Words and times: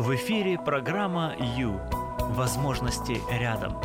В 0.00 0.14
эфире 0.14 0.58
программа 0.58 1.36
«Ю». 1.58 1.78
Возможности 2.30 3.20
рядом. 3.30 3.78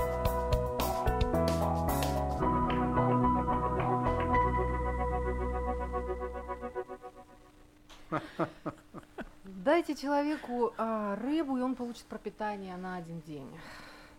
Дайте 9.43 9.93
человеку 9.93 10.73
а, 10.77 11.17
рыбу, 11.17 11.57
и 11.57 11.61
он 11.61 11.75
получит 11.75 12.05
пропитание 12.05 12.77
на 12.77 12.95
один 12.95 13.19
день. 13.27 13.49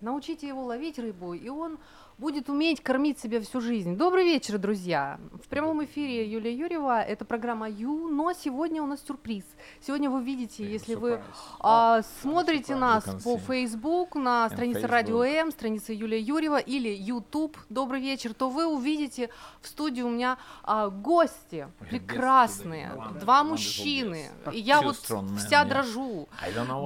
Научите 0.02 0.46
его 0.46 0.64
ловить 0.64 0.98
рыбу, 0.98 1.32
и 1.32 1.48
он 1.48 1.78
будет 2.18 2.48
уметь 2.48 2.82
кормить 2.82 3.18
себя 3.20 3.40
всю 3.40 3.60
жизнь. 3.60 3.96
Добрый 3.96 4.24
вечер, 4.24 4.56
друзья! 4.58 5.20
В 5.44 5.48
прямом 5.48 5.84
эфире 5.84 6.26
Юлия 6.26 6.54
Юрьева, 6.54 7.02
это 7.02 7.26
программа 7.26 7.68
Ю, 7.68 8.08
но 8.08 8.32
сегодня 8.32 8.82
у 8.82 8.86
нас 8.86 9.00
сюрприз. 9.06 9.44
Сегодня 9.86 10.08
вы 10.08 10.22
видите, 10.22 10.64
если 10.64 10.94
вы 10.94 11.20
а, 11.60 12.00
смотрите 12.22 12.74
нас 12.74 13.04
по 13.22 13.38
Facebook, 13.38 14.14
на 14.14 14.48
странице 14.48 14.86
Радио 14.86 15.22
М, 15.24 15.50
странице 15.50 15.92
Юлия 15.92 16.18
Юрьева 16.18 16.58
или 16.58 16.88
YouTube, 16.88 17.58
добрый 17.68 18.00
вечер, 18.00 18.32
то 18.32 18.48
вы 18.48 18.66
увидите 18.66 19.28
в 19.60 19.68
студии 19.68 20.02
у 20.02 20.08
меня 20.08 20.38
а, 20.62 20.88
гости 20.88 21.68
прекрасные, 21.90 22.92
два 23.20 23.44
мужчины. 23.44 24.30
И 24.52 24.58
я 24.58 24.80
вот 24.80 24.96
вся 25.38 25.64
дрожу. 25.64 26.28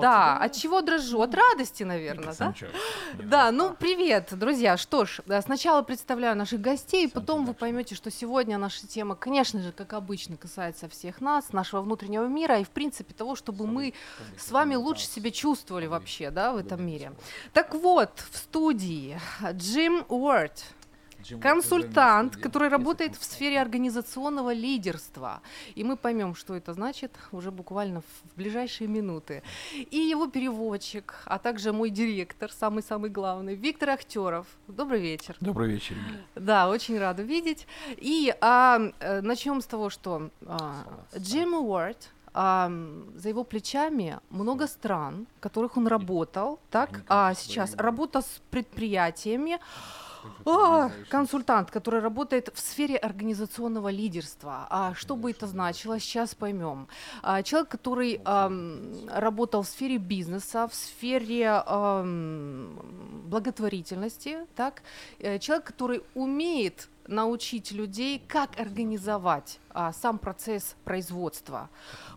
Да, 0.00 0.38
от 0.38 0.52
чего 0.54 0.80
дрожу? 0.80 1.20
От 1.20 1.34
радости, 1.34 1.84
наверное, 1.84 2.34
да? 2.36 2.54
Да, 3.22 3.52
ну 3.52 3.76
привет, 3.78 4.30
друзья. 4.32 4.76
Что 4.76 5.04
ж, 5.04 5.19
сначала 5.42 5.82
представляю 5.82 6.36
наших 6.36 6.60
гостей, 6.60 7.08
потом 7.08 7.44
вы 7.44 7.54
поймете, 7.54 7.94
что 7.94 8.10
сегодня 8.10 8.58
наша 8.58 8.86
тема, 8.86 9.14
конечно 9.14 9.62
же, 9.62 9.72
как 9.72 9.92
обычно, 9.92 10.36
касается 10.36 10.88
всех 10.88 11.20
нас, 11.20 11.52
нашего 11.52 11.80
внутреннего 11.82 12.26
мира 12.26 12.58
и, 12.58 12.64
в 12.64 12.70
принципе, 12.70 13.14
того, 13.14 13.36
чтобы 13.36 13.66
мы 13.66 13.94
с 14.38 14.50
вами 14.50 14.74
лучше 14.74 15.06
себя 15.06 15.30
чувствовали 15.30 15.86
вообще, 15.86 16.30
да, 16.30 16.52
в 16.52 16.56
этом 16.56 16.84
мире. 16.84 17.12
Так 17.52 17.74
вот, 17.74 18.10
в 18.30 18.36
студии 18.36 19.18
Джим 19.52 20.04
Уорд, 20.08 20.64
консультант, 21.40 22.36
который 22.36 22.68
работает 22.68 23.16
в 23.16 23.24
сфере 23.24 23.60
организационного 23.60 24.52
лидерства. 24.52 25.40
И 25.74 25.84
мы 25.84 25.96
поймем, 25.96 26.34
что 26.34 26.54
это 26.54 26.72
значит 26.74 27.12
уже 27.32 27.50
буквально 27.50 28.00
в 28.00 28.36
ближайшие 28.36 28.88
минуты. 28.88 29.42
И 29.74 29.96
его 29.96 30.26
переводчик, 30.26 31.14
а 31.24 31.38
также 31.38 31.72
мой 31.72 31.90
директор, 31.90 32.50
самый-самый 32.52 33.10
главный, 33.10 33.54
Виктор 33.54 33.90
Ахтеров. 33.90 34.46
Добрый 34.68 35.00
вечер. 35.00 35.36
Добрый 35.40 35.68
вечер. 35.68 35.96
Да, 36.34 36.68
очень 36.68 36.98
рада 36.98 37.22
видеть. 37.22 37.66
И 37.96 38.34
а, 38.40 38.80
э, 39.00 39.20
начнем 39.20 39.60
с 39.60 39.66
того, 39.66 39.90
что 39.90 40.30
а, 40.46 40.84
Джим 41.16 41.54
Уорд, 41.54 42.10
а, 42.32 42.70
за 43.16 43.28
его 43.28 43.44
плечами 43.44 44.18
много 44.30 44.66
стран, 44.66 45.26
в 45.38 45.40
которых 45.40 45.76
он 45.76 45.86
работал, 45.86 46.60
так, 46.70 47.02
а 47.08 47.34
сейчас 47.34 47.74
работа 47.74 48.22
с 48.22 48.40
предприятиями, 48.50 49.58
о, 50.44 50.90
консультант, 51.08 51.70
который 51.70 52.00
работает 52.00 52.50
в 52.54 52.60
сфере 52.60 52.96
организационного 52.96 53.88
лидерства. 53.90 54.66
А 54.70 54.94
что 54.94 55.16
бы 55.16 55.30
это 55.30 55.46
значило, 55.46 55.98
сейчас 55.98 56.34
поймем. 56.34 56.88
А, 57.22 57.42
человек, 57.42 57.68
который 57.68 58.20
эм, 58.24 59.08
работал 59.08 59.62
в 59.62 59.68
сфере 59.68 59.98
бизнеса, 59.98 60.68
в 60.68 60.74
сфере 60.74 61.62
эм, 61.66 62.78
благотворительности, 63.26 64.46
так? 64.56 64.82
Э, 65.18 65.38
человек, 65.38 65.66
который 65.66 66.02
умеет 66.14 66.88
научить 67.10 67.72
людей, 67.72 68.22
как 68.26 68.58
организовать 68.58 69.58
а, 69.70 69.92
сам 69.92 70.18
процесс 70.18 70.76
производства. 70.84 71.68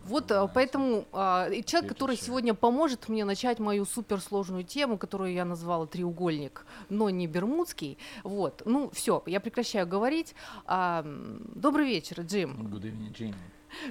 Вот 0.04 0.30
а, 0.30 0.46
поэтому 0.46 1.06
а, 1.12 1.50
человек, 1.66 1.90
который 1.90 2.16
сегодня 2.16 2.54
поможет 2.54 3.08
мне 3.08 3.24
начать 3.24 3.58
мою 3.58 3.84
суперсложную 3.84 4.64
тему, 4.64 4.96
которую 4.96 5.32
я 5.32 5.44
назвала 5.44 5.86
треугольник, 5.86 6.64
но 6.88 7.10
не 7.10 7.26
бермудский. 7.26 7.98
Вот, 8.22 8.62
ну 8.64 8.90
все, 8.92 9.22
я 9.26 9.40
прекращаю 9.40 9.86
говорить. 9.86 10.34
А, 10.64 11.04
добрый 11.54 11.86
вечер, 11.86 12.20
Джим. 12.22 12.68
Good 12.72 12.82
evening, 12.82 13.12
Jim. 13.12 13.34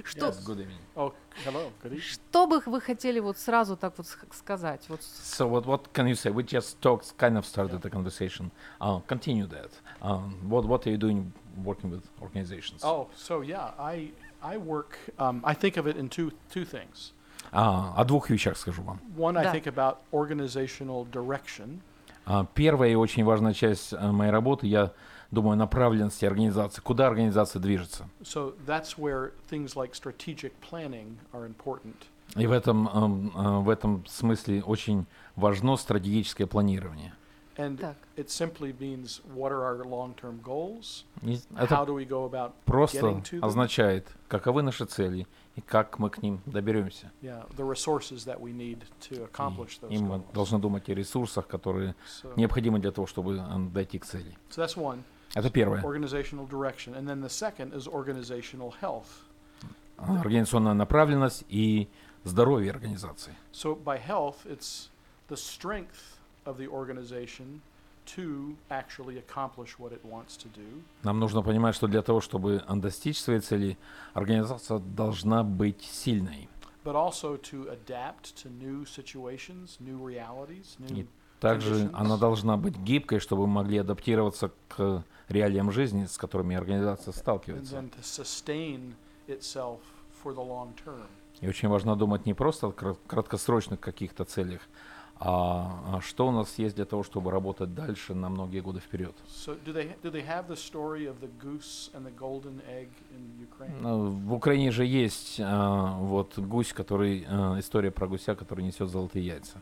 Что, 0.04 0.26
Yes, 0.28 0.44
good 0.44 0.58
evening. 0.60 0.78
Oh, 0.96 1.12
hello. 1.44 1.70
Good 1.82 1.92
evening. 1.92 2.00
что 2.00 2.46
бы 2.46 2.60
вы 2.66 2.80
хотели 2.80 3.20
вот 3.20 3.38
сразу 3.38 3.76
так 3.76 3.94
вот 3.96 4.06
ск- 4.06 4.34
сказать? 4.34 4.84
Вот 4.88 5.00
So 5.00 5.48
what 5.48 5.64
what 5.66 5.92
can 5.92 6.06
you 6.06 6.14
say? 6.14 6.30
We 6.32 6.42
just 6.44 6.80
talked, 6.80 7.16
kind 7.18 7.36
of 7.36 7.44
started 7.44 7.80
the 7.82 7.90
conversation. 7.90 8.50
Uh, 8.80 9.00
continue 9.06 9.46
that. 9.48 9.70
Um, 10.02 10.34
what 10.48 10.64
what 10.66 10.86
are 10.86 10.90
you 10.90 10.96
doing 10.98 11.32
working 11.64 11.90
with 11.90 12.02
organizations? 12.20 12.82
Oh, 12.82 13.08
so 13.16 13.42
yeah, 13.42 13.72
I 13.78 14.12
I 14.42 14.56
work. 14.58 14.96
Um, 15.18 15.40
I 15.44 15.54
think 15.54 15.76
of 15.76 15.86
it 15.86 15.96
in 15.96 16.08
two 16.08 16.32
two 16.50 16.64
things. 16.64 17.12
А, 17.52 17.92
о 17.96 18.04
двух 18.04 18.30
вещах 18.30 18.56
скажу 18.56 18.82
вам. 18.82 19.00
One, 19.16 19.36
I 19.36 19.44
Да. 19.44 19.52
think 19.54 19.66
about 19.66 19.98
organizational 20.12 21.04
direction, 21.10 21.80
А, 22.26 22.46
Первая 22.54 22.90
и 22.90 22.94
очень 22.94 23.22
важная 23.22 23.52
часть 23.52 23.92
э, 23.92 24.10
моей 24.10 24.30
работы, 24.30 24.66
я 24.66 24.92
думаю, 25.34 25.56
направленности 25.56 26.24
организации. 26.24 26.80
Куда 26.80 27.06
организация 27.06 27.60
движется? 27.60 28.08
so 28.22 28.54
that's 28.66 28.96
where 28.96 29.32
things 29.50 29.74
like 29.76 29.94
strategic 29.94 30.52
planning 30.60 31.18
are 31.32 31.46
important. 31.46 31.94
И 32.36 32.46
в 32.46 32.52
этом, 32.52 32.88
эм, 32.88 33.32
э, 33.34 33.58
в 33.60 33.68
этом 33.68 34.04
смысле 34.06 34.62
очень 34.62 35.06
важно 35.36 35.76
стратегическое 35.76 36.46
планирование. 36.46 37.12
And 37.56 37.78
Так. 37.78 37.96
it 38.16 38.30
simply 38.30 38.72
means 38.80 39.20
what 39.32 39.52
are 39.52 39.62
our 39.62 39.84
long-term 39.84 40.40
goals? 40.42 41.04
И 41.22 41.34
How 41.54 41.64
это 41.64 41.86
do 41.86 41.94
we 41.94 42.04
go 42.08 42.24
about 42.28 42.52
просто 42.64 42.98
getting 42.98 43.22
to 43.22 43.38
them? 43.40 43.44
означает, 43.46 44.08
каковы 44.26 44.62
наши 44.62 44.84
цели 44.86 45.28
и 45.54 45.60
как 45.60 46.00
мы 46.00 46.10
к 46.10 46.20
ним 46.20 46.40
доберемся. 46.46 47.12
Yeah, 47.22 47.46
the 47.56 47.62
resources 47.64 48.24
that 48.24 48.40
we 48.40 48.52
need 48.52 48.78
to 49.08 49.24
accomplish 49.30 49.78
those 49.80 49.90
И 49.92 49.98
мы 49.98 50.16
goals. 50.16 50.32
должны 50.32 50.58
думать 50.58 50.88
о 50.88 50.94
ресурсах, 50.94 51.46
которые 51.46 51.94
So, 52.24 52.32
необходимы 52.34 52.80
для 52.80 52.90
того, 52.90 53.06
чтобы 53.06 53.36
э, 53.36 53.58
дойти 53.72 54.00
к 54.00 54.04
цели. 54.06 54.36
so 54.50 54.60
that's 54.66 54.76
one, 54.76 55.04
Это 55.34 55.50
первое. 55.50 55.82
А, 59.96 60.20
Организационная 60.20 60.74
направленность 60.74 61.44
и 61.48 61.88
здоровье 62.24 62.70
организации. 62.70 63.34
So 63.52 63.76
by 63.76 63.98
health, 63.98 64.44
it's 64.44 64.90
the 65.28 65.36
strength 65.36 66.18
of 66.44 66.56
the 66.58 66.68
organization 66.68 67.60
to 68.06 68.56
actually 68.70 69.18
accomplish 69.18 69.78
what 69.78 69.92
it 69.92 70.04
wants 70.04 70.36
to 70.36 70.48
do. 70.48 70.82
Нам 71.02 71.20
нужно 71.20 71.42
понимать, 71.42 71.74
что 71.74 71.86
для 71.86 72.02
того, 72.02 72.20
чтобы 72.20 72.62
э, 72.66 72.76
достичь 72.76 73.18
своей 73.20 73.40
цели, 73.40 73.78
организация 74.14 74.78
должна 74.78 75.42
быть 75.42 75.82
сильной. 75.82 76.48
but 76.84 76.94
also 76.94 77.36
to 77.38 77.66
adapt 77.70 78.36
to 78.36 78.50
new 78.50 78.84
situations, 78.84 79.78
new 79.80 79.96
realities, 79.96 80.76
new 80.78 81.06
также 81.44 81.74
conditions. 81.74 81.90
она 81.94 82.16
должна 82.16 82.56
быть 82.56 82.76
гибкой, 82.76 83.18
чтобы 83.20 83.46
мы 83.46 83.54
могли 83.62 83.78
адаптироваться 83.78 84.50
к 84.68 85.04
реалиям 85.28 85.70
жизни, 85.70 86.06
с 86.06 86.18
которыми 86.18 86.56
организация 86.56 87.12
сталкивается. 87.12 87.84
И 91.40 91.48
очень 91.48 91.68
важно 91.68 91.96
думать 91.96 92.26
не 92.26 92.34
просто 92.34 92.68
о 92.68 92.72
кра- 92.72 92.96
краткосрочных 93.06 93.80
каких-то 93.80 94.24
целях, 94.24 94.60
а 95.18 95.96
а 95.96 96.00
что 96.00 96.28
у 96.28 96.30
нас 96.30 96.58
есть 96.58 96.76
для 96.76 96.84
того, 96.84 97.02
чтобы 97.02 97.30
работать 97.30 97.74
дальше 97.74 98.14
на 98.14 98.28
многие 98.28 98.60
годы 98.60 98.80
вперед. 98.80 99.14
So 99.28 99.56
do 99.64 99.72
they 99.72 99.94
do 100.02 100.10
they? 100.10 100.24
Ну, 103.80 104.10
В 104.10 104.32
Украине 104.32 104.70
же 104.70 104.84
есть 104.84 105.40
а, 105.40 105.96
вот 105.98 106.38
гусь, 106.38 106.72
который 106.72 107.24
а, 107.28 107.58
история 107.58 107.90
про 107.90 108.06
гуся, 108.06 108.34
который 108.34 108.64
несет 108.64 108.88
золотые 108.90 109.26
яйца. 109.26 109.60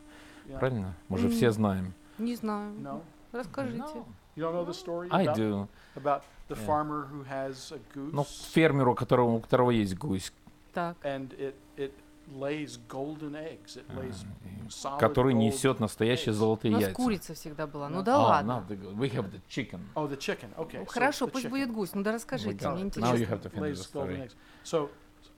Правильно? 0.59 0.93
Мы 1.09 1.17
же 1.17 1.29
все 1.29 1.51
знаем. 1.51 1.93
не 2.17 2.35
знаю. 2.35 2.73
No, 2.79 3.01
Расскажите. 3.31 3.77
No, 3.79 4.05
you 4.35 4.43
don't 4.43 4.53
know 4.53 4.65
the 4.65 4.73
story 4.73 5.07
I 5.11 5.25
about, 5.25 5.35
do. 5.35 5.67
about 5.95 6.21
the 6.49 6.55
Yeah. 6.55 6.65
farmer 6.65 7.07
who 7.11 7.23
has 7.23 7.71
a 7.71 7.79
goose 7.95 8.11
Ну, 8.13 8.23
фермеру, 8.23 8.91
у 8.91 8.95
которого, 8.95 9.31
у 9.31 9.39
которого 9.39 9.71
есть 9.71 9.95
гусь, 9.97 10.31
Так. 10.73 10.97
and 11.03 11.31
it 11.39 11.55
it 11.77 11.91
lays 12.35 12.77
golden 12.87 13.33
eggs. 13.35 13.75
It 13.77 13.83
а, 13.89 13.93
lays 13.99 14.23
solid 14.69 14.99
который 14.99 15.33
несет 15.33 15.79
настоящие 15.79 16.27
eggs. 16.33 16.37
У 16.37 16.39
золотые 16.39 16.71
нас 16.71 16.81
яйца. 16.81 16.95
курица 16.95 17.33
всегда 17.33 17.65
была. 17.67 17.89
Ну 17.89 18.03
Да. 18.03 18.03
да 18.03 18.15
А, 18.15 18.21
ладно. 18.21 18.51
now 18.51 18.67
the- 18.69 18.95
we 18.95 19.09
have 19.11 19.31
the 19.31 19.41
chicken. 19.49 19.79
Oh, 19.95 20.07
the 20.07 20.17
chicken. 20.17 20.49
Okay. 20.55 20.77
Ну, 20.79 20.83
so 20.83 20.89
Хорошо, 20.89 21.25
the 21.25 21.31
пусть 21.31 21.45
chicken 21.45 21.49
будет 21.49 21.71
гусь. 21.71 21.93
Ну 21.95 22.03
да 22.03 22.11
расскажите, 22.13 22.69
мне 22.69 22.83
it. 22.83 22.95
Now 22.95 23.13
you 23.13 23.23
интересно. 23.23 23.25
have 23.35 23.41
to 23.41 23.49
finish 23.49 23.77
the 23.79 23.83
story. 23.83 24.29
So, 24.63 24.89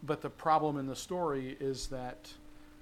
but 0.05 0.21
the 0.21 0.29
problem 0.29 0.77
in 0.77 0.87
the 0.87 0.95
story 0.95 1.57
is 1.59 1.87
that 1.89 2.33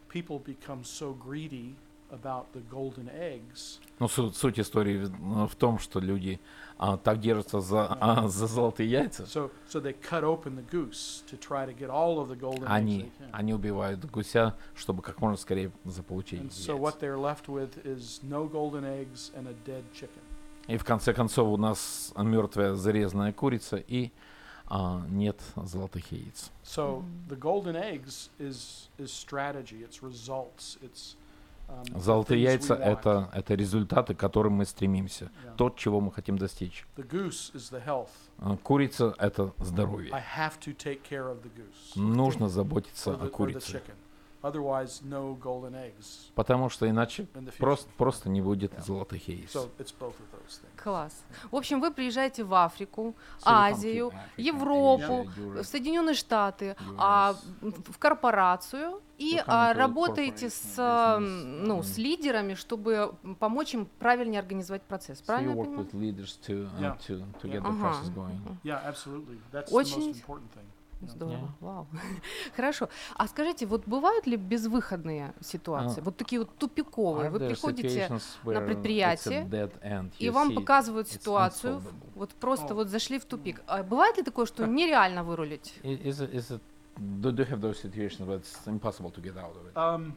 people 0.10 0.40
become 0.40 0.84
so 0.84 1.14
greedy 1.14 1.76
about 2.13 2.45
the 2.54 2.62
golden 2.69 3.10
eggs 3.10 3.80
Ну, 4.00 4.07
суть, 4.07 4.36
суть 4.36 4.60
истории 4.60 5.06
в, 5.48 5.56
том, 5.56 5.80
что 5.80 6.00
люди 6.00 6.39
а, 6.77 6.98
так 6.98 7.19
держатся 7.19 7.60
за, 7.60 7.88
а, 8.00 8.27
за 8.27 8.48
золотые 8.48 8.89
яйца, 8.89 9.24
So, 9.24 9.50
so 9.69 9.80
they 9.81 9.94
cut 9.94 10.24
open 10.24 10.56
the 10.56 10.63
goose 10.69 11.24
to 11.27 11.38
try 11.38 11.65
to 11.65 11.74
get 11.74 11.89
all 11.89 12.19
of 12.19 12.30
the 12.30 12.36
golden 12.36 12.63
eggs 12.63 12.69
они, 12.71 13.00
they 13.00 13.12
can. 13.19 13.30
они 13.31 13.54
убивают 13.54 14.06
гуся, 14.06 14.56
чтобы 14.75 15.01
как 15.01 15.19
можно 15.21 15.38
скорее 15.38 15.71
заполучить 15.86 16.39
And 16.39 16.51
so 16.51 16.74
яйца. 16.74 16.81
what 16.81 17.00
they're 17.00 17.18
left 17.18 17.48
with 17.48 17.86
is 17.86 18.21
no 18.24 18.48
golden 18.48 18.83
eggs 18.86 19.31
and 19.36 19.48
a 19.48 19.54
dead 19.66 19.83
chicken. 19.94 20.21
И 20.68 20.77
в 20.77 20.83
конце 20.86 21.13
концов 21.13 21.48
у 21.50 21.57
нас 21.57 22.13
мертвая 22.16 22.75
зарезанная 22.75 23.33
курица 23.33 23.77
и 23.77 24.12
а, 24.68 25.04
нет 25.09 25.42
золотых 25.56 26.12
яиц. 26.12 26.51
So 26.63 27.04
the 27.27 27.36
golden 27.38 27.75
eggs 27.75 28.30
is 28.39 28.89
is 28.98 29.12
strategy. 29.12 29.83
It's 29.83 30.01
results. 30.01 30.77
It's 30.81 31.16
um, 31.16 31.23
Золотые 31.96 32.42
яйца 32.42 32.75
это, 32.75 33.30
это 33.34 33.54
результаты, 33.56 34.16
к 34.16 34.20
которым 34.20 34.54
мы 34.54 34.66
стремимся. 34.66 35.25
Yeah. 35.25 35.56
То, 35.58 35.70
чего 35.70 36.02
мы 36.02 36.12
хотим 36.12 36.38
достичь. 36.38 36.86
А, 38.40 38.58
Курица 38.58 39.14
это 39.18 39.54
здоровье. 39.60 40.12
Нужно 41.96 42.50
заботиться 42.50 43.14
о 43.14 43.28
курице. 43.28 43.81
Chicken. 44.44 44.63
Otherwise, 44.63 45.01
no 45.04 45.36
golden 45.40 45.74
eggs 45.75 46.31
Потому 46.36 46.69
что 46.69 46.90
иначе 46.90 47.24
in 47.34 47.45
the 47.45 47.51
future. 47.51 47.57
просто, 47.60 47.90
просто 47.98 48.30
не 48.30 48.42
будет 48.42 48.74
Yeah. 48.74 48.81
золотых 48.84 49.28
яиц. 49.28 49.54
So 49.56 49.69
it's 49.80 49.94
both 49.98 50.16
of 50.16 50.28
those 50.31 50.60
things. 50.62 50.81
Класс. 50.84 51.24
В 51.51 51.56
общем, 51.56 51.80
вы 51.80 51.92
приезжаете 51.92 52.44
в 52.44 52.54
Африку, 52.54 53.16
So 53.40 53.44
Азию, 53.45 54.12
Европу, 54.38 55.30
в 55.36 55.63
Соединенные 55.63 56.16
Штаты, 56.16 56.75
а, 56.98 57.36
в 57.62 57.98
корпорацию 57.98 59.01
и 59.18 59.38
come 59.38 59.44
а, 59.48 59.74
работаете 59.74 60.50
с, 60.50 60.78
business, 60.78 61.19
ну, 61.66 61.84
с 61.84 61.98
лидерами, 61.98 62.56
чтобы 62.56 63.13
помочь 63.40 63.74
им 63.74 63.86
правильнее 64.00 64.40
организовать 64.40 64.81
процесс. 64.84 65.22
So 65.22 65.25
Правильно 65.25 65.51
я 65.51 65.56
понимаю? 65.63 65.88
to, 66.48 66.69
uh, 66.69 66.80
Yeah. 66.80 66.98
to, 67.07 67.24
to 67.42 67.48
Yeah. 68.63 69.66
Очень- 69.72 70.13
Здорово, 71.08 71.36
Yeah. 71.36 71.50
вау. 71.60 71.88
Хорошо. 72.56 72.90
А 73.16 73.28
скажите, 73.28 73.66
вот 73.66 73.86
бывают 73.88 74.28
ли 74.28 74.38
безвыходные 74.38 75.34
ситуации? 75.42 76.02
А, 76.02 76.04
вот 76.04 76.18
такие 76.18 76.40
вот 76.40 76.56
тупиковые. 76.58 77.30
Вы 77.30 77.40
приходите 77.40 78.10
a 78.46 78.62
предприятие, 78.62 79.48
и 80.20 80.30
вам 80.30 80.50
see 80.50 80.56
показывают 80.56 81.08
ситуацию, 81.10 81.76
unsolvable. 81.78 81.94
вот 82.16 82.30
просто 82.32 82.74
О. 82.74 82.76
вот 82.76 82.88
зашли 82.88 83.20
в 83.20 83.26
тупик. 83.26 83.62
А 83.68 83.84
бывает 83.84 84.18
ли 84.18 84.24
такое, 84.24 84.46
что 84.46 84.66
нереально 84.66 85.24
вырулить? 85.24 85.74
Is 85.84 86.20
it, 86.22 86.34
is 86.34 86.52
it, 86.52 86.62
do 87.22 87.32
you 87.32 87.50
have 87.50 87.62
those 87.62 87.80
situations 87.80 88.28
where 88.28 88.40
it's 88.40 88.68
impossible 88.68 89.12
to 89.12 89.22
get 89.22 89.38
out 89.38 89.56
of 89.56 89.66
it? 89.68 89.76
Um, 89.76 90.14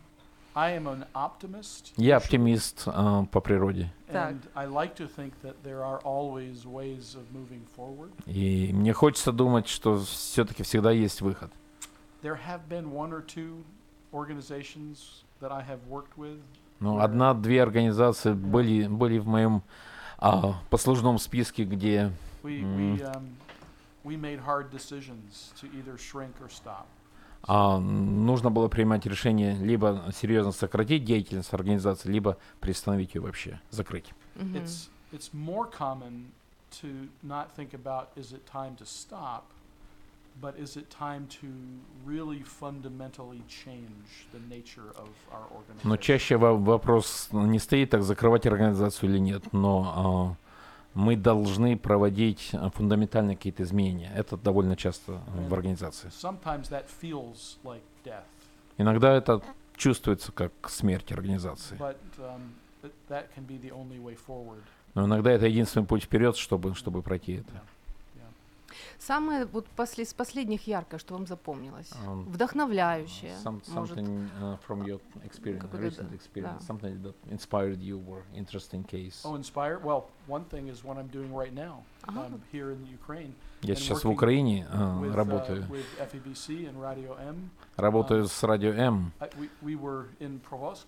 I 0.57 0.71
am 0.71 0.87
an 0.87 1.05
optimist. 1.15 1.93
Я 1.99 2.17
оптимист 2.17 2.85
а, 2.87 3.27
по 3.27 3.41
природе. 3.43 3.93
Так. 4.11 4.33
And 4.33 4.41
I 4.55 4.65
like 4.65 4.95
to 4.97 5.07
think 5.07 5.35
that 5.43 5.63
there 5.63 5.85
are 5.85 6.01
always 6.03 6.65
ways 6.65 7.15
of 7.15 7.31
moving 7.31 7.67
forward. 7.77 8.11
И 8.25 8.73
мне 8.73 8.95
хочется 8.95 9.33
думать, 9.33 9.69
что 9.69 9.99
все-таки 9.99 10.63
всегда 10.63 10.93
есть 10.93 11.21
выход. 11.21 11.53
There 12.23 12.39
have 12.49 12.69
been 12.71 12.91
one 12.91 13.13
or 13.13 13.21
two 13.21 13.65
organizations 14.15 15.25
that 15.43 15.53
I 15.53 15.61
have 15.63 15.81
worked 15.91 16.17
with. 16.17 16.41
Ну, 16.81 17.01
одна-две 17.01 17.63
организации 17.63 18.33
были, 18.33 18.87
были 18.87 19.19
в 19.19 19.27
моем 19.27 19.63
а, 20.17 20.55
послужном 20.71 21.19
списке, 21.19 21.65
где 21.65 22.11
We, 22.43 22.63
we, 22.63 23.03
um, 23.03 23.37
we 24.05 24.17
made 24.17 24.41
hard 24.41 24.71
decisions 24.71 25.53
to 25.61 25.67
either 25.77 25.99
shrink 25.99 26.33
or 26.41 26.49
stop. 26.49 26.87
А, 27.47 27.79
нужно 27.79 28.51
было 28.51 28.69
принимать 28.69 29.07
решение 29.07 29.55
либо 29.55 30.11
серьезно 30.15 30.53
сократить 30.53 31.05
деятельность 31.05 31.53
организации, 31.53 32.11
либо 32.11 32.37
приостановить 32.61 33.15
ее 33.15 33.21
вообще, 33.21 33.61
закрыть. 33.71 34.13
Мгм. 34.35 34.57
It's, 34.57 34.89
it's 35.13 35.31
more 35.33 35.71
common 35.71 36.27
to 36.83 37.09
not 37.23 37.47
think 37.57 37.73
about 37.75 38.09
is 38.17 38.33
it 38.33 38.45
time 38.47 38.77
to 38.77 38.85
stop, 38.85 39.45
but 40.41 40.59
is 40.59 40.77
it 40.77 40.91
time 40.91 41.27
to 41.41 41.47
really 42.05 42.43
fundamentally 42.43 43.43
change 43.49 44.27
the 44.33 44.41
nature 44.51 44.91
of 44.97 45.09
our 45.33 45.47
organization? 45.55 45.85
Но 45.89 45.97
чаще 45.97 46.37
во- 46.37 46.57
вопрос 46.57 47.29
не 47.33 47.59
стоит, 47.59 47.91
так 47.91 48.03
закрывать 48.03 48.47
организацию 48.47 49.11
или 49.11 49.19
нет, 49.19 49.53
но 49.53 50.37
а, 50.37 50.46
мы 50.97 51.15
должны 51.15 51.77
проводить 51.77 52.51
а, 52.53 52.71
фундаментальные 52.71 53.37
какие-то 53.37 53.63
изменения. 53.63 54.11
Это 54.17 54.37
довольно 54.37 54.77
часто 54.77 55.13
а, 55.27 55.49
в 55.49 55.53
организации. 55.53 56.09
Like 57.63 57.83
Иногда 58.79 59.15
это 59.15 59.43
чувствуется 59.77 60.33
как 60.33 60.53
смерть 60.69 61.13
организации. 61.13 61.77
but 61.79 61.97
um. 62.19 62.51
Но 64.95 65.07
иногда 65.07 65.33
это 65.33 65.47
единственный 65.47 65.87
путь 65.87 66.05
вперед, 66.05 66.37
чтобы, 66.37 66.75
чтобы 66.75 67.03
пройти 67.03 67.35
это. 67.35 67.53
Самое 68.99 69.45
вот 69.47 69.67
после, 69.69 70.05
из 70.05 70.15
последних 70.15 70.67
яркое, 70.67 70.99
что 70.99 71.15
вам 71.15 71.27
запомнилось? 71.27 71.91
Um, 72.07 72.25
Вдохновляющее. 72.31 73.35
Some, 73.45 73.63
может. 73.69 73.99
something 73.99 74.31
uh, 74.41 74.59
from 74.67 74.85
your 74.85 75.01
experience, 75.25 75.63
Какой-то, 75.63 75.85
recent 75.85 76.11
да, 76.11 76.17
experience, 76.17 76.61
да. 76.61 76.67
something 76.67 77.03
that 77.03 77.15
inspired 77.31 77.81
you 77.81 78.03
or 78.09 78.23
interesting 78.35 78.85
case. 78.85 79.23
Oh, 79.25 79.37
inspire? 79.37 79.79
Well, 79.79 80.05
one 80.27 80.45
thing 80.45 80.69
is 80.69 80.83
what 80.85 80.97
I'm 80.97 81.09
doing 81.09 81.33
right 81.35 81.55
now 81.55 81.85
Ага. 82.05 82.27
um, 82.27 82.43
here 82.53 82.71
in 82.73 82.87
Ukraine 82.87 83.35
Я 83.63 83.75
сейчас 83.75 84.05
в 84.05 84.11
Украине 84.11 84.67
а, 84.71 85.01
with, 85.01 85.13
uh, 85.13 85.15
работаю. 85.17 85.67
with 85.69 85.87
FEBC 85.99 86.69
and 86.69 86.81
Radio 86.81 87.17
M. 87.19 87.51
Работаю 87.77 88.27
с 88.27 88.43
радио 88.43 88.73
М. 88.73 89.13
We, 89.39 89.49
we 89.63 89.75
were 89.77 90.07
in 90.21 90.41
Provosk, 90.41 90.87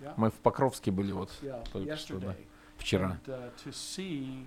yeah, 0.00 0.12
Мы 0.16 0.30
в 0.30 0.34
Покровске 0.34 0.90
были 0.90 1.12
вот 1.12 1.30
yeah, 1.42 1.64
только 1.72 1.96
что, 1.96 2.18
да, 2.18 2.28
yesterday. 2.28 2.46
вчера. 2.76 3.18
And, 3.26 3.34
uh, 3.34 3.50
to 3.64 3.72
see 3.72 4.46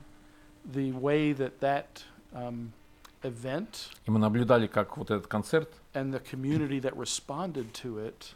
the 0.72 0.92
way 0.94 1.34
that 1.34 1.60
that 1.60 2.04
um, 2.34 2.72
event 3.23 3.91
И 4.06 4.11
мы 4.11 4.19
наблюдали, 4.19 4.67
как 4.67 4.97
вот 4.97 5.11
этот 5.11 5.26
концерт 5.26 5.69
and 5.94 6.12
the 6.12 6.20
community 6.20 6.81
that 6.81 6.94
responded 6.97 7.73
to 7.73 7.99
it, 7.99 8.35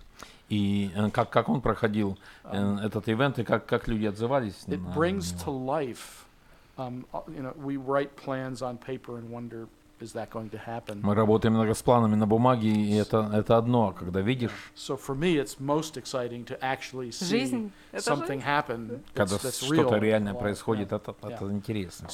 и 0.49 0.91
э, 0.95 1.11
как, 1.11 1.31
как 1.31 1.49
он 1.49 1.61
проходил, 1.61 2.19
э, 2.45 2.57
um, 2.57 2.81
этот 2.85 3.09
ивент, 3.09 3.39
и 3.39 3.45
как, 3.45 3.67
как 3.67 3.89
люди 3.89 4.07
отзывались 4.07 4.65
it 4.67 4.79
на 4.79 4.95
brings 4.95 5.33
него. 5.33 5.45
to 5.45 5.51
life. 5.51 6.25
Um, 6.79 7.05
uh, 7.13 7.21
you 7.29 7.43
know, 7.43 7.55
we 7.57 7.77
write 7.77 8.17
plans 8.17 8.63
on 8.63 8.77
paper 8.79 9.19
and 9.19 9.31
wonder, 9.31 9.69
Мы 11.02 11.16
работаем 11.16 11.56
иногда 11.56 11.74
с 11.74 11.82
планами 11.82 12.16
на 12.16 12.28
бумаге, 12.28 12.70
и 12.70 12.96
это, 12.96 13.30
это 13.34 13.58
одно, 13.58 13.90
а 13.90 13.94
когда 13.94 14.22
видишь, 14.22 14.52
Жизнь. 17.20 17.72
Это 17.92 18.04
жизнь. 18.04 18.10
когда 19.14 19.38
что-то 19.38 19.98
реальное 19.98 20.34
происходит, 20.34 20.92
это, 20.92 21.16
это 21.24 21.52
интересно. 21.52 22.10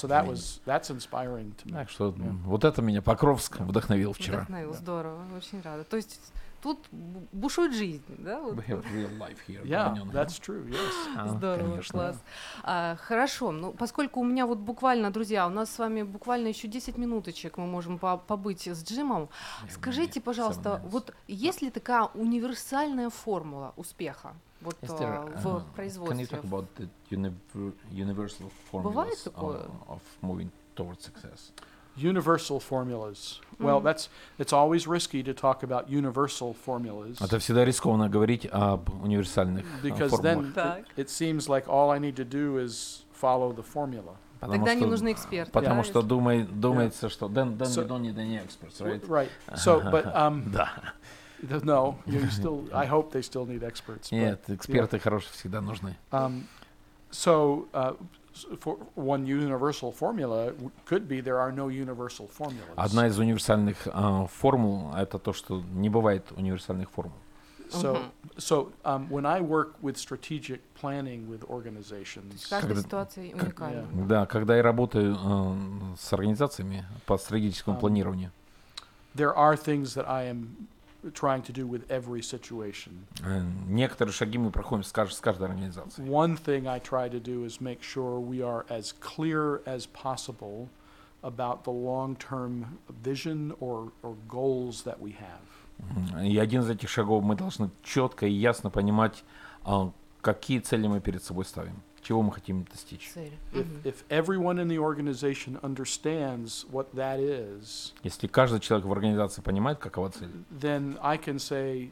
Так 1.72 1.90
что 1.90 2.12
вот 2.46 2.64
это 2.64 2.82
меня 2.82 3.02
Покровск 3.02 3.60
вдохновил 3.60 4.14
вчера. 4.14 4.40
Вдохновил, 4.40 4.74
здорово, 4.74 5.22
очень 5.38 5.62
рада. 5.62 5.84
То 5.84 5.98
есть 5.98 6.20
тут 6.64 6.80
бу- 6.92 7.28
бушует 7.34 7.74
жизнь, 7.74 8.02
да? 8.18 8.40
вот? 8.40 8.56
We 8.56 8.66
have 8.68 8.84
real 8.94 9.18
life 9.20 9.38
here. 9.48 9.64
Yeah, 9.64 9.94
that's 10.12 10.40
true. 10.40 10.66
Yes. 10.70 10.92
А, 11.18 11.28
Здорово, 11.38 11.72
конечно. 11.72 12.00
класс. 12.00 12.24
А, 12.64 12.96
хорошо, 12.96 13.52
ну 13.52 13.74
поскольку 13.74 14.22
у 14.22 14.24
меня 14.24 14.46
вот 14.48 14.58
буквально, 14.58 15.12
друзья, 15.12 15.46
у 15.46 15.50
нас 15.50 15.70
с 15.70 15.78
вами 15.78 16.04
буквально 16.04 16.48
еще 16.48 16.68
10 16.68 16.98
минуточек 16.98 17.58
мы 17.58 17.68
можем 17.68 18.00
по- 18.00 18.18
побыть 18.18 18.68
с 18.68 18.84
Джимом. 18.84 19.24
Yeah, 19.24 19.72
Скажите, 19.72 20.22
пожалуйста, 20.22 20.82
вот 20.86 21.14
есть 21.28 21.62
ли 21.62 21.70
такая 21.70 22.04
универсальная 22.14 23.10
формула 23.10 23.74
успеха 23.76 24.34
вот 24.62 24.78
Is 24.82 24.96
а, 25.00 25.26
в 25.26 25.46
uh, 25.46 25.58
Can 25.58 25.60
you 25.60 25.74
производстве? 25.76 26.26
talk 26.26 26.44
about 26.44 26.66
the 26.78 26.90
univer- 27.12 27.74
universal 27.92 28.50
Бывает 28.72 29.14
formulas 29.14 29.24
такое? 29.26 29.58
of, 29.58 29.72
of 29.90 30.02
moving 30.22 30.50
towards 30.76 31.02
success? 31.02 31.52
Universal 31.97 32.61
formulas. 32.61 33.41
Well, 33.59 33.81
Mhm. 33.81 33.85
that's 33.85 34.09
it's 34.39 34.53
always 34.53 34.87
risky 34.87 35.21
to 35.25 35.35
talk 35.35 35.65
about 35.65 35.89
universal 35.91 36.55
formulas 36.55 37.19
Это 37.21 37.41
всегда 37.41 37.65
рискованно 37.65 38.09
говорить 38.09 38.47
об 38.53 38.89
универсальных 39.05 39.65
э, 39.83 39.83
because 39.83 40.11
формулах. 40.11 40.23
then 40.23 40.53
Так. 40.55 40.79
it, 40.97 41.07
it 41.07 41.11
seems 41.11 41.49
like 41.49 41.67
all 41.67 41.91
I 41.91 41.99
need 41.99 42.15
to 42.17 42.25
do 42.25 42.59
is 42.59 43.05
follow 43.21 43.53
the 43.53 43.65
formula. 43.65 44.15
Потому 44.39 44.59
Тогда 44.65 44.75
не 44.75 44.83
что- 44.83 44.91
нужны 44.91 45.13
эксперты. 45.13 45.51
Потому 45.51 45.79
да, 45.83 45.83
что 45.85 45.99
если- 45.99 46.09
думай, 46.09 46.43
думается, 46.45 47.09
что 47.09 47.27
then, 47.27 47.57
then 47.59 47.67
So- 47.67 47.83
you 47.83 47.89
don't 47.89 48.03
need 48.03 48.15
any 48.17 48.37
experts, 48.41 48.79
W- 48.79 49.01
right? 49.01 49.09
Right. 49.09 49.31
So, 49.57 49.81
but 49.91 50.15
um, 50.15 50.53
Да. 50.53 50.71
th- 51.41 51.65
no, 51.65 51.97
you 52.07 52.31
still. 52.31 52.71
I 52.73 52.87
hope 52.87 53.11
they 53.11 53.23
still 53.23 53.45
need 53.45 53.65
experts. 53.65 54.13
but- 54.13 54.17
Нет, 54.17 54.45
эксперты 54.49 55.01
хорошие 55.01 55.33
всегда 55.33 55.61
нужны. 55.61 55.97
Um, 56.13 56.45
so, 57.11 57.67
uh, 57.73 57.97
s- 58.34 58.46
for 58.60 58.78
one 58.96 59.26
universal 59.26 59.92
formula 59.92 60.48
w- 60.52 60.72
could 60.86 61.08
be 61.08 61.22
there 61.22 61.40
are 61.40 61.52
no 61.52 61.68
universal 61.70 62.28
formulas. 62.28 62.74
Одна 62.76 63.08
из 63.08 63.18
универсальных 63.20 63.88
а, 63.92 64.26
формул— 64.28 64.94
это 64.96 65.20
то, 65.20 65.34
что 65.34 65.62
не 65.74 65.90
бывает 65.90 66.32
универсальных 66.36 66.90
формул. 66.90 67.18
So, 67.72 67.94
Мгм. 67.94 68.12
so 68.38 68.72
um, 68.86 69.08
when 69.10 69.26
I 69.26 69.42
work 69.42 69.74
with 69.82 69.98
strategic 69.98 70.60
planning 70.80 71.28
with 71.28 71.44
organizations, 71.50 72.46
каждая 72.48 72.62
Когда- 72.76 72.82
ситуация 72.82 73.32
как- 73.32 73.42
уникальна. 73.44 73.88
Да, 74.08 74.26
когда 74.28 74.58
я 74.58 74.62
работаю 74.64 75.16
а, 75.20 75.56
с 75.98 76.14
организациями 76.14 76.86
по 77.08 77.18
стратегическому 77.18 77.76
Ам. 77.78 77.80
планированию, 77.82 78.32
there 79.16 79.36
are 79.36 79.56
things 79.56 79.96
that 79.96 80.06
I 80.08 80.30
am 80.32 80.50
trying 81.12 81.42
to 81.44 81.52
do 81.52 81.68
with 81.68 81.86
every 81.90 82.22
situation. 82.22 83.06
э, 83.24 83.42
некоторые 83.68 84.14
шаги 84.14 84.38
мы 84.38 84.52
проходим 84.52 84.84
с, 84.84 84.92
кажд- 84.94 85.12
с 85.12 85.20
каждой 85.20 85.48
организацией. 85.48 86.08
One 86.08 86.38
thing 86.38 86.68
I 86.68 86.80
try 86.80 87.10
to 87.10 87.20
do 87.22 87.46
is 87.46 87.60
make 87.60 87.82
sure 87.82 88.20
we 88.20 88.42
are 88.42 88.66
as 88.70 88.94
clear 89.00 89.62
as 89.66 89.86
possible 89.88 90.70
about 91.22 91.64
the 91.64 91.72
long-term 91.72 92.78
vision 93.04 93.54
or, 93.60 93.92
or 94.02 94.16
goals 94.28 94.84
that 94.84 95.00
we 95.00 95.12
have. 95.20 95.42
Мгм. 95.80 96.20
И 96.24 96.38
один 96.38 96.62
из 96.62 96.70
этих 96.70 96.90
шагов 96.90 97.24
мы 97.24 97.36
должны 97.36 97.70
четко 97.84 98.26
и 98.28 98.32
ясно 98.32 98.70
понимать, 98.70 99.24
а, 99.64 99.92
какие 100.22 100.60
цели 100.60 100.88
мы 100.88 101.00
перед 101.00 101.24
собой 101.24 101.46
ставим. 101.46 101.82
Чего 102.04 102.22
мы 102.22 102.32
хотим 102.32 102.64
достичь. 102.66 103.10
Цель. 103.14 103.32
If, 103.54 103.66
Мгм. 103.66 103.82
if 103.84 103.96
everyone 104.10 104.60
in 104.60 104.68
the 104.68 104.78
organization 104.80 105.58
understands 105.64 106.66
what 106.72 106.94
that 106.94 107.20
is, 107.20 107.94
Если 108.04 108.28
каждый 108.28 108.60
человек 108.60 108.86
в 108.86 108.92
организации 108.92 109.42
понимает, 109.42 109.80
какова 109.80 110.10
цель, 110.10 110.30
then 110.52 110.98
I 111.02 111.18
can 111.18 111.38
say, 111.40 111.92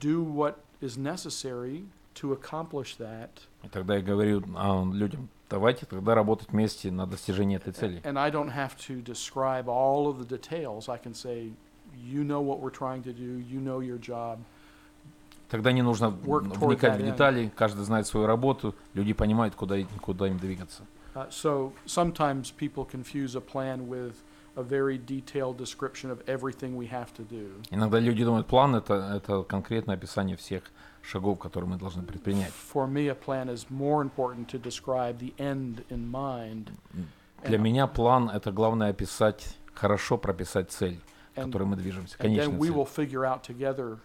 do 0.00 0.22
what 0.22 0.56
is 0.80 0.96
necessary 0.96 1.86
to 2.14 2.32
accomplish 2.32 2.96
that. 2.98 3.30
и 3.64 3.68
тогда 3.68 3.96
я 3.96 4.02
говорю 4.02 4.42
а, 4.56 4.84
людям, 4.92 5.28
давайте 5.48 5.86
тогда 5.86 6.14
работать 6.14 6.50
вместе 6.50 6.90
на 6.90 7.06
достижении 7.06 7.56
этой 7.56 7.72
цели. 7.72 8.00
And 8.04 8.18
I 8.18 8.30
don't 8.30 8.52
have 8.54 8.76
to 8.88 9.02
describe 9.02 9.68
all 9.68 10.06
of 10.08 10.18
the 10.18 10.26
details. 10.26 10.88
I 10.88 10.98
can 10.98 11.14
say, 11.14 11.52
you 11.96 12.22
know 12.22 12.40
what 12.40 12.60
we're 12.60 12.70
trying 12.70 13.02
to 13.04 13.12
do, 13.12 13.38
you 13.38 13.60
know 13.60 13.80
your 13.80 13.98
job. 13.98 14.38
Тогда 15.48 15.72
не 15.72 15.82
нужно 15.82 16.10
вникать 16.10 17.00
в 17.00 17.04
детали, 17.04 17.50
каждый 17.56 17.84
знает 17.84 18.06
свою 18.06 18.26
работу, 18.26 18.74
люди 18.94 19.12
понимают, 19.12 19.54
куда, 19.54 19.76
куда 20.00 20.28
им 20.28 20.38
двигаться. 20.38 20.82
Uh, 21.14 21.26
so 21.30 21.72
sometimes 21.86 22.50
people 22.50 22.84
confuse 22.84 23.34
a 23.34 23.40
plan 23.40 23.88
with 23.88 24.22
a 24.56 24.62
very 24.62 24.98
detailed 24.98 25.56
description 25.56 26.10
of 26.10 26.22
everything 26.26 26.76
we 26.76 26.86
have 26.86 27.12
to 27.14 27.22
do. 27.22 27.48
Иногда 27.70 27.98
люди 27.98 28.24
думают, 28.24 28.46
план 28.46 28.74
это, 28.74 29.14
это 29.16 29.42
конкретное 29.42 29.96
описание 29.96 30.36
всех 30.36 30.64
шагов, 31.02 31.38
которые 31.38 31.70
мы 31.70 31.76
должны 31.78 32.02
предпринять. 32.02 32.52
For 32.74 32.86
me, 32.86 33.08
a 33.08 33.14
plan 33.14 33.48
is 33.48 33.66
more 33.70 34.02
important 34.02 34.48
to 34.48 34.58
describe 34.58 35.18
the 35.18 35.32
end 35.38 35.84
in 35.88 36.10
mind. 36.10 36.70
Для 37.44 37.58
меня 37.58 37.86
план 37.86 38.28
это 38.28 38.52
главное 38.52 38.90
описать, 38.90 39.56
хорошо 39.74 40.18
прописать 40.18 40.70
цель, 40.70 41.00
к 41.34 41.44
которой 41.44 41.64
мы 41.64 41.76
движемся, 41.76 42.16
we 42.18 42.36
цель. 42.36 43.98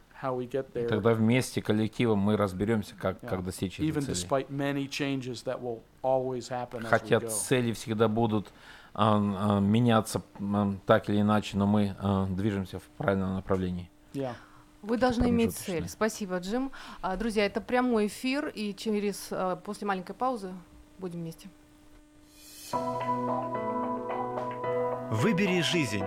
Тогда 0.89 1.13
вместе, 1.13 1.62
коллективом 1.62 2.20
мы 2.20 2.38
разберемся, 2.38 2.96
как, 2.96 3.18
Yeah. 3.24 3.27
как 3.30 3.44
достичь 3.44 3.80
этой 3.80 3.89
even 3.89 4.01
цели. 4.01 4.13
despite 4.13 4.48
many 4.50 4.88
changes 4.89 5.44
that 5.46 5.62
will 5.62 5.82
always 6.01 6.50
happen 6.50 6.80
as 6.80 6.84
we 6.84 6.88
Хотя 6.89 7.18
go. 7.18 7.27
цели 7.30 7.74
всегда 7.74 8.08
будут 8.08 8.51
а, 8.94 9.15
а, 9.18 9.60
меняться 9.60 10.22
м, 10.39 10.80
так 10.86 11.10
или 11.10 11.20
иначе, 11.22 11.58
но 11.58 11.65
мы 11.65 11.96
а, 12.00 12.25
движемся 12.27 12.80
в 12.80 12.84
правильном 12.98 13.36
направлении. 13.36 13.89
Yeah. 14.13 14.34
Вы 14.82 14.98
должны 14.98 15.30
иметь 15.30 15.56
цель. 15.56 15.88
Спасибо, 15.89 16.38
Джим. 16.39 16.72
А, 17.01 17.15
друзья, 17.18 17.46
это 17.46 17.60
прямой 17.62 18.08
эфир, 18.08 18.48
и 18.48 18.74
через 18.75 19.30
а, 19.32 19.56
после 19.56 19.88
маленькой 19.88 20.13
паузы 20.13 20.53
будем 21.00 21.22
вместе. 21.22 21.50
Выбери 25.12 25.62
жизнь. 25.62 26.03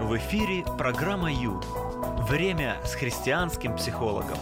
В 0.00 0.16
эфире 0.16 0.64
программа 0.78 1.32
Ю. 1.32 1.60
Время 2.02 2.76
с 2.84 2.94
христианским 2.94 3.74
психологом. 3.74 4.36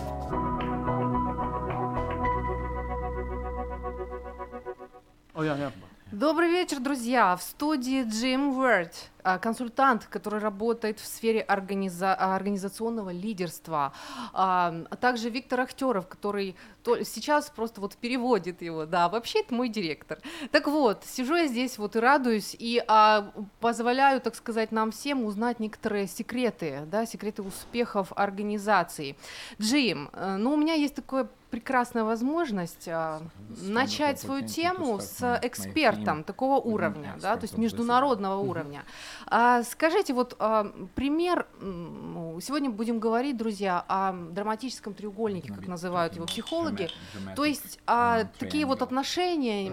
Добрый 6.11 6.49
вечер, 6.49 6.80
друзья! 6.80 7.37
В 7.37 7.42
студии 7.42 8.02
Джим 8.02 8.58
Уэрт, 8.58 9.11
консультант, 9.38 10.07
который 10.07 10.38
работает 10.40 11.00
в 11.00 11.07
сфере 11.07 11.40
организа- 11.40 12.14
а, 12.19 12.37
организационного 12.37 13.11
лидерства, 13.11 13.93
а 14.33 14.75
а 14.90 14.97
также 14.97 15.31
Виктор 15.31 15.61
Ахтеров, 15.61 16.07
который 16.07 16.57
то- 16.83 17.02
сейчас 17.04 17.50
просто 17.50 17.81
вот 17.81 17.97
переводит 17.97 18.62
его, 18.62 18.85
да, 18.87 19.09
вообще 19.09 19.40
это 19.40 19.54
мой 19.54 19.69
директор. 19.69 20.19
Так 20.50 20.66
вот, 20.66 21.04
сижу 21.07 21.35
я 21.37 21.47
здесь 21.47 21.78
вот 21.78 21.97
и 21.97 22.00
радуюсь, 22.00 22.54
и 22.59 22.83
а, 22.87 23.33
позволяю, 23.61 24.21
так 24.21 24.35
сказать, 24.35 24.73
нам 24.73 24.90
всем 24.90 25.25
узнать 25.25 25.61
некоторые 25.61 26.07
секреты, 26.07 26.83
да, 26.87 27.07
секреты 27.07 27.43
успехов 27.43 28.12
организации. 28.16 29.16
Джим, 29.61 30.11
э, 30.12 30.37
ну 30.37 30.52
у 30.52 30.57
меня 30.57 30.75
есть 30.75 30.95
такое 30.95 31.28
прекрасная 31.50 32.02
возможность 32.02 32.88
а, 32.88 33.23
начать 33.62 34.21
свою 34.21 34.40
тему 34.54 34.99
с 35.00 35.21
экспертом 35.43 36.25
такого 36.25 36.57
уровня, 36.61 37.14
да, 37.23 37.37
то 37.37 37.45
есть 37.45 37.54
международного 37.62 38.38
уровня. 38.40 38.85
А, 39.26 39.62
скажите, 39.62 40.12
вот 40.12 40.37
а, 40.38 40.73
пример, 40.94 41.47
ну, 41.61 42.38
сегодня 42.40 42.71
будем 42.71 42.99
говорить, 42.99 43.37
друзья, 43.37 43.85
о 43.88 44.12
драматическом 44.12 44.94
треугольнике, 44.94 45.52
как 45.52 45.66
называют 45.66 46.16
его 46.16 46.26
психологи, 46.26 46.88
то 47.37 47.44
есть 47.44 47.78
а, 47.87 48.25
такие 48.38 48.66
вот 48.66 48.83
отношения 48.83 49.73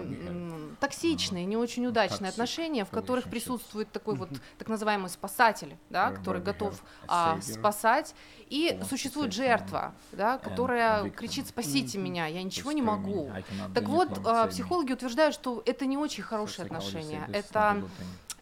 токсичные, 0.80 1.44
не 1.44 1.56
очень 1.56 1.86
удачные 1.86 2.30
toxic 2.30 2.32
отношения, 2.32 2.84
в 2.84 2.90
которых 2.90 3.28
присутствует 3.28 3.90
такой 3.92 4.16
вот 4.16 4.30
так 4.58 4.68
называемый 4.68 5.10
спасатель, 5.10 5.76
да, 5.90 6.08
Where- 6.10 6.16
который 6.16 6.42
готов 6.42 6.82
а, 7.06 7.40
спасать, 7.40 8.14
и 8.48 8.78
существует 8.88 9.32
жертва, 9.32 9.94
да, 10.12 10.38
которая 10.38 11.10
кричит 11.10 11.46
«спасите 11.48 11.98
меня, 11.98 12.26
я 12.26 12.42
ничего 12.42 12.72
не 12.72 12.82
могу». 12.82 13.30
Так 13.74 13.88
вот, 13.88 14.20
а, 14.24 14.46
психологи 14.48 14.92
утверждают, 14.92 15.34
что 15.34 15.62
это 15.66 15.86
не 15.86 15.96
очень 15.96 16.22
хорошие 16.22 16.64
отношения, 16.66 17.28
это, 17.32 17.82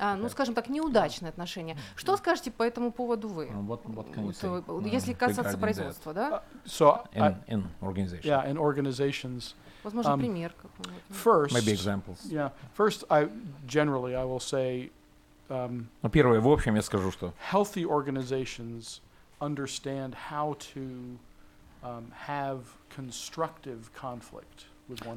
ну, 0.01 0.29
скажем 0.29 0.55
так, 0.55 0.69
неудачные 0.69 1.29
отношения. 1.29 1.77
Что 1.97 2.17
скажете 2.17 2.51
по 2.51 2.63
этому 2.63 2.91
поводу 2.93 3.29
вы? 3.29 3.47
Uh, 3.47 3.67
what- 3.67 3.83
what 3.85 4.13
can 4.15 4.27
you 4.27 4.33
say, 4.33 4.59
э, 4.59 4.63
uh, 4.67 4.89
Если 4.89 5.13
касаться 5.13 5.59
производства, 5.59 6.13
да? 6.15 6.43
So 6.65 7.07
I, 7.15 7.19
In, 7.19 7.45
in 7.49 7.65
organization. 7.83 8.23
yeah, 8.25 8.47
in 8.51 8.57
organizations, 8.59 9.55
Возможно, 9.83 10.11
um, 10.15 10.19
пример 10.19 10.53
какой-нибудь. 10.61 11.03
first, 11.11 11.53
Maybe 11.53 11.73
examples. 11.73 12.25
yeah, 12.27 12.51
first, 12.77 13.05
I 13.11 13.29
generally 13.67 14.15
I 14.15 14.25
will 14.25 14.41
say, 14.41 14.91
um, 15.49 15.87
Ну, 16.03 16.09
первое, 16.11 16.41
в 16.41 16.49
общем, 16.49 16.75
я 16.77 16.83
скажу, 16.83 17.11
что 17.11 17.33
healthy 17.53 17.85
organizations 17.85 19.01
understand 19.41 20.15
how 20.31 20.55
to 20.75 21.19
um, 21.83 22.13
have 22.29 22.61
constructive 22.95 23.91
conflict. 23.95 24.67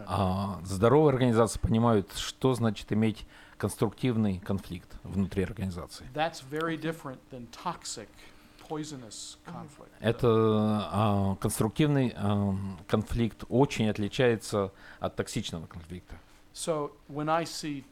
А, 0.06 0.60
здоровые 0.64 1.14
организации 1.14 1.60
понимают, 1.60 2.12
что 2.16 2.54
значит 2.54 2.92
иметь 2.92 3.26
конструктивный 3.58 4.40
конфликт 4.40 4.90
внутри 5.04 5.44
организации. 5.44 6.06
Это 10.00 10.28
а, 10.92 11.36
конструктивный 11.40 12.14
а, 12.16 12.56
конфликт 12.88 13.44
очень 13.50 13.90
отличается 13.90 14.72
от 15.00 15.16
токсичного 15.16 15.66
конфликта. 15.68 16.16
So 16.54 16.92
when 17.08 17.30
I 17.30 17.46
see 17.46 17.84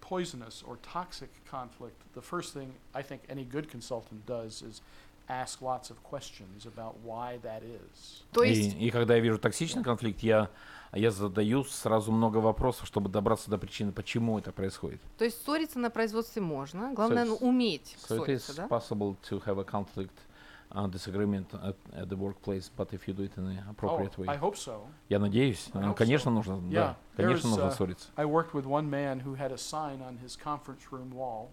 poisonous 0.00 0.62
or 0.66 0.76
toxic 0.82 1.30
conflict, 1.50 1.96
the 2.14 2.20
first 2.20 2.52
thing 2.52 2.72
I 2.92 3.02
think 3.02 3.20
any 3.28 3.44
good 3.44 3.70
consultant 3.70 4.26
does 4.26 4.62
is 4.62 4.82
ask 5.30 5.60
lots 5.62 5.90
of 5.90 5.96
questions 6.02 6.66
about 6.66 6.96
why 7.04 7.38
that 7.42 7.62
is. 7.62 8.24
То 8.32 8.42
и, 8.42 8.48
есть, 8.50 8.76
и 8.78 8.90
когда 8.90 9.14
я 9.14 9.20
вижу 9.20 9.38
токсичный 9.38 9.84
конфликт, 9.84 10.20
я, 10.22 10.50
я 10.92 11.10
задаю 11.12 11.62
сразу 11.64 12.10
много 12.10 12.38
вопросов, 12.38 12.86
чтобы 12.86 13.08
добраться 13.08 13.48
до 13.50 13.56
причины, 13.58 13.92
почему 13.92 14.38
это 14.38 14.50
происходит. 14.52 15.00
то 15.18 15.24
есть 15.24 15.42
ссориться 15.44 15.78
на 15.78 15.90
производстве 15.90 16.42
можно, 16.42 16.92
главное 16.92 17.24
it's- 17.24 17.38
ну, 17.40 17.48
уметь 17.48 17.96
So 18.08 18.16
it 18.16 18.24
ссориться, 18.26 18.52
is 18.52 18.56
да? 18.56 18.66
possible 18.66 19.16
to 19.30 19.40
have 19.46 19.58
a 19.60 19.64
conflict, 19.64 20.10
uh, 20.72 20.88
disagreement 20.88 21.46
at, 21.54 21.76
at 21.92 22.08
the 22.08 22.16
workplace, 22.16 22.70
but 22.76 22.92
if 22.92 23.06
you 23.06 23.14
do 23.14 23.22
it 23.24 23.32
in 23.36 23.46
Oh, 23.46 23.70
appropriate 23.70 24.16
way. 24.18 24.26
I 24.28 24.36
hope 24.36 24.56
so. 24.56 24.86
Я 25.08 25.18
надеюсь, 25.20 25.68
I 25.74 25.80
ну, 25.80 25.88
hope 25.92 25.96
конечно, 25.96 26.30
so. 26.30 26.32
нужно, 26.34 26.52
Yeah, 26.54 26.70
да, 26.72 26.96
конечно, 27.16 27.46
there's, 27.48 27.50
нужно 27.50 27.64
uh, 27.68 27.76
ссориться. 27.76 28.08
I 28.16 28.24
worked 28.24 28.52
with 28.52 28.66
one 28.66 28.88
man 28.90 29.20
who 29.20 29.34
had 29.36 29.52
a 29.52 29.58
sign 29.58 30.00
on 30.02 30.18
his 30.18 30.36
conference 30.36 30.90
room 30.90 31.10
wall. 31.12 31.50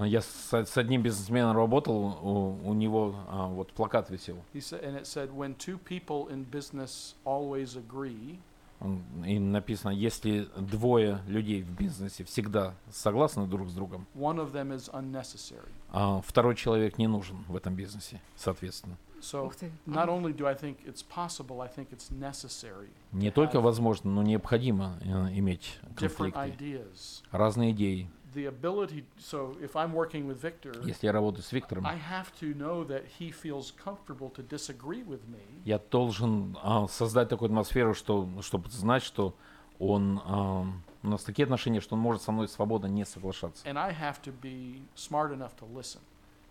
Я 0.00 0.20
с, 0.20 0.52
с 0.52 0.76
одним 0.76 1.02
бизнесменом 1.02 1.56
работал, 1.56 2.18
у, 2.22 2.68
у 2.68 2.74
него 2.74 3.14
а, 3.28 3.46
вот 3.48 3.72
плакат 3.72 4.10
висел, 4.10 4.36
He 4.54 4.60
said, 4.60 4.82
and 4.84 4.96
it 5.00 5.04
said, 5.04 5.30
"When 5.34 5.56
two 5.56 5.78
people 5.78 6.28
in 6.30 6.48
business 6.50 7.14
always 7.24 7.76
agree, 7.76 8.38
Он- 8.80 9.02
и 9.24 9.38
написано, 9.38 9.90
если 9.90 10.48
двое 10.56 11.20
людей 11.28 11.62
в 11.62 11.70
бизнесе 11.70 12.24
всегда 12.24 12.74
согласны 12.90 13.46
друг 13.46 13.68
с 13.68 13.72
другом, 13.74 14.06
one 14.14 14.38
of 14.38 14.52
them 14.52 14.74
is 14.74 14.90
unnecessary." 14.92 15.68
а 15.90 16.20
второй 16.22 16.56
человек 16.56 16.98
не 16.98 17.06
нужен 17.06 17.44
в 17.48 17.54
этом 17.56 17.74
бизнесе, 17.74 18.20
соответственно. 18.36 18.96
So 19.20 19.52
not 19.86 20.08
only 20.08 20.32
do 20.36 20.46
I 20.48 20.54
think 20.54 20.78
it's 20.84 21.04
possible, 21.04 21.60
I 21.60 21.68
think 21.68 21.90
it's 21.92 22.10
necessary. 22.10 22.88
Не 23.12 23.30
только 23.30 23.60
возможно, 23.60 24.10
но 24.10 24.22
необходимо 24.24 24.98
э, 25.00 25.38
иметь 25.38 25.78
different 25.94 26.32
конфликты, 26.32 26.40
ideas. 26.40 27.22
разные 27.30 27.70
идеи. 27.70 28.10
The 28.34 28.46
ability. 28.46 29.04
So 29.18 29.56
if 29.60 29.74
I'm 29.76 29.92
working 29.92 30.26
with 30.26 30.40
Victor, 30.40 30.72
Если 30.86 31.06
я 31.06 31.12
работаю 31.12 31.42
с 31.42 31.52
Виктором, 31.52 31.86
I 31.86 31.96
have 31.96 32.32
to 32.40 32.54
know 32.56 32.84
that 32.86 33.04
he 33.18 33.30
feels 33.30 33.72
comfortable 33.84 34.30
to 34.34 34.42
disagree 34.48 35.02
with 35.02 35.20
me, 35.28 35.40
я 35.64 35.78
должен 35.78 36.56
а, 36.62 36.86
создать 36.88 37.28
такую 37.28 37.48
атмосферу, 37.48 37.94
что, 37.94 38.28
чтобы 38.40 38.70
знать, 38.70 39.02
что 39.02 39.34
он 39.78 40.20
а, 40.24 40.66
у 41.02 41.08
нас 41.08 41.22
такие 41.24 41.44
отношения, 41.44 41.80
что 41.80 41.94
он 41.94 42.00
может 42.00 42.22
со 42.22 42.32
мной 42.32 42.48
свободно 42.48 42.86
не 42.86 43.04
соглашаться. 43.04 43.66
and 43.66 43.78
I 43.78 43.92
have 43.92 44.22
to 44.22 44.32
be 44.40 44.82
smart 44.94 45.32
enough 45.32 45.54
to 45.60 45.66
listen. 45.74 46.00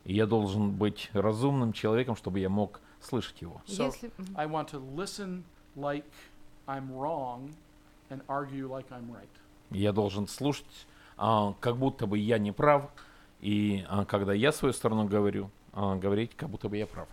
И 0.04 0.14
я 0.14 0.26
должен 0.26 0.72
быть 0.72 1.10
разумным 1.14 1.74
человеком, 1.74 2.16
чтобы 2.16 2.40
я 2.40 2.50
мог 2.50 2.82
слышать 3.02 3.42
его. 3.42 3.62
So 3.68 3.86
Если. 3.86 4.12
I 4.36 4.46
want 4.48 4.68
to 4.70 4.80
listen 4.96 5.44
like 5.76 6.06
I'm 6.68 6.92
wrong 6.92 7.54
and 8.10 8.22
argue 8.28 8.68
like 8.68 8.90
I'm 8.92 9.10
right. 9.12 9.30
Я 9.70 9.94
должен 9.94 10.28
слушать, 10.28 10.66
как 11.18 11.78
будто 11.78 12.08
бы 12.08 12.18
я 12.18 12.38
не 12.38 12.52
прав, 12.52 12.92
и 13.40 13.86
а, 13.90 14.06
когда 14.06 14.34
я 14.34 14.52
свою 14.52 14.74
сторону 14.74 15.08
говорю, 15.08 15.50
а, 15.74 15.96
говорить, 15.96 16.36
как 16.36 16.50
будто 16.50 16.70
бы 16.70 16.78
я 16.78 16.88
прав. 16.88 17.08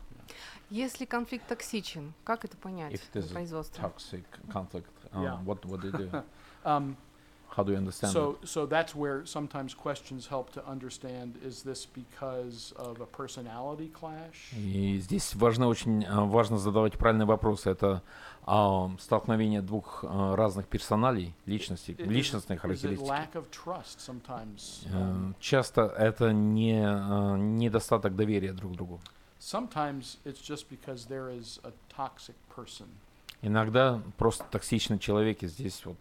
Если 0.71 1.07
конфликт 1.07 1.47
токсичен, 1.49 2.13
как 2.25 2.45
это 2.45 2.57
понять 2.57 2.93
If 2.93 3.01
на 3.15 3.21
a 3.21 3.29
производстве? 3.29 3.83
Toxic 3.83 4.25
conflict. 4.53 4.85
Uh, 5.13 5.23
Yeah. 5.23 5.45
What 5.45 5.65
what 5.65 5.81
do 5.81 5.89
you 5.89 6.11
do? 6.11 6.25
Um, 6.65 6.97
How 7.57 7.65
do 7.65 7.73
you 7.73 7.79
understand 7.79 8.13
so, 8.13 8.39
it? 8.43 8.49
so 8.49 8.67
that's 8.67 8.95
where 8.95 9.27
sometimes 9.27 9.75
questions 9.75 10.29
help 10.29 10.53
to 10.53 10.65
understand, 10.67 11.35
is 11.45 11.63
this 11.63 11.87
because 11.87 12.73
of 12.77 13.01
a 13.01 13.07
personality 13.07 13.89
clash? 13.89 14.53
И 14.57 14.99
здесь 14.99 15.35
важно 15.35 15.67
очень 15.69 16.05
а, 16.05 16.25
важно 16.25 16.59
задавать 16.59 16.97
правильные 16.97 17.27
вопросы. 17.27 17.71
Это 17.71 18.03
а, 18.47 18.91
столкновение 18.99 19.61
двух 19.61 20.05
а, 20.07 20.37
разных 20.37 20.67
персоналей, 20.69 21.35
личностей, 21.47 21.93
it 21.93 22.59
характеристик. 22.59 23.07
lack 23.07 23.35
of 23.35 23.45
trust 23.51 23.99
sometimes? 24.01 24.87
Э, 24.87 24.99
Um, 24.99 25.35
Часто 25.41 25.83
это 25.99 26.33
не 26.33 26.81
а, 26.83 27.37
недостаток 27.37 28.15
доверия 28.17 28.53
друг 28.53 28.73
к 28.73 28.77
другу. 28.77 29.01
Sometimes 29.41 30.19
it's 30.25 30.41
just 30.41 30.69
because 30.69 31.07
there 31.07 31.31
is 31.31 31.61
a 31.63 31.73
toxic 31.95 32.35
person 32.55 32.89
Иногда 33.41 34.03
просто 34.17 34.45
токсичный 34.51 34.99
человек, 34.99 35.43
и 35.43 35.47
здесь 35.47 35.85
вот 35.85 35.97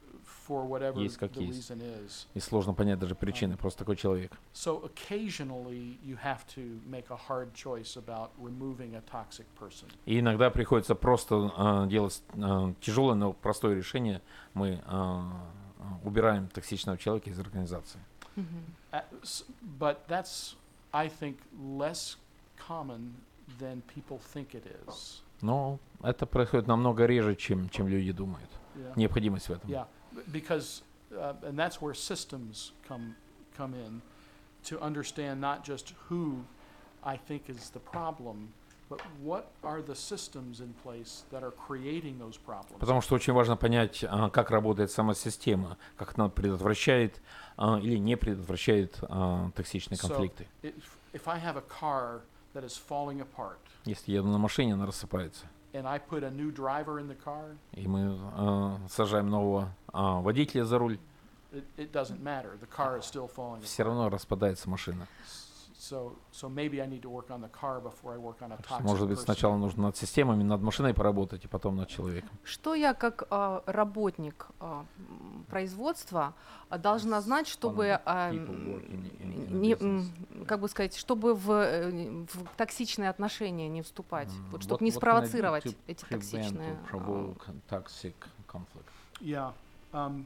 for 0.48 0.66
whatever 0.66 1.00
Есть 1.02 1.18
как 1.18 1.32
the 1.32 1.44
есть. 1.44 1.70
reason 1.70 1.82
is. 1.82 2.28
и 2.34 2.40
сложно 2.40 2.74
понять 2.74 3.00
даже 3.00 3.16
причины, 3.16 3.58
просто 3.58 3.80
такой 3.80 3.96
человек. 3.96 4.32
So 4.54 4.90
occasionally 4.90 6.00
you 6.04 6.18
have 6.24 6.46
to 6.56 6.80
make 6.86 7.10
a 7.10 7.18
hard 7.18 7.54
choice 7.54 7.98
about 7.98 8.32
removing 8.38 8.96
a 8.96 9.02
toxic 9.02 9.46
person. 9.60 9.88
И 10.06 10.20
иногда 10.20 10.50
приходится 10.50 10.96
просто 10.96 11.52
а, 11.56 11.86
делать 11.88 12.22
а, 12.34 12.74
тяжелое, 12.82 13.16
но 13.16 13.34
простое 13.34 13.76
решение. 13.76 14.22
Мы 14.54 14.82
а, 14.86 15.32
убираем 16.04 16.48
токсичного 16.50 16.98
человека 16.98 17.30
из 17.30 17.40
организации. 17.40 18.00
Мгм. 18.36 18.76
Uh, 18.92 19.02
but 19.80 20.08
that's, 20.08 20.56
I 20.94 21.10
think, 21.10 21.38
less 21.60 22.18
common 22.58 23.16
than 23.60 23.82
people 23.94 24.20
think 24.34 24.54
it 24.54 24.66
is. 24.88 25.22
Но 25.42 25.80
это 26.02 26.26
происходит 26.26 26.68
намного 26.68 27.06
реже, 27.06 27.36
чем, 27.36 27.70
чем 27.70 27.88
люди 27.88 28.12
думают. 28.12 28.50
Yeah. 28.76 28.94
Необходимость 28.96 29.50
в 29.50 29.52
этом. 29.52 29.70
Yeah, 29.70 29.88
because, 30.32 30.82
uh, 31.18 31.34
and 31.44 31.58
that's 31.58 31.82
where 31.82 31.94
systems 31.94 32.72
come, 32.88 33.16
come 33.58 33.74
in 33.74 34.02
to 34.66 34.80
understand 34.80 35.40
not 35.42 35.64
just 35.64 35.94
who 36.10 36.44
I 37.04 37.18
think 37.18 37.50
is 37.50 37.70
the 37.70 37.80
problem, 37.80 38.50
but 38.90 39.02
what 39.22 39.52
are 39.64 39.82
the 39.82 39.96
systems 39.96 40.62
in 40.62 40.74
place 40.82 41.24
that 41.32 41.44
are 41.44 41.52
creating 41.52 42.20
those 42.20 42.38
problems? 42.38 42.80
Потому 42.80 43.02
что 43.02 43.16
очень 43.16 43.34
важно 43.34 43.58
понять, 43.58 44.04
а, 44.08 44.30
как 44.30 44.50
работает 44.50 44.92
сама 44.92 45.14
система, 45.14 45.78
как 45.98 46.18
она 46.18 46.30
предотвращает 46.30 47.22
а, 47.58 47.80
или 47.80 47.98
не 47.98 48.16
предотвращает 48.16 48.98
а, 49.10 49.52
токсичные 49.56 49.98
So- 49.98 50.08
конфликты. 50.08 50.48
If, 50.64 50.74
if 51.14 51.28
I 51.28 51.38
have 51.40 51.58
a 51.58 51.64
car 51.64 52.22
that 52.54 52.64
is 52.64 52.78
falling 52.78 53.22
apart 53.22 53.58
Если 53.86 54.12
еду 54.14 54.28
на 54.30 54.38
машине, 54.38 54.74
она 54.74 54.86
рассыпается. 54.86 55.46
And 55.74 55.88
I 55.88 56.00
put 56.00 56.24
a 56.24 56.32
new 56.32 56.52
driver 56.52 57.00
in 57.00 57.08
the 57.08 57.16
car, 57.16 57.56
И 57.74 57.88
мы 57.88 58.18
а, 58.34 58.80
сажаем 58.90 59.30
нового 59.30 59.72
а, 59.94 60.22
водителя 60.22 60.66
за 60.66 60.78
руль, 60.78 60.98
все 63.64 63.84
равно 63.84 64.10
распадается 64.10 64.70
машина. 64.70 65.08
S- 65.80 65.88
So, 65.92 66.16
so 66.32 66.50
maybe 66.50 66.82
I 66.82 66.88
need 66.88 67.02
to 67.04 67.10
work 67.10 67.30
on 67.30 67.40
the 67.42 67.50
car 67.50 67.80
before 67.80 68.14
I 68.14 68.18
work 68.18 68.42
on 68.42 68.52
a 68.52 68.58
Так 68.58 68.66
что, 68.66 68.76
toxic 68.78 68.84
Может 68.84 69.08
быть, 69.08 69.18
person. 69.20 69.24
сначала 69.26 69.58
нужно 69.58 69.84
над 69.84 69.96
системами, 69.98 70.44
над 70.44 70.62
машиной 70.62 70.94
поработать, 70.94 71.46
и 71.46 71.48
потом 71.48 71.76
над 71.76 71.88
человеком. 71.88 72.30
Что 72.44 72.74
я 72.76 72.94
как 72.96 73.28
а, 73.30 73.62
работник 73.68 74.48
м, 74.60 74.88
производства 75.50 76.34
а, 76.70 76.78
должна 76.80 77.22
знать, 77.22 77.48
чтобы 77.48 78.00
м, 78.06 79.62
не, 79.62 79.76
как 80.46 80.60
бы 80.60 80.68
сказать, 80.68 80.96
чтобы 80.96 81.34
в, 81.36 81.52
э, 81.52 81.92
в 81.92 82.46
токсичные 82.58 83.10
отношения 83.10 83.70
не 83.70 83.82
вступать, 83.84 84.30
М, 84.30 84.46
вот, 84.52 84.64
чтобы 84.64 84.80
what- 84.82 84.84
не 84.84 84.92
спровоцировать 84.92 85.66
to 85.66 85.76
эти 85.88 86.06
токсичные. 86.06 86.80
toxic 87.70 88.14
conflict? 88.48 88.90
Yeah. 89.22 89.54
Um, 89.94 90.26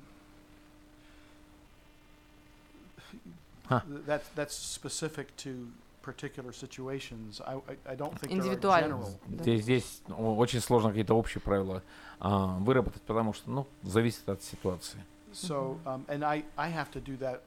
Huh. 3.72 3.82
th- 3.88 4.06
That's, 4.06 4.26
that's 4.36 4.56
specific 4.56 5.28
to 5.38 5.68
particular 6.02 6.52
situations. 6.52 7.40
I, 7.42 7.54
I, 7.56 7.94
I 7.94 7.96
don't 7.96 8.14
think 8.20 8.32
there 8.32 8.42
are 8.42 8.48
Индивидуально. 8.48 8.88
general. 8.98 9.20
Да. 9.28 9.44
Здесь, 9.44 9.62
здесь 9.64 10.02
о- 10.10 10.36
очень 10.36 10.60
сложно 10.60 10.90
какие-то 10.90 11.14
общие 11.16 11.42
правила 11.42 11.82
а, 12.20 12.58
выработать, 12.60 13.02
потому 13.04 13.34
что, 13.34 13.50
ну, 13.50 13.68
зависит 13.84 14.28
от 14.28 14.42
ситуации. 14.44 15.00
So, 15.34 15.80
um, 15.86 16.06
and 16.08 16.24
I, 16.26 16.44
I 16.58 16.70
have 16.72 16.92
to 16.92 17.00
do 17.02 17.18
that 17.20 17.42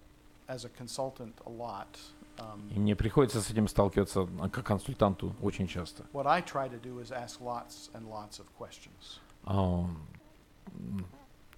as 0.49 0.65
a 0.65 0.71
consultant 0.71 1.35
a 1.47 1.51
lot. 1.51 1.87
Um, 2.39 2.69
И 2.75 2.79
мне 2.81 2.97
приходится 2.97 3.41
с 3.41 3.51
этим 3.51 3.69
сталкиваться 3.69 4.29
а, 4.41 4.49
как 4.49 4.65
консультанту 4.67 5.35
очень 5.43 5.67
часто. 5.69 6.05
What 6.13 6.27
I 6.27 6.41
try 6.41 6.69
to 6.71 6.81
do 6.81 7.01
is 7.01 7.11
ask 7.13 7.41
lots 7.41 7.91
and 7.93 8.09
lots 8.09 8.41
of 8.41 8.47
questions. 8.59 9.21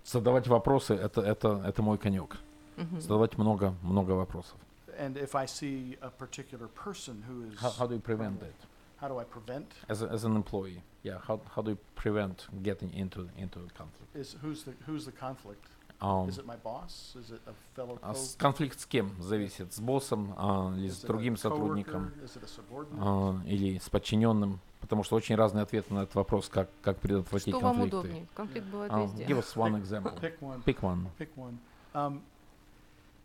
Задавать 0.04 0.46
вопросы 0.46 0.94
это, 0.94 1.20
это, 1.20 1.62
это 1.66 1.82
мой 1.82 1.98
конек. 1.98 2.36
Мгм. 2.76 3.00
Задавать 3.00 3.38
много, 3.38 3.74
много 3.82 4.12
вопросов. 4.12 4.56
And 4.98 5.16
if 5.16 5.34
I 5.34 5.46
see 5.46 5.98
a 6.00 6.10
particular 6.10 6.68
person 6.68 7.22
who 7.28 7.44
is, 7.50 7.58
How, 7.60 7.70
how 7.70 7.86
do 7.86 7.94
you 7.94 8.00
prevent 8.00 8.40
that? 8.40 8.54
how 9.00 9.08
do 9.08 9.18
I 9.18 9.24
prevent? 9.24 9.66
As, 9.88 10.02
a, 10.02 10.06
as 10.10 10.24
an 10.24 10.36
employee, 10.36 10.82
yeah, 11.02 11.18
how, 11.26 11.40
how 11.54 11.62
do 11.62 11.72
you 11.72 11.78
prevent 11.94 12.46
getting 12.62 12.92
into, 12.94 13.28
into 13.36 13.60
a 13.60 13.68
conflict? 13.76 14.14
Is, 14.14 14.36
who's 14.42 14.62
the, 14.64 14.72
who's 14.86 15.04
the 15.04 15.12
conflict? 15.12 15.64
А, 16.00 16.26
Is 16.28 16.38
it 16.38 16.46
my 16.46 16.56
boss? 16.56 17.14
Is 17.18 17.30
it 17.30 17.40
a 17.46 17.54
fellow 17.74 17.98
а 18.02 18.12
co- 18.12 18.14
с- 18.14 18.36
конфликт 18.36 18.78
с 18.80 18.86
кем 18.86 19.14
зависит? 19.20 19.72
С 19.72 19.80
боссом 19.80 20.34
а, 20.36 20.74
или 20.76 20.88
с 20.88 20.98
Is 20.98 21.02
it 21.02 21.04
a 21.04 21.06
другим 21.08 21.36
сотрудником? 21.36 22.12
it 22.22 22.90
а, 22.98 23.40
или 23.46 23.78
с 23.78 23.88
подчиненным, 23.88 24.60
потому 24.80 25.04
что 25.04 25.16
очень 25.16 25.36
разные 25.36 25.62
ответы 25.62 25.94
на 25.94 26.00
этот 26.00 26.14
вопрос, 26.14 26.48
как, 26.48 26.68
как 26.82 26.98
предотвратить 26.98 27.54
Что 27.54 27.60
вам 27.60 27.76
конфликты. 27.76 27.96
удобнее? 27.98 28.26
Конфликт 28.34 28.66
бывает 28.66 28.92
А, 28.92 29.02
везде. 29.04 29.24
give 29.24 29.38
us 29.38 29.54
one 29.56 29.82
example. 29.82 30.20
Pick 30.20 30.38
one. 30.40 30.62
Pick 30.64 30.80
one. 30.80 31.06
Pick 31.18 31.30
one. 31.36 31.58
Um, 31.94 32.20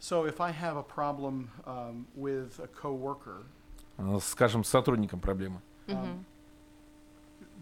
so 0.00 0.26
if 0.26 0.40
I 0.40 0.50
have 0.52 0.76
a 0.76 0.82
problem 0.82 1.50
um, 1.66 2.06
with 2.14 2.58
a 2.60 2.68
coworker, 2.68 3.44
А, 3.98 4.18
Скажем, 4.20 4.62
с 4.64 4.68
сотрудником 4.68 5.20
проблемы. 5.20 5.60
Мгм. 5.86 6.24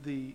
the 0.02 0.34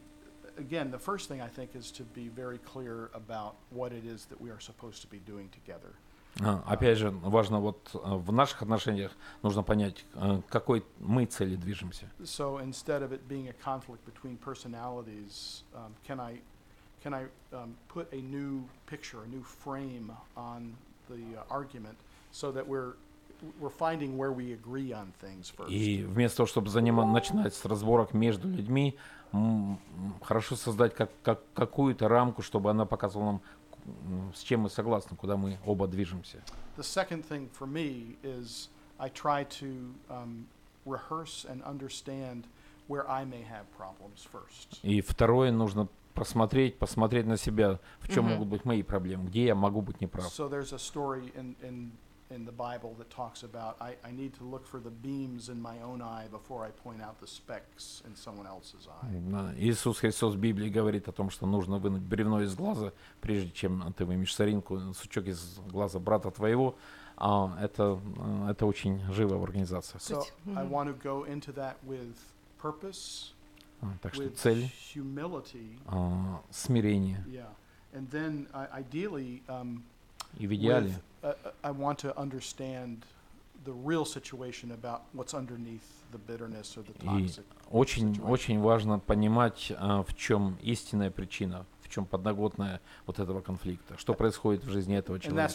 again, 0.58 0.92
the 0.92 1.00
first 1.00 1.28
thing 1.30 1.42
I 1.42 1.48
think 1.48 1.76
is 1.76 1.92
to 1.92 2.04
be 2.04 2.28
very 2.30 2.58
clear 2.60 3.10
about 3.14 3.56
what 3.72 3.92
it 3.94 4.06
is 4.06 4.26
that 4.26 4.40
we 4.40 4.50
are 4.50 4.60
supposed 4.60 5.02
to 5.02 5.08
be 5.08 5.20
doing 5.20 5.50
together. 5.50 5.94
А, 6.42 6.64
Опять 6.68 6.98
же, 6.98 7.10
важно 7.10 7.60
вот 7.60 7.90
а, 7.94 8.16
в 8.16 8.32
наших 8.32 8.62
отношениях 8.62 9.12
нужно 9.42 9.64
понять, 9.64 10.06
а, 10.14 10.42
к 10.42 10.48
какой 10.48 10.86
мы 11.00 11.26
цели 11.26 11.56
движемся. 11.56 12.10
So 12.24 12.60
instead 12.60 13.02
of 13.02 13.12
it 13.12 13.28
being 13.28 13.50
a 13.50 13.54
conflict 13.54 14.06
between 14.06 14.38
personalities, 14.38 15.64
um, 15.74 15.94
can 16.08 16.20
I 16.20 16.42
can 17.04 17.14
I 17.14 17.26
um, 17.54 17.76
put 17.88 18.12
a 18.14 18.22
new 18.22 18.64
picture, 18.86 19.24
a 19.24 19.28
new 19.28 19.44
frame 19.44 20.12
on 20.36 20.76
the 21.09 21.39
uh, 21.39 21.45
argument, 21.51 21.97
so 22.33 22.53
that 22.53 22.67
we're 22.67 22.95
we're 23.61 23.69
finding 23.71 24.17
where 24.17 24.33
we 24.33 24.53
agree 24.53 24.93
on 24.93 25.13
things 25.21 25.51
first. 25.51 25.71
И 25.71 26.03
вместо 26.05 26.39
того, 26.39 26.47
чтобы 26.47 26.69
занима- 26.71 27.05
начинать 27.11 27.55
с 27.55 27.65
разборок 27.65 28.15
между 28.15 28.49
людьми, 28.49 28.97
хорошо 30.23 30.57
создать 30.57 30.95
как, 30.95 31.11
как, 31.23 31.41
какую-то 31.55 32.09
рамку, 32.09 32.43
чтобы 32.43 32.71
она 32.71 32.87
показывала 32.87 33.33
нам, 33.33 34.33
с 34.35 34.43
чем 34.43 34.61
мы 34.61 34.71
согласны, 34.71 35.17
куда 35.17 35.37
мы 35.37 35.59
оба 35.67 35.87
движемся. 35.87 36.43
The 36.77 36.83
second 36.83 37.25
thing 37.29 37.49
for 37.59 37.67
me 37.67 38.17
is 38.23 38.69
I 38.99 39.09
try 39.11 39.45
to 39.61 39.93
um, 40.09 40.47
rehearse 40.87 41.45
and 41.45 41.63
understand 41.65 42.45
where 42.89 43.09
I 43.09 43.25
may 43.25 43.43
have 43.43 43.67
problems 43.77 44.27
first. 44.31 44.79
И 44.83 45.01
второе, 45.01 45.51
нужно 45.51 45.89
просмотреть, 46.15 46.79
посмотреть 46.79 47.27
на 47.27 47.37
себя, 47.37 47.79
в 48.01 48.09
чем 48.09 48.25
Мгм. 48.25 48.35
могут 48.35 48.49
быть 48.49 48.65
мои 48.65 48.83
проблемы, 48.83 49.29
где 49.29 49.47
я 49.47 49.55
могу 49.55 49.83
быть 49.83 50.01
неправ. 50.01 50.27
So 50.27 50.49
there's 50.49 50.73
a 50.73 50.79
story 50.79 51.33
in, 51.35 51.57
in, 51.63 51.91
in 52.31 52.45
the 52.47 52.53
Bible 52.53 52.95
that 52.99 53.11
talks 53.11 53.43
about 53.43 53.77
I, 53.81 53.97
I 54.03 54.13
need 54.13 54.33
to 54.39 54.45
look 54.45 54.67
for 54.67 54.81
the 54.81 54.91
beams 54.91 55.49
in 55.49 55.61
my 55.61 55.81
own 55.83 56.01
eye 56.01 56.27
before 56.31 56.65
I 56.65 56.71
point 56.71 57.03
out 57.03 57.21
the 57.21 57.27
specks 57.27 58.03
in 58.07 58.15
someone 58.17 58.47
else's 58.47 58.89
eye. 58.89 59.21
Да, 59.31 59.53
Иисус 59.59 59.99
Христос 59.99 60.35
в 60.35 60.39
Библии 60.39 60.71
говорит 60.71 61.09
о 61.09 61.13
том, 61.13 61.31
что 61.31 61.47
нужно 61.47 61.79
вынуть 61.79 62.03
бревно 62.03 62.41
из 62.43 62.55
глаза, 62.55 62.93
прежде 63.21 63.51
чем 63.51 63.93
ты 63.93 64.05
вымешь 64.05 64.35
соринку, 64.35 64.79
сучок 64.95 65.27
из 65.27 65.59
глаза 65.71 65.99
брата 65.99 66.31
твоего. 66.31 66.75
А, 67.17 67.57
это, 67.61 68.01
а, 68.19 68.51
это 68.51 68.67
очень 68.67 69.01
живо 69.13 69.37
в 69.37 69.45
организациях. 69.45 70.01
So 70.03 70.25
I 70.57 70.65
want 70.65 70.89
to 70.89 70.95
go 70.95 71.25
into 71.25 71.53
that 71.53 71.77
with 71.87 72.17
purpose, 72.61 73.33
так 74.03 74.15
что 74.15 74.29
цель, 74.31 74.71
а, 75.87 76.41
смирение. 76.51 77.25
um, 79.49 79.83
И 80.39 80.47
в 80.47 80.55
идеале 80.55 80.91
with, 80.91 81.03
uh, 81.23 81.37
uh, 81.45 81.55
I 81.63 81.71
want 81.73 81.99
to 81.99 82.13
understand 82.17 83.05
the 83.65 83.73
real 83.73 84.05
situation 84.05 84.73
about 84.73 85.03
what's 85.15 85.33
underneath 85.33 85.81
the 86.13 86.19
bitterness 86.19 86.77
or 86.77 86.83
the 86.83 86.93
И 87.03 87.07
toxic. 87.27 87.45
очень, 87.71 88.21
очень 88.23 88.61
важно 88.61 88.99
понимать, 88.99 89.73
а, 89.79 90.03
в 90.03 90.15
чем 90.17 90.59
истинная 90.63 91.11
причина, 91.11 91.65
в 91.83 91.89
чем 91.89 92.05
подноготная 92.05 92.81
вот 93.07 93.19
этого 93.21 93.41
конфликта, 93.41 93.97
что 93.97 94.15
происходит 94.15 94.65
в 94.65 94.69
жизни 94.71 94.97
этого 94.97 95.19
человека. 95.21 95.55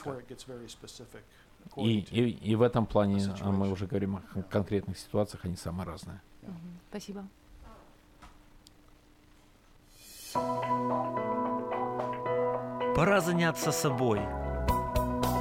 И, 1.75 1.99
и, 1.99 2.29
и 2.29 2.55
в 2.55 2.61
этом 2.61 2.85
плане 2.85 3.21
а, 3.41 3.51
мы 3.51 3.69
уже 3.69 3.85
говорим 3.85 4.15
о 4.15 4.21
кон- 4.21 4.43
конкретных 4.43 4.97
ситуациях, 4.97 5.45
они 5.45 5.55
самые 5.55 5.85
разные. 5.85 6.21
Спасибо. 6.89 7.27
Пора 12.95 13.21
заняться 13.21 13.71
собой. 13.71 14.21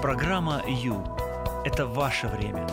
Программа 0.03 0.63
«Ю»– 0.67 1.05
это 1.65 1.87
ваше 1.87 2.29
время. 2.29 2.67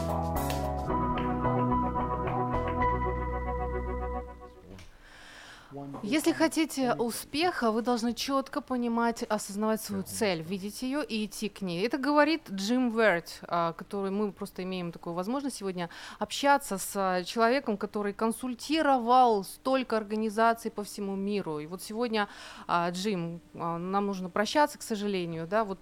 Если 6.05 6.33
хотите 6.33 6.93
успеха, 6.93 7.71
вы 7.71 7.81
должны 7.81 8.13
четко 8.13 8.61
понимать, 8.61 9.23
осознавать 9.23 9.81
свою 9.81 10.03
цель, 10.03 10.41
видеть 10.41 10.83
ее 10.83 11.03
и 11.03 11.25
идти 11.25 11.49
к 11.49 11.61
ней. 11.61 11.85
Это 11.85 11.97
говорит 11.97 12.49
Джим 12.51 12.95
Верт, 12.95 13.39
а, 13.47 13.73
который 13.73 14.11
мы 14.11 14.31
просто 14.31 14.63
имеем 14.63 14.91
такую 14.91 15.13
возможность 15.13 15.57
сегодня 15.57 15.89
общаться 16.19 16.77
с 16.77 16.91
а, 16.95 17.23
человеком, 17.23 17.77
который 17.77 18.13
консультировал 18.13 19.43
столько 19.43 19.97
организаций 19.97 20.69
по 20.69 20.83
всему 20.83 21.15
миру. 21.15 21.59
И 21.59 21.65
вот 21.65 21.81
сегодня, 21.81 22.27
а, 22.67 22.91
Джим, 22.91 23.41
нам 23.53 24.05
нужно 24.05 24.29
прощаться, 24.29 24.77
к 24.77 24.83
сожалению, 24.83 25.47
да, 25.47 25.63
вот 25.63 25.79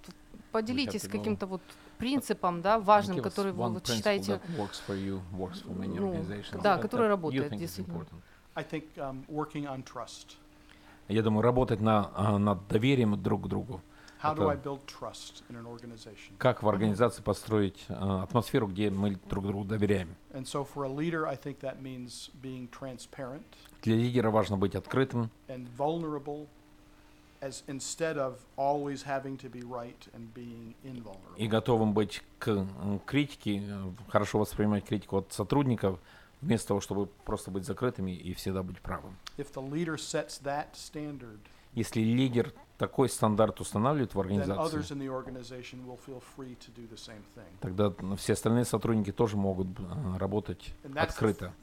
поделитесь 0.52 1.08
каким-то 1.08 1.48
вот 1.48 1.62
принципом, 1.98 2.62
да, 2.62 2.80
важным, 2.80 3.22
который 3.22 3.52
вы 3.52 3.70
вот 3.70 3.88
считаете, 3.88 4.34
you, 4.34 5.22
Ну, 6.54 6.62
да, 6.62 6.78
который 6.78 7.08
работает, 7.08 7.56
действительно. 7.58 7.98
important. 7.98 8.33
I 8.56 8.64
think 8.64 8.84
um, 8.98 9.24
working 9.28 9.68
on 9.68 9.84
trust. 9.84 10.38
Я 11.08 11.22
думаю, 11.22 11.42
работать 11.42 11.82
на, 11.82 12.12
а, 12.16 12.38
над 12.38 12.68
доверием 12.68 13.22
друг 13.22 13.44
к 13.44 13.48
другу. 13.48 13.82
How 14.22 14.34
do 14.34 14.48
I 14.48 14.56
build 14.56 14.86
trust 14.86 15.44
in 15.50 15.58
an 15.58 15.66
organization? 15.66 16.38
Как 16.38 16.64
в 16.64 16.70
организации 16.70 17.22
построить 17.22 17.86
а, 17.90 18.24
атмосферу, 18.24 18.68
где 18.68 18.90
мы 18.90 19.18
друг 19.30 19.46
другу 19.46 19.66
доверяем. 19.66 20.16
And 20.32 20.46
so 20.46 20.64
for 20.64 20.86
a 20.86 20.90
leader, 20.90 21.28
I 21.28 21.36
think 21.36 21.60
that 21.60 21.82
means 21.82 22.30
being 22.42 22.70
transparent 22.70 23.44
Для 23.82 23.96
лидера 23.96 24.32
важно 24.32 24.56
быть 24.56 24.76
открытым, 24.76 25.30
and 25.50 25.68
vulnerable 25.76 26.48
as 27.42 27.64
instead 27.68 28.18
of 28.18 28.36
always 28.56 29.04
having 29.04 29.36
to 29.38 29.50
be 29.50 29.62
right 29.62 30.08
and 30.14 30.34
being 30.34 30.74
invulnerable. 30.86 31.36
и 31.36 31.48
готовым 31.48 31.94
быть 31.94 32.22
к 32.40 32.66
критике, 33.06 33.62
э, 33.68 33.92
хорошо 34.08 34.40
воспринимать 34.40 34.86
критику 34.86 35.18
от 35.18 35.34
сотрудников, 35.34 36.00
вместо 36.44 36.70
того, 36.70 36.82
чтобы 36.82 37.08
просто 37.26 37.52
быть 37.52 37.66
закрытыми 37.66 38.12
и 38.12 38.34
всегда 38.34 38.64
быть 38.64 38.80
правым. 38.82 39.18
If 39.38 39.54
the 39.54 39.62
leader 39.62 39.96
sets 39.96 40.42
that 40.44 40.74
standard, 40.74 41.40
Если 41.74 42.02
лидер 42.02 42.54
такой 42.78 43.10
стандарт 43.10 43.60
устанавливает 43.60 44.14
в 44.14 44.20
организации, 44.20 44.80
тогда 47.60 47.94
все 48.16 48.34
остальные 48.34 48.66
сотрудники 48.66 49.12
тоже 49.12 49.38
могут 49.38 49.68
э, 49.80 50.18
работать 50.18 50.74
открыто. 50.96 51.54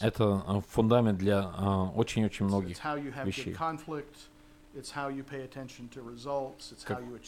Это 0.00 0.44
э, 0.46 0.60
фундамент 0.68 1.18
для 1.18 1.52
э, 1.56 1.64
очень-очень 1.94 2.46
многих. 2.46 2.78
вещей. 3.24 3.54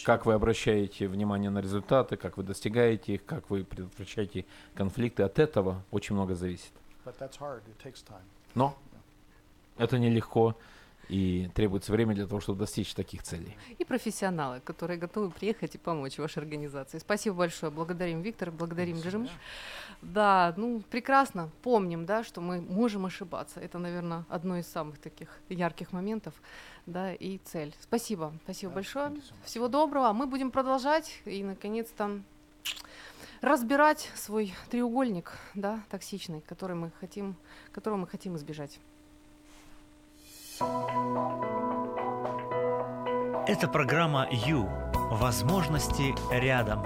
Как, 0.04 0.26
вы 0.26 0.34
обращаете 0.34 1.08
внимание 1.08 1.50
на 1.50 1.60
результаты, 1.60 2.16
как 2.16 2.36
вы 2.36 2.42
достигаете 2.42 3.14
их, 3.14 3.24
как 3.24 3.50
вы 3.50 3.64
предотвращаете 3.64 4.44
конфликты. 4.74 5.22
От 5.22 5.38
этого 5.38 5.82
очень 5.90 6.14
много 6.14 6.34
зависит. 6.34 6.72
Но 8.54 8.76
это 9.78 9.98
нелегко 9.98 10.56
и 11.10 11.50
требуется 11.54 11.90
время 11.92 12.14
для 12.14 12.26
того, 12.26 12.40
чтобы 12.40 12.60
достичь 12.60 12.94
таких 12.94 13.22
целей. 13.22 13.56
и 13.78 13.84
профессионалы, 13.84 14.60
которые 14.60 14.96
готовы 14.96 15.30
приехать 15.30 15.74
и 15.74 15.78
помочь 15.78 16.18
вашей 16.18 16.38
организации. 16.38 16.98
Спасибо 16.98 17.36
большое. 17.36 17.72
Благодарим 17.72 18.22
Виктор, 18.22 18.50
благодарим 18.52 19.00
Джим. 19.00 19.28
Да, 20.02 20.54
ну 20.56 20.82
прекрасно. 20.88 21.50
Помним, 21.62 22.06
да, 22.06 22.22
что 22.22 22.40
мы 22.40 22.60
можем 22.60 23.06
ошибаться. 23.06 23.60
Это, 23.60 23.78
наверное, 23.78 24.24
одно 24.28 24.56
из 24.56 24.66
самых 24.66 24.98
таких 24.98 25.40
ярких 25.48 25.92
моментов, 25.92 26.34
да, 26.86 27.12
и 27.12 27.38
цель. 27.38 27.74
Спасибо, 27.80 28.32
спасибо 28.44 28.70
Да, 28.70 28.74
большое. 28.76 29.12
Всего 29.44 29.68
доброго. 29.68 30.08
А 30.08 30.12
Мы 30.12 30.26
будем 30.26 30.50
продолжать 30.50 31.20
и, 31.24 31.42
наконец-то, 31.42 32.22
разбирать 33.40 34.10
свой 34.14 34.54
треугольник, 34.70 35.32
да, 35.54 35.82
токсичный, 35.90 36.40
который 36.42 36.76
мы 36.76 36.92
хотим, 37.00 37.36
которого 37.72 37.98
мы 37.98 38.06
хотим 38.06 38.36
избежать. 38.36 38.78
Это 43.46 43.68
программа 43.68 44.28
«Ю». 44.30 44.68
Возможности 45.10 46.14
рядом. 46.30 46.84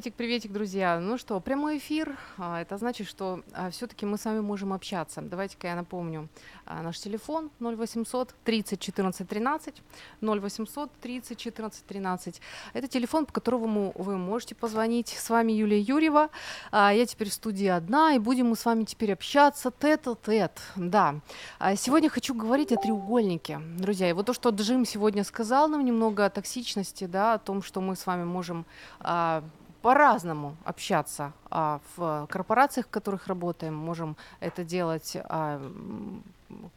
Приветик, 0.00 0.16
приветик, 0.16 0.52
друзья. 0.52 0.98
Ну 0.98 1.18
что, 1.18 1.38
прямой 1.40 1.76
эфир. 1.76 2.16
А, 2.38 2.62
Это 2.62 2.78
значит, 2.78 3.06
что 3.06 3.42
все-таки 3.70 4.06
мы 4.06 4.16
с 4.16 4.24
вами 4.24 4.40
можем 4.40 4.72
общаться. 4.72 5.20
Давайте-ка 5.20 5.66
я 5.66 5.74
напомню 5.74 6.30
а, 6.64 6.80
наш 6.80 6.98
телефон 6.98 7.50
0800 7.60 8.34
30 8.42 8.80
14 8.80 9.28
13. 9.28 9.82
0800 10.22 10.90
30 11.02 11.38
14 11.38 11.84
13. 11.84 12.40
Это 12.72 12.88
телефон, 12.88 13.26
по 13.26 13.34
которому 13.34 13.92
вы 13.94 14.16
можете 14.16 14.54
позвонить. 14.54 15.08
С 15.08 15.28
вами 15.28 15.52
Юлия 15.52 15.80
Юрьева. 15.80 16.30
А, 16.72 16.94
Я 16.94 17.04
теперь 17.04 17.28
в 17.28 17.34
студии 17.34 17.66
одна, 17.66 18.14
и 18.14 18.18
будем 18.18 18.48
мы 18.48 18.56
с 18.56 18.64
вами 18.64 18.84
теперь 18.84 19.12
общаться 19.12 19.70
тет-а-тет. 19.70 20.62
Да. 20.76 21.16
А 21.58 21.76
Сегодня 21.76 22.08
хочу 22.08 22.34
говорить 22.34 22.72
о 22.72 22.76
треугольнике, 22.76 23.60
друзья. 23.76 24.08
И 24.08 24.14
вот 24.14 24.24
то, 24.24 24.32
что 24.32 24.48
Джим 24.48 24.86
сегодня 24.86 25.24
сказал 25.24 25.68
нам 25.68 25.84
немного 25.84 26.24
о 26.24 26.30
токсичности, 26.30 27.04
да, 27.04 27.34
о 27.34 27.38
том, 27.38 27.62
что 27.62 27.82
мы 27.82 27.96
с 27.96 28.06
вами 28.06 28.24
можем 28.24 28.64
а, 29.00 29.44
по-разному 29.82 30.56
общаться 30.64 31.32
а, 31.50 31.80
в 31.96 32.26
корпорациях, 32.30 32.86
в 32.86 32.90
которых 32.90 33.26
работаем, 33.26 33.74
можем 33.74 34.16
это 34.40 34.64
делать, 34.64 35.16
а, 35.24 35.60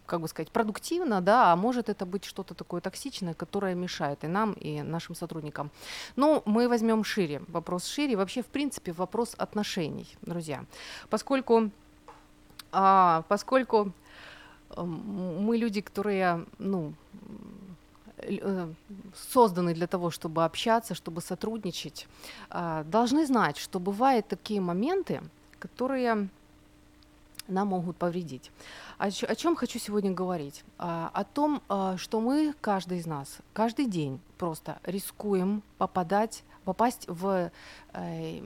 как 0.06 0.22
бы 0.22 0.28
сказать, 0.28 0.52
продуктивно, 0.52 1.22
да, 1.22 1.52
а 1.52 1.56
может 1.56 1.90
это 1.90 2.06
быть 2.06 2.26
что-то 2.26 2.54
такое 2.54 2.82
токсичное, 2.82 3.34
которое 3.34 3.76
мешает 3.76 4.24
и 4.24 4.28
нам, 4.28 4.54
и 4.54 4.82
нашим 4.82 5.16
сотрудникам. 5.16 5.72
Ну, 6.16 6.44
мы 6.46 6.68
возьмем 6.70 7.04
шире, 7.04 7.42
вопрос 7.48 7.86
шире, 7.86 8.16
вообще, 8.16 8.42
в 8.42 8.48
принципе, 8.48 8.92
вопрос 8.92 9.36
отношений, 9.38 10.08
друзья, 10.22 10.64
поскольку, 11.10 11.72
а, 12.72 13.24
поскольку 13.28 13.92
мы 14.76 15.58
люди, 15.58 15.82
которые, 15.82 16.46
ну, 16.58 16.94
созданы 19.16 19.74
для 19.74 19.88
того, 19.88 20.10
чтобы 20.12 20.46
общаться, 20.46 20.96
чтобы 20.96 21.22
сотрудничать, 21.22 22.08
а, 22.50 22.84
должны 22.84 23.26
знать, 23.26 23.58
что 23.58 23.80
бывают 23.80 24.28
такие 24.28 24.62
моменты, 24.62 25.22
которые 25.60 26.30
нам 27.48 27.68
могут 27.68 27.98
повредить. 27.98 28.52
О, 28.98 29.12
чё- 29.12 29.28
о 29.28 29.36
чем 29.36 29.56
хочу 29.56 29.80
сегодня 29.80 30.12
говорить? 30.12 30.64
А, 30.78 31.12
о 31.14 31.24
том, 31.24 31.62
а, 31.68 31.98
что 31.98 32.22
мы, 32.22 32.54
каждый 32.62 33.00
из 33.00 33.06
нас, 33.06 33.38
каждый 33.54 33.86
день 33.86 34.20
просто 34.38 34.80
рискуем 34.84 35.62
попадать, 35.78 36.44
попасть 36.64 37.06
в 37.08 37.52
э, 37.94 38.42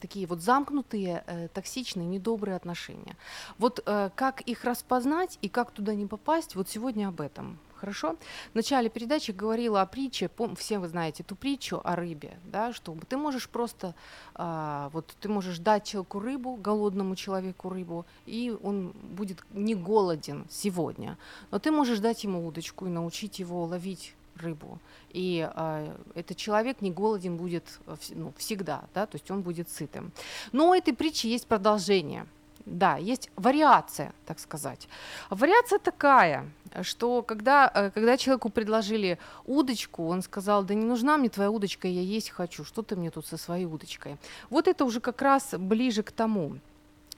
такие 0.00 0.26
вот 0.26 0.40
замкнутые, 0.40 1.22
э, 1.26 1.48
токсичные, 1.54 2.06
недобрые 2.06 2.56
отношения. 2.56 3.16
Вот 3.58 3.80
э, 3.86 4.10
как 4.16 4.40
их 4.40 4.64
распознать 4.64 5.38
и 5.40 5.48
как 5.48 5.70
туда 5.70 5.94
не 5.94 6.06
попасть, 6.06 6.56
вот 6.56 6.68
сегодня 6.68 7.08
об 7.08 7.20
этом. 7.20 7.58
Хорошо? 7.82 8.14
В 8.52 8.54
начале 8.54 8.88
передачи 8.88 9.32
говорила 9.32 9.82
о 9.82 9.86
притче, 9.86 10.26
пом- 10.26 10.54
все 10.54 10.78
вы 10.78 10.86
знаете 10.86 11.24
эту 11.24 11.34
притчу 11.34 11.80
о 11.82 11.96
рыбе, 11.96 12.38
да, 12.44 12.72
что 12.72 12.96
ты 13.08 13.16
можешь 13.16 13.48
просто, 13.48 13.96
а, 14.36 14.88
вот 14.92 15.12
ты 15.20 15.28
можешь 15.28 15.58
дать 15.58 15.82
человеку 15.82 16.20
рыбу, 16.20 16.54
голодному 16.54 17.16
человеку 17.16 17.70
рыбу, 17.70 18.06
и 18.24 18.56
он 18.62 18.92
будет 19.16 19.44
не 19.52 19.74
голоден 19.74 20.46
сегодня, 20.48 21.18
но 21.50 21.58
ты 21.58 21.72
можешь 21.72 21.98
дать 21.98 22.22
ему 22.22 22.46
удочку 22.46 22.86
и 22.86 22.88
научить 22.88 23.40
его 23.40 23.64
ловить 23.64 24.14
рыбу, 24.36 24.78
и 25.10 25.44
а, 25.52 25.92
этот 26.14 26.36
человек 26.36 26.82
не 26.82 26.92
голоден 26.92 27.36
будет 27.36 27.64
э, 27.88 27.96
ну, 28.10 28.32
всегда, 28.36 28.84
да, 28.94 29.06
то 29.06 29.16
есть 29.16 29.28
он 29.28 29.42
будет 29.42 29.68
сытым. 29.68 30.12
Но 30.52 30.70
у 30.70 30.72
этой 30.72 30.94
притчи 30.94 31.26
есть 31.26 31.48
продолжение. 31.48 32.28
Да, 32.64 32.96
есть 32.96 33.30
вариация, 33.36 34.12
так 34.24 34.38
сказать. 34.38 34.88
Вариация 35.30 35.78
такая, 35.78 36.48
что 36.82 37.22
когда, 37.22 37.70
э, 37.74 37.90
когда 37.90 38.16
человеку 38.16 38.50
предложили 38.50 39.18
удочку, 39.46 40.06
он 40.06 40.22
сказал, 40.22 40.62
да 40.62 40.74
не 40.74 40.84
нужна 40.84 41.16
мне 41.16 41.28
твоя 41.28 41.50
удочка, 41.50 41.88
я 41.88 42.00
есть 42.00 42.30
хочу, 42.30 42.64
что 42.64 42.82
ты 42.82 42.94
мне 42.96 43.10
тут 43.10 43.26
со 43.26 43.36
своей 43.36 43.66
удочкой. 43.66 44.16
Вот 44.48 44.68
это 44.68 44.84
уже 44.84 45.00
как 45.00 45.22
раз 45.22 45.54
ближе 45.58 46.02
к 46.02 46.12
тому. 46.12 46.58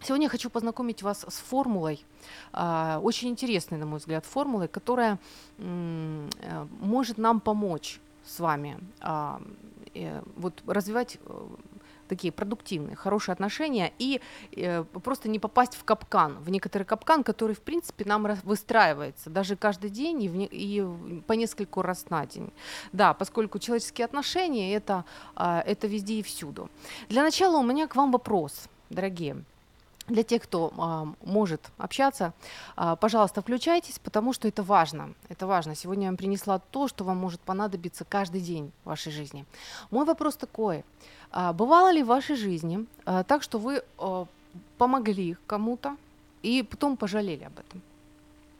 Сегодня 0.03 0.27
я 0.27 0.31
хочу 0.31 0.51
познакомить 0.51 1.03
вас 1.03 1.25
с 1.29 1.37
формулой, 1.37 2.05
а, 2.53 3.01
очень 3.03 3.29
интересной, 3.29 3.79
на 3.79 3.87
мой 3.87 3.99
взгляд, 3.99 4.27
формулой, 4.27 4.69
которая 4.69 5.19
э, 5.59 6.67
может 6.81 7.17
нам 7.17 7.41
помочь 7.41 8.01
с 8.27 8.39
вами 8.41 8.79
а, 9.01 9.41
э, 9.95 10.23
вот 10.37 10.63
развивать 10.67 11.19
такие 12.09 12.33
продуктивные, 12.33 12.97
хорошие 12.97 13.33
отношения 13.33 13.93
и 13.99 14.21
э, 14.53 14.85
просто 15.03 15.29
не 15.29 15.39
попасть 15.39 15.75
в 15.75 15.85
капкан, 15.85 16.39
в 16.39 16.51
некоторый 16.51 16.85
капкан, 16.85 17.25
который, 17.25 17.55
в 17.55 17.61
принципе, 17.61 18.05
нам 18.05 18.27
выстраивается 18.45 19.31
даже 19.31 19.57
каждый 19.57 19.91
день 19.91 20.23
и, 20.23 20.29
в 20.29 20.35
и 20.51 21.21
по 21.27 21.33
нескольку 21.33 21.83
раз 21.83 22.11
на 22.11 22.27
день. 22.27 22.53
Да, 22.93 23.15
поскольку 23.15 23.59
человеческие 23.59 24.05
отношения 24.05 24.75
это, 24.75 25.05
а, 25.37 25.63
это 25.67 25.87
везде 25.87 26.15
и 26.15 26.23
всюду. 26.23 26.71
Для 27.09 27.23
начала 27.23 27.59
у 27.59 27.63
меня 27.63 27.87
к 27.87 27.97
вам 27.97 28.13
вопрос, 28.13 28.69
дорогие. 28.91 29.45
Для 30.07 30.23
тех, 30.23 30.43
кто 30.43 30.73
а, 30.77 31.07
может 31.23 31.71
общаться, 31.79 32.35
а, 32.77 32.95
пожалуйста, 32.95 33.41
включайтесь, 33.41 33.99
потому 33.99 34.35
что 34.35 34.47
это 34.49 34.63
важно. 34.63 35.15
Это 35.31 35.47
важно. 35.47 35.75
Сегодня 35.75 36.05
я 36.05 36.11
вам 36.11 36.19
принесла 36.19 36.59
то, 36.59 36.89
что 36.89 37.05
вам 37.05 37.17
может 37.17 37.41
понадобиться 37.41 38.05
каждый 38.05 38.43
день 38.43 38.71
в 38.85 38.89
вашей 38.89 39.13
жизни. 39.13 39.47
Мой 39.91 40.05
вопрос 40.05 40.37
такой. 40.37 40.85
А, 41.37 41.53
бывало 41.53 41.93
ли 41.93 42.03
в 42.03 42.07
вашей 42.07 42.37
жизни 42.37 42.87
а, 43.05 43.25
так, 43.25 43.43
что 43.43 43.59
вы 43.59 43.83
а, 43.99 44.27
помогли 44.79 45.37
кому-то 45.47 45.97
и 46.45 46.63
потом 46.63 46.97
пожалели 46.97 47.43
об 47.45 47.59
этом? 47.59 47.83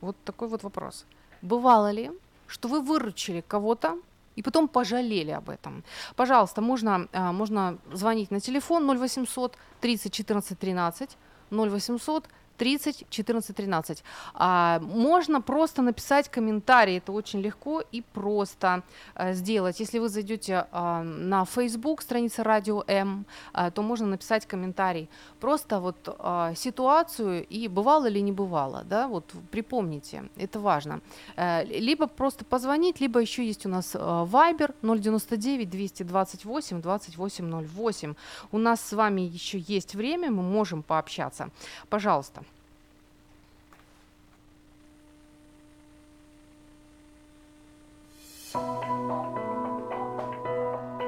Вот 0.01 0.17
такой 0.25 0.49
вот 0.49 0.63
вопрос. 0.63 1.05
Бывало 1.41 1.91
ли, 1.91 2.11
что 2.47 2.67
вы 2.67 2.81
выручили 2.81 3.41
кого-то 3.47 3.97
и 4.35 4.41
потом 4.41 4.67
пожалели 4.67 5.31
об 5.31 5.49
этом? 5.49 5.83
Пожалуйста, 6.17 6.61
можно, 6.61 7.07
можно 7.13 7.77
звонить 7.93 8.31
на 8.31 8.41
телефон 8.41 8.85
0800 8.85 9.57
30 9.79 10.13
14 10.13 10.59
13 10.59 11.17
0800 11.51 12.25
30 12.57 13.05
14 13.09 13.55
13. 13.55 14.03
А, 14.33 14.79
можно 14.79 15.41
просто 15.41 15.81
написать 15.81 16.29
комментарий, 16.29 16.97
это 16.97 17.11
очень 17.11 17.41
легко 17.41 17.81
и 17.91 18.01
просто 18.01 18.83
а, 19.13 19.33
сделать. 19.33 19.79
Если 19.79 19.99
вы 19.99 20.09
зайдете 20.09 20.67
а, 20.71 21.03
на 21.03 21.45
Facebook, 21.45 22.01
страница 22.01 22.43
Радио 22.43 22.83
М, 22.87 23.25
а, 23.53 23.71
то 23.71 23.81
можно 23.81 24.07
написать 24.07 24.45
комментарий. 24.45 25.09
Просто 25.39 25.79
вот 25.79 25.95
а, 26.19 26.53
ситуацию 26.55 27.45
и 27.45 27.67
бывало 27.67 28.07
или 28.07 28.19
не 28.19 28.31
бывало, 28.31 28.83
да, 28.83 29.07
вот 29.07 29.33
припомните, 29.51 30.23
это 30.37 30.59
важно. 30.59 31.01
Э, 31.35 31.63
либо 31.65 32.07
просто 32.07 32.45
позвонить, 32.45 32.99
либо 33.01 33.19
еще 33.19 33.45
есть 33.45 33.65
у 33.65 33.69
нас 33.69 33.95
э, 33.95 33.97
Viber 33.97 34.73
099 34.81 35.69
228 35.69 36.81
2808. 36.81 38.15
У 38.51 38.57
нас 38.57 38.81
с 38.81 38.93
вами 38.93 39.21
еще 39.21 39.59
есть 39.59 39.95
время, 39.95 40.31
мы 40.31 40.43
можем 40.43 40.83
пообщаться. 40.83 41.49
Пожалуйста. 41.89 42.43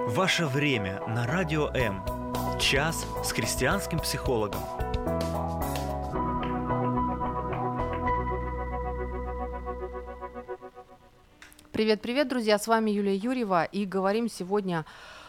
Ваше 0.08 0.46
время 0.46 1.02
на 1.08 1.28
Радио 1.28 1.68
М. 1.70 2.04
Час 2.60 3.06
с 3.24 3.32
христианским 3.32 4.00
психологом. 4.00 4.62
Привет, 11.72 12.02
привет, 12.02 12.28
друзья! 12.28 12.58
С 12.58 12.68
вами 12.68 12.90
Юлия 12.90 13.16
Юрьева 13.16 13.64
и 13.66 13.86
говорим 13.86 14.30
сегодня 14.30 14.86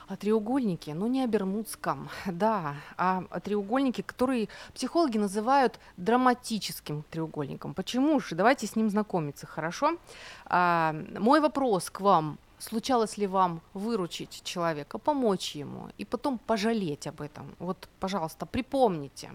о 0.09 0.17
треугольнике, 0.17 0.95
но 0.95 1.07
не 1.07 1.23
о 1.23 1.27
бермудском, 1.27 2.09
да, 2.27 2.77
а 2.97 3.25
о 3.31 3.41
треугольнике, 3.41 4.03
который 4.03 4.49
психологи 4.75 5.19
называют 5.19 5.79
драматическим 5.97 7.05
треугольником. 7.11 7.75
Почему 7.75 8.19
же? 8.21 8.35
Давайте 8.35 8.67
с 8.67 8.77
ним 8.77 8.91
знакомиться, 8.91 9.47
хорошо? 9.47 9.99
А, 10.47 10.95
мой 11.19 11.41
вопрос 11.41 11.91
к 11.91 12.01
вам. 12.01 12.39
Случалось 12.59 13.19
ли 13.19 13.27
вам 13.27 13.61
выручить 13.73 14.43
человека, 14.43 14.99
помочь 14.99 15.55
ему 15.55 15.91
и 15.97 16.05
потом 16.05 16.39
пожалеть 16.39 17.07
об 17.07 17.21
этом? 17.21 17.55
Вот, 17.61 17.89
пожалуйста, 18.01 18.47
припомните. 18.47 19.31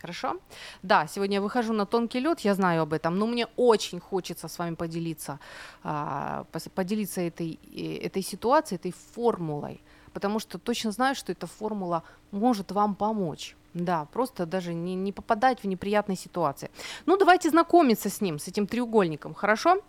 Хорошо? 0.00 0.36
Да, 0.82 1.06
сегодня 1.06 1.34
я 1.34 1.40
выхожу 1.40 1.72
на 1.72 1.86
тонкий 1.86 2.20
лед, 2.20 2.40
я 2.40 2.54
знаю 2.54 2.82
об 2.82 2.92
этом, 2.92 3.18
но 3.18 3.26
мне 3.26 3.46
очень 3.56 4.00
хочется 4.00 4.48
с 4.48 4.58
вами 4.58 4.74
поделиться, 4.74 5.38
а, 5.82 6.44
поделиться 6.74 7.20
этой, 7.20 7.58
э, 7.74 8.06
этой 8.06 8.22
ситуацией, 8.22 8.78
этой 8.78 8.94
формулой, 9.14 9.80
потому 10.12 10.38
что 10.38 10.58
точно 10.58 10.92
знаю, 10.92 11.14
что 11.14 11.32
эта 11.32 11.46
формула 11.46 12.02
может 12.30 12.72
вам 12.72 12.94
помочь. 12.94 13.56
Да, 13.72 14.06
просто 14.12 14.46
даже 14.46 14.74
не, 14.74 14.94
не 14.96 15.12
попадать 15.12 15.62
в 15.62 15.66
неприятные 15.66 16.16
ситуации. 16.16 16.70
Ну, 17.06 17.16
давайте 17.16 17.50
знакомиться 17.50 18.10
с 18.10 18.20
ним, 18.20 18.38
с 18.38 18.48
этим 18.48 18.66
треугольником, 18.66 19.32
хорошо? 19.32 19.80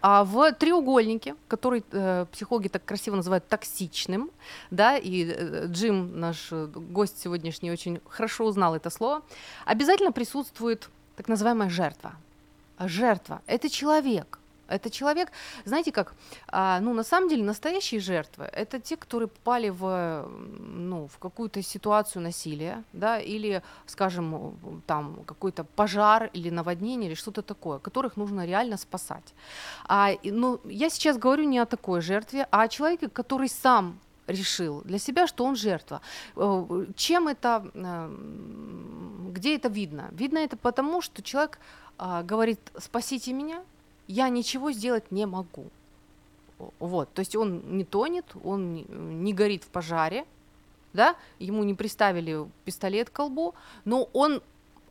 А 0.00 0.24
в 0.24 0.52
треугольнике, 0.52 1.34
который 1.48 1.84
э, 1.90 2.26
психологи 2.30 2.68
так 2.68 2.84
красиво 2.84 3.16
называют 3.16 3.48
токсичным, 3.48 4.30
да, 4.70 4.96
и 4.96 5.24
э, 5.24 5.66
Джим, 5.66 6.20
наш 6.20 6.48
э, 6.52 6.66
гость 6.66 7.18
сегодняшний, 7.18 7.72
очень 7.72 8.00
хорошо 8.08 8.44
узнал 8.44 8.76
это 8.76 8.90
слово, 8.90 9.22
обязательно 9.64 10.12
присутствует 10.12 10.88
так 11.16 11.26
называемая 11.26 11.68
жертва. 11.68 12.12
Жертва– 12.78 13.42
это 13.46 13.68
человек. 13.68 14.38
Это 14.68 14.90
человек, 14.90 15.32
знаете 15.64 15.92
как, 15.92 16.14
а, 16.48 16.80
ну 16.80 16.94
на 16.94 17.02
самом 17.02 17.28
деле 17.28 17.42
настоящие 17.44 18.00
жертвы– 18.00 18.44
это 18.52 18.78
те, 18.78 18.96
которые 18.96 19.28
попали 19.28 19.70
в, 19.70 20.28
ну, 20.58 21.06
в 21.06 21.18
какую-то 21.18 21.62
ситуацию 21.62 22.22
насилия, 22.22 22.84
да, 22.92 23.18
или, 23.18 23.62
скажем, 23.86 24.82
там 24.86 25.24
какой-то 25.24 25.64
пожар 25.64 26.30
или 26.34 26.50
наводнение 26.50 27.08
или 27.08 27.14
что-то 27.14 27.42
такое, 27.42 27.78
которых 27.78 28.16
нужно 28.16 28.46
реально 28.46 28.76
спасать. 28.76 29.34
А, 29.84 30.10
ну, 30.22 30.60
я 30.64 30.90
сейчас 30.90 31.16
говорю 31.18 31.44
не 31.44 31.58
о 31.58 31.66
такой 31.66 32.00
жертве, 32.00 32.46
а 32.50 32.62
о 32.62 32.68
человеке, 32.68 33.08
который 33.08 33.48
сам 33.48 33.98
решил 34.26 34.82
для 34.84 34.98
себя, 34.98 35.26
что 35.26 35.44
он 35.44 35.56
жертва. 35.56 36.00
Э, 36.36 36.86
Чем 36.96 37.28
это, 37.28 37.70
э, 37.74 38.10
где 39.32 39.56
это 39.56 39.68
видно? 39.68 40.08
Видно 40.12 40.38
это 40.38 40.56
потому, 40.56 41.00
что 41.00 41.22
человек 41.22 41.58
а, 41.98 42.22
говорит, 42.22 42.60
спасите 42.78 43.32
меня, 43.32 43.62
я 44.08 44.28
ничего 44.28 44.72
сделать 44.72 45.12
не 45.12 45.26
могу. 45.26 45.66
Вот, 46.80 47.12
то 47.12 47.20
есть 47.20 47.36
он 47.36 47.76
не 47.76 47.84
тонет, 47.84 48.24
он 48.42 49.22
не, 49.22 49.32
горит 49.32 49.62
в 49.62 49.68
пожаре, 49.68 50.24
да, 50.92 51.14
ему 51.38 51.62
не 51.62 51.74
приставили 51.74 52.48
пистолет 52.64 53.10
к 53.10 53.12
колбу, 53.12 53.54
но 53.84 54.08
он 54.12 54.42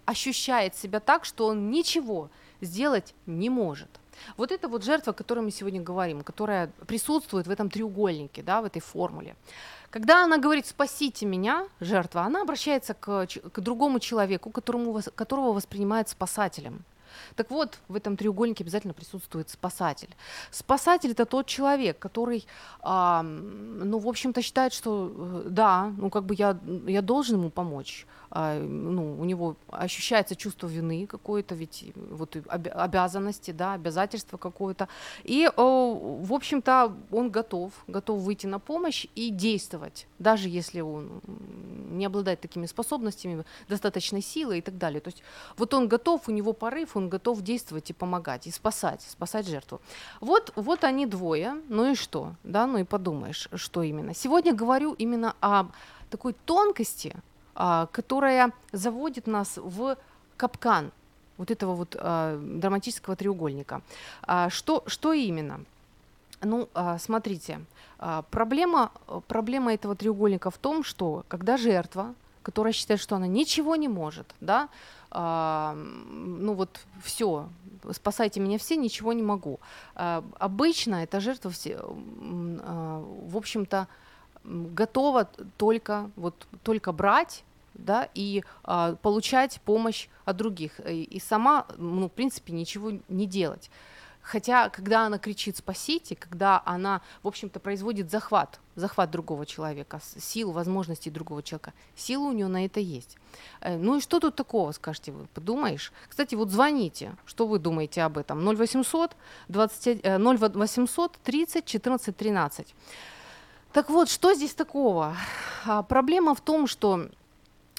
ощущает 0.06 0.76
себя 0.76 1.02
так, 1.02 1.26
что 1.26 1.48
он 1.48 1.70
ничего 1.70 2.30
сделать 2.62 3.14
не 3.26 3.50
может. 3.50 3.90
Вот 4.38 4.52
это 4.52 4.70
вот 4.70 4.84
жертва, 4.84 5.12
о 5.12 5.14
которой 5.14 5.42
мы 5.42 5.52
сегодня 5.52 5.82
говорим, 5.82 6.22
которая 6.22 6.72
присутствует 6.88 7.48
в 7.48 7.52
этом 7.52 7.70
треугольнике, 7.70 8.42
да, 8.42 8.62
в 8.62 8.66
этой 8.66 8.82
формуле. 8.82 9.36
Когда 9.90 10.24
она 10.24 10.38
говорит 10.38 10.66
«спасите 10.66 11.26
меня», 11.26 11.68
жертва, 11.80 12.22
она 12.22 12.42
обращается 12.42 12.94
к, 12.94 13.28
к 13.28 13.60
другому 13.60 14.00
человеку, 14.00 14.50
которому, 14.50 15.02
которого 15.16 15.54
воспринимает 15.54 16.10
спасателем. 16.10 16.84
Так 17.36 17.52
вот, 17.52 17.80
в 17.88 17.96
этом 17.96 18.18
треугольнике 18.18 18.64
обязательно 18.64 18.94
присутствует 18.94 19.50
спасатель. 19.50 20.10
Спасатель 20.52 21.12
это 21.12 21.26
тот 21.26 21.46
человек, 21.48 22.00
который, 22.00 22.46
а, 22.82 23.24
ну, 23.24 24.00
в 24.00 24.08
общем-то, 24.08 24.42
считает, 24.42 24.74
что 24.74 25.12
э, 25.16 25.50
да, 25.50 25.94
ну, 25.98 26.10
как 26.10 26.26
бы 26.26 26.36
я, 26.36 26.58
я 26.88 27.02
должен 27.02 27.38
ему 27.38 27.50
помочь. 27.50 28.06
А, 28.30 28.60
ну, 28.60 29.20
у 29.20 29.26
него 29.26 29.56
ощущается 29.70 30.36
чувство 30.36 30.68
вины 30.68 31.08
какое-то, 31.08 31.56
ведь 31.56 31.92
вот 31.96 32.36
обязанности, 32.50 33.52
да, 33.52 33.74
обязательства 33.74 34.38
какое-то. 34.38 34.88
И, 35.24 35.50
в 35.56 36.34
общем-то, 36.34 36.94
он 37.12 37.30
готов, 37.30 37.72
готов 37.88 38.20
выйти 38.20 38.48
на 38.48 38.60
помощь 38.60 39.08
и 39.16 39.30
действовать, 39.30 40.08
даже 40.20 40.50
если 40.50 40.82
он 40.82 41.22
не 41.98 42.06
обладает 42.06 42.42
такими 42.42 42.66
способностями, 42.66 43.44
достаточной 43.70 44.22
силой 44.22 44.60
и 44.60 44.62
так 44.62 44.78
далее. 44.78 45.02
То 45.02 45.10
есть 45.10 45.24
вот 45.58 45.74
он 45.74 45.88
готов, 45.88 46.28
у 46.28 46.32
него 46.32 46.54
порыв, 46.54 46.96
он 46.96 47.10
готов 47.10 47.42
действовать 47.42 47.90
и 47.90 47.94
помогать, 47.94 48.48
и 48.48 48.52
спасать, 48.52 49.02
спасать 49.02 49.48
жертву. 49.48 49.82
Вот, 50.22 50.54
вот 50.56 50.84
они 50.84 51.06
двое, 51.06 51.62
ну 51.70 51.92
и 51.92 51.96
что, 51.96 52.36
да, 52.44 52.68
ну 52.68 52.80
и 52.80 52.84
подумаешь, 52.84 53.50
что 53.56 53.84
именно. 53.84 54.14
Сегодня 54.14 54.54
говорю 54.54 54.94
именно 54.94 55.36
о 55.42 55.66
такой 56.10 56.34
тонкости, 56.46 57.16
а, 57.56 57.88
которая 57.88 58.52
заводит 58.72 59.28
нас 59.28 59.58
в 59.58 59.98
капкан 60.38 60.92
вот 61.38 61.52
этого 61.52 61.76
вот 61.76 61.96
а, 62.00 62.40
драматического 62.40 63.16
треугольника. 63.16 63.82
А, 64.24 64.50
что, 64.50 64.84
что 64.88 65.14
именно? 65.14 65.66
Ну, 66.42 66.70
смотрите, 67.00 67.62
проблема, 68.30 68.92
проблема 69.28 69.74
этого 69.74 69.96
треугольника 69.96 70.52
в 70.52 70.58
том, 70.58 70.84
что 70.84 71.26
когда 71.28 71.58
жертва, 71.58 72.14
которая 72.44 72.74
считает, 72.74 73.00
что 73.00 73.16
она 73.16 73.28
ничего 73.28 73.76
не 73.76 73.88
может, 73.88 74.36
да, 74.40 74.70
ну 75.12 76.54
вот 76.54 76.80
все, 77.04 77.50
спасайте 77.92 78.40
меня 78.40 78.58
все, 78.60 78.76
ничего 78.76 79.14
не 79.14 79.24
могу. 79.24 79.60
обычно 79.96 81.04
эта 81.04 81.20
жертва, 81.20 81.52
в 81.52 83.38
общем-то, 83.38 83.88
готова 84.44 85.30
только, 85.58 86.10
вот, 86.16 86.48
только 86.64 86.92
брать 86.92 87.44
да, 87.74 88.10
и 88.14 88.44
а, 88.64 88.96
получать 88.96 89.62
помощь 89.64 90.08
от 90.26 90.38
других, 90.38 90.80
и 90.80 91.22
сама, 91.24 91.68
ну, 91.78 92.08
в 92.08 92.12
принципе, 92.12 92.54
ничего 92.54 92.94
не 93.08 93.28
делать. 93.28 93.70
Хотя, 94.28 94.68
когда 94.68 95.06
она 95.06 95.20
кричит 95.20 95.56
«спасите», 95.56 96.18
когда 96.18 96.62
она, 96.66 97.02
в 97.24 97.30
общем-то, 97.30 97.62
производит 97.62 98.12
захват, 98.12 98.60
захват 98.76 99.10
другого 99.10 99.46
человека, 99.46 100.02
сил, 100.20 100.52
возможностей 100.52 101.10
другого 101.10 101.42
человека, 101.42 101.74
сила 101.96 102.26
у 102.26 102.34
нее 102.34 102.48
на 102.48 102.66
это 102.66 102.82
есть. 102.82 103.16
Э, 103.62 103.78
ну 103.78 103.96
и 103.96 104.02
что 104.02 104.20
тут 104.20 104.36
такого, 104.36 104.74
скажете 104.74 105.14
вы, 105.14 105.28
подумаешь? 105.28 105.94
Кстати, 106.10 106.36
вот 106.36 106.52
звоните, 106.52 107.16
что 107.26 107.48
вы 107.48 107.58
думаете 107.58 108.02
об 108.02 108.18
этом? 108.18 108.46
0800, 108.46 109.16
20, 109.48 110.02
0800 110.04 111.20
30 111.24 111.66
14 111.66 112.18
13. 112.18 112.76
Так 113.72 113.90
вот, 113.90 114.10
что 114.10 114.34
здесь 114.34 114.54
такого? 114.54 115.16
А, 115.66 115.84
проблема 115.84 116.36
в 116.36 116.42
том, 116.42 116.68
что 116.68 117.08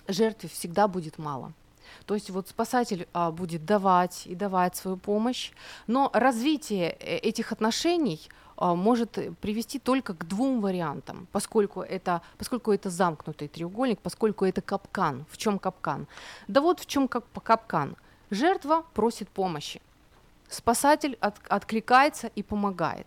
жертве 0.07 0.49
всегда 0.49 0.89
будет 0.89 1.19
мало. 1.19 1.53
То 2.09 2.15
есть 2.15 2.31
вот 2.31 2.49
спасатель 2.49 3.07
а, 3.13 3.31
будет 3.31 3.67
давать 3.67 4.27
и 4.27 4.35
давать 4.35 4.75
свою 4.75 4.97
помощь, 4.97 5.53
но 5.87 6.11
развитие 6.15 6.97
э, 6.99 7.19
этих 7.19 7.53
отношений 7.53 8.31
а, 8.57 8.75
может 8.75 9.19
привести 9.43 9.79
только 9.79 10.15
к 10.15 10.27
двум 10.27 10.63
вариантам, 10.63 11.29
поскольку 11.33 11.83
это, 11.83 12.23
поскольку 12.39 12.73
это 12.73 12.89
замкнутый 12.89 13.49
треугольник, 13.49 14.01
поскольку 14.01 14.47
это 14.47 14.63
капкан. 14.63 15.27
В 15.31 15.37
чем 15.37 15.59
капкан? 15.59 16.07
Да 16.47 16.63
вот 16.63 16.81
в 16.81 16.87
чем 16.87 17.09
капкан. 17.09 17.95
Жертва 18.31 18.87
просит 18.95 19.29
помощи, 19.29 19.83
спасатель 20.49 21.19
от, 21.21 21.37
откликается 21.51 22.29
и 22.29 22.43
помогает. 22.43 23.07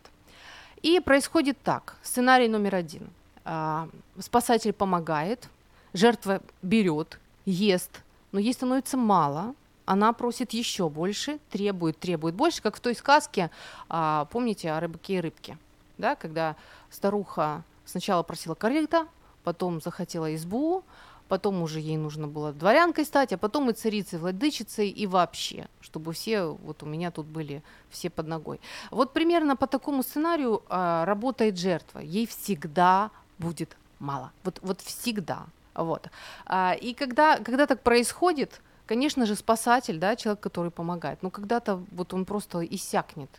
И 0.84 1.00
происходит 1.00 1.58
так. 1.64 1.96
Сценарий 2.04 2.48
номер 2.48 2.76
один. 2.76 3.10
А, 3.46 3.90
спасатель 4.20 4.74
помогает, 4.74 5.50
Жертва 5.92 6.44
берет, 6.62 7.20
ест, 7.46 8.04
но 8.32 8.40
ей 8.40 8.54
становится 8.54 8.98
мало, 8.98 9.56
она 9.86 10.14
просит 10.14 10.54
еще 10.54 10.90
больше, 10.90 11.40
требует, 11.50 12.00
требует 12.00 12.36
больше, 12.36 12.62
как 12.62 12.78
в 12.78 12.80
той 12.80 12.96
сказке, 12.96 13.52
а, 13.90 14.26
помните, 14.32 14.72
о 14.72 14.80
рыбаке 14.80 15.16
и 15.16 15.22
рыбке, 15.22 15.58
да, 15.98 16.16
когда 16.16 16.56
старуха 16.90 17.64
сначала 17.86 18.24
просила 18.24 18.56
корыта, 18.56 19.08
потом 19.44 19.82
захотела 19.82 20.34
избу, 20.36 20.84
потом 21.28 21.62
уже 21.62 21.80
ей 21.80 21.98
нужно 21.98 22.28
было 22.28 22.52
дворянкой 22.52 23.06
стать, 23.06 23.34
а 23.34 23.38
потом 23.38 23.70
и 23.70 23.74
царицей, 23.74 24.20
владычицей, 24.20 24.90
и 24.90 25.08
вообще, 25.08 25.68
чтобы 25.80 26.14
все, 26.14 26.44
вот 26.44 26.84
у 26.84 26.86
меня 26.86 27.10
тут 27.10 27.26
были 27.26 27.64
все 27.90 28.10
под 28.10 28.28
ногой. 28.28 28.60
Вот 28.92 29.14
примерно 29.14 29.56
по 29.56 29.68
такому 29.68 30.04
сценарию 30.04 30.62
а, 30.68 31.06
работает 31.06 31.58
жертва. 31.58 32.00
Ей 32.00 32.28
всегда 32.28 33.12
будет 33.40 33.78
мало. 34.00 34.32
Вот, 34.44 34.60
вот 34.62 34.82
всегда. 34.82 35.46
Вот. 35.74 36.10
А, 36.46 36.74
и 36.74 36.94
когда, 36.94 37.38
когда 37.38 37.68
так 37.68 37.82
происходит, 37.82 38.62
конечно 38.86 39.26
же, 39.26 39.36
спасатель, 39.36 40.00
да, 40.00 40.16
человек, 40.16 40.42
который 40.42 40.72
помогает, 40.72 41.24
но 41.24 41.30
когда-то 41.30 41.84
вот 41.92 42.14
он 42.14 42.26
просто 42.26 42.64
иссякнет, 42.66 43.30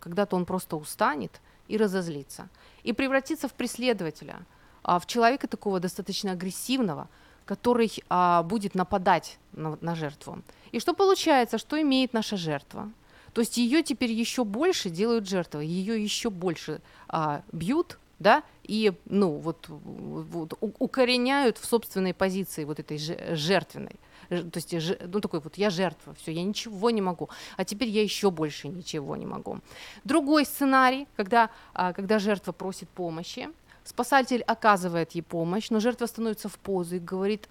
когда-то 0.00 0.36
он 0.36 0.44
просто 0.44 0.76
устанет 0.76 1.40
и 1.68 1.76
разозлится, 1.76 2.48
и 2.82 2.92
превратится 2.92 3.48
в 3.48 3.54
преследователя, 3.54 4.40
а, 4.82 4.98
в 4.98 5.06
человека 5.06 5.46
такого 5.46 5.80
достаточно 5.80 6.32
агрессивного, 6.32 7.08
который 7.44 7.92
а, 8.08 8.42
будет 8.42 8.74
нападать 8.74 9.38
на, 9.52 9.78
на 9.80 9.94
жертву. 9.94 10.42
И 10.72 10.80
что 10.80 10.94
получается, 10.94 11.58
что 11.58 11.80
имеет 11.80 12.12
наша 12.12 12.36
жертва? 12.36 12.90
То 13.32 13.40
есть 13.40 13.56
ее 13.56 13.82
теперь 13.82 14.10
еще 14.10 14.44
больше 14.44 14.90
делают 14.90 15.28
жертвой, 15.28 15.66
ее 15.66 16.02
еще 16.02 16.30
больше 16.30 16.80
а, 17.08 17.42
бьют, 17.52 17.98
да, 18.20 18.44
и, 18.62 18.92
ну, 19.06 19.38
вот, 19.38 19.66
вот 19.68 20.54
укореняют 20.60 21.58
в 21.58 21.64
собственной 21.64 22.14
позиции 22.14 22.64
вот 22.64 22.78
этой 22.78 22.98
жертвенной. 22.98 23.96
То 24.28 24.56
есть, 24.56 24.74
ну, 25.06 25.20
такой 25.20 25.40
вот, 25.40 25.56
я 25.58 25.70
жертва, 25.70 26.14
все, 26.14 26.30
я 26.30 26.44
ничего 26.44 26.90
не 26.90 27.00
могу, 27.00 27.30
а 27.56 27.64
теперь 27.64 27.88
я 27.88 28.02
еще 28.02 28.30
больше 28.30 28.68
ничего 28.68 29.16
не 29.16 29.26
могу. 29.26 29.58
Другой 30.04 30.44
сценарий, 30.44 31.08
когда, 31.16 31.50
а, 31.72 31.92
когда 31.92 32.18
жертва 32.18 32.52
просит 32.52 32.88
помощи, 32.90 33.48
спасатель 33.82 34.42
оказывает 34.42 35.12
ей 35.12 35.22
помощь, 35.22 35.70
но 35.70 35.80
жертва 35.80 36.06
становится 36.06 36.48
в 36.48 36.58
позу 36.58 36.96
и 36.96 37.00
говорит, 37.00 37.48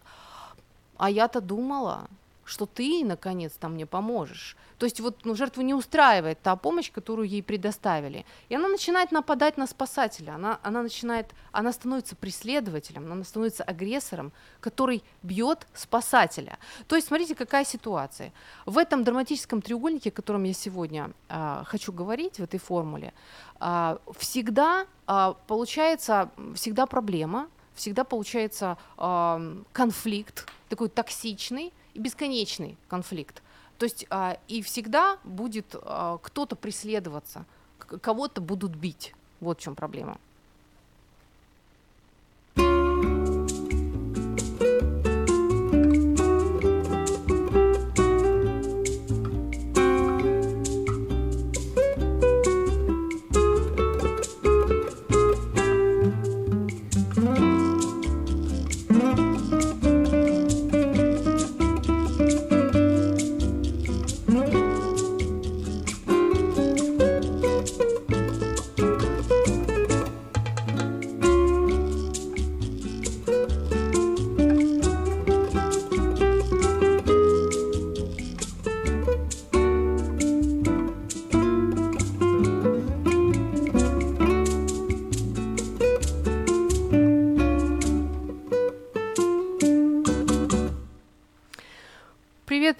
а 0.97 1.10
я-то 1.10 1.41
думала, 1.41 2.08
что 2.49 2.65
ты 2.65 3.05
наконец-то 3.05 3.69
мне 3.69 3.85
поможешь. 3.85 4.57
То 4.79 4.85
есть 4.85 4.99
вот 4.99 5.23
ну, 5.23 5.35
жертву 5.35 5.62
не 5.62 5.75
устраивает 5.75 6.41
та 6.41 6.55
помощь, 6.55 6.91
которую 6.91 7.27
ей 7.27 7.43
предоставили. 7.43 8.25
И 8.49 8.55
она 8.55 8.67
начинает 8.67 9.12
нападать 9.12 9.57
на 9.57 9.67
спасателя, 9.67 10.33
она, 10.35 10.59
она 10.63 10.81
начинает, 10.81 11.27
она 11.51 11.71
становится 11.71 12.15
преследователем, 12.15 13.12
она 13.12 13.23
становится 13.23 13.63
агрессором, 13.63 14.31
который 14.62 15.03
бьет 15.21 15.67
спасателя. 15.75 16.57
То 16.88 16.95
есть 16.95 17.07
смотрите, 17.07 17.35
какая 17.35 17.65
ситуация. 17.65 18.33
В 18.65 18.79
этом 18.79 19.03
драматическом 19.03 19.62
треугольнике, 19.62 20.09
о 20.09 20.13
котором 20.13 20.43
я 20.43 20.53
сегодня 20.53 21.12
э, 21.29 21.63
хочу 21.65 21.93
говорить, 21.93 22.39
в 22.39 22.43
этой 22.43 22.59
формуле, 22.59 23.13
э, 23.59 23.97
всегда 24.17 24.88
э, 25.07 25.33
получается, 25.45 26.31
всегда 26.55 26.88
проблема, 26.88 27.47
всегда 27.75 28.03
получается 28.03 28.77
э, 28.97 29.55
конфликт, 29.71 30.47
такой 30.67 30.89
токсичный, 30.89 31.73
бесконечный 31.99 32.77
конфликт. 32.88 33.43
То 33.77 33.85
есть 33.85 34.05
а, 34.09 34.38
и 34.47 34.62
всегда 34.62 35.19
будет 35.23 35.75
а, 35.81 36.17
кто-то 36.17 36.55
преследоваться, 36.55 37.45
кого-то 37.77 38.41
будут 38.41 38.75
бить. 38.75 39.13
Вот 39.39 39.59
в 39.59 39.62
чем 39.62 39.75
проблема. 39.75 40.19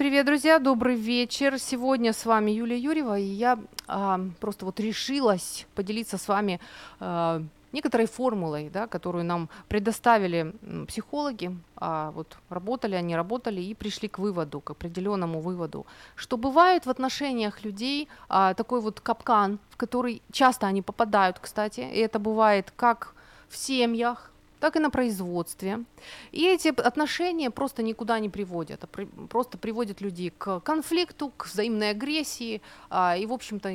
Привет, 0.10 0.26
друзья, 0.26 0.57
добрый 0.57 0.95
вечер. 0.95 1.60
Сегодня 1.60 2.14
с 2.14 2.26
вами 2.26 2.49
Юлия 2.49 2.80
Юрьева, 2.80 3.20
и 3.20 3.26
я 3.26 3.60
а, 3.86 4.20
просто 4.39 4.66
вот 4.66 4.80
решилась 4.80 5.68
поделиться 5.76 6.18
с 6.18 6.28
вами 6.28 6.60
а, 6.99 7.43
некоторой 7.72 8.07
формулой, 8.07 8.72
да, 8.72 8.88
которую 8.88 9.24
нам 9.24 9.49
предоставили 9.68 10.55
психологи, 10.88 11.55
а, 11.76 12.10
вот 12.16 12.39
работали 12.49 12.95
они, 12.95 13.16
работали 13.16 13.62
и 13.62 13.76
пришли 13.76 14.07
к 14.07 14.18
выводу, 14.18 14.62
к 14.62 14.72
определенному 14.72 15.41
выводу, 15.41 15.86
что 16.16 16.38
бывает 16.38 16.88
в 16.88 16.89
отношениях 16.89 17.64
людей 17.64 18.07
а, 18.30 18.55
такой 18.55 18.82
вот 18.82 19.01
капкан, 19.01 19.60
в 19.70 19.78
который 19.78 20.24
часто 20.32 20.66
они 20.66 20.82
попадают, 20.82 21.38
кстати, 21.38 21.82
и 21.82 21.99
это 21.99 22.18
бывает 22.18 22.74
как 22.76 23.14
в 23.47 23.55
семьях, 23.55 24.32
так 24.60 24.76
и 24.76 24.80
на 24.80 24.89
производстве. 24.89 25.84
И 26.32 26.45
эти 26.45 26.68
отношения 26.68 27.49
просто 27.49 27.84
никуда 27.84 28.20
не 28.20 28.30
приводят, 28.30 28.84
а 28.84 28.88
просто 29.28 29.57
приводят 29.57 30.01
людей 30.01 30.32
к 30.38 30.60
конфликту, 30.62 31.32
к 31.36 31.47
взаимной 31.47 31.91
агрессии, 31.91 32.62
а, 32.89 33.16
и, 33.18 33.26
в 33.26 33.34
общем-то, 33.34 33.70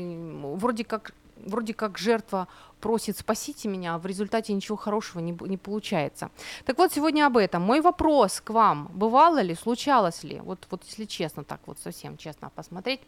вроде 0.56 0.84
как 0.84 1.12
вроде 1.36 1.74
как 1.74 1.98
жертва 1.98 2.48
просит 2.80 3.18
«спасите 3.18 3.68
меня», 3.68 3.94
а 3.94 3.98
в 3.98 4.06
результате 4.06 4.52
ничего 4.52 4.76
хорошего 4.76 5.20
не, 5.20 5.36
не 5.48 5.56
получается. 5.56 6.30
Так 6.64 6.78
вот, 6.78 6.92
сегодня 6.92 7.26
об 7.26 7.36
этом. 7.36 7.62
Мой 7.62 7.80
вопрос 7.80 8.40
к 8.40 8.50
вам. 8.50 8.90
Бывало 8.94 9.40
ли, 9.40 9.54
случалось 9.54 10.22
ли, 10.24 10.40
вот, 10.40 10.66
вот 10.70 10.84
если 10.84 11.04
честно, 11.04 11.44
так 11.44 11.60
вот 11.66 11.78
совсем 11.78 12.16
честно 12.16 12.50
посмотреть, 12.54 13.00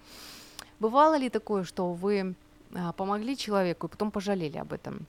бывало 0.81 1.17
ли 1.17 1.31
такое, 1.31 1.65
что 1.65 1.93
вы 1.93 2.35
а, 2.75 2.93
помогли 2.93 3.37
человеку 3.37 3.87
и 3.87 3.91
потом 3.91 4.11
пожалели 4.11 4.59
об 4.59 4.73
этом? 4.73 5.07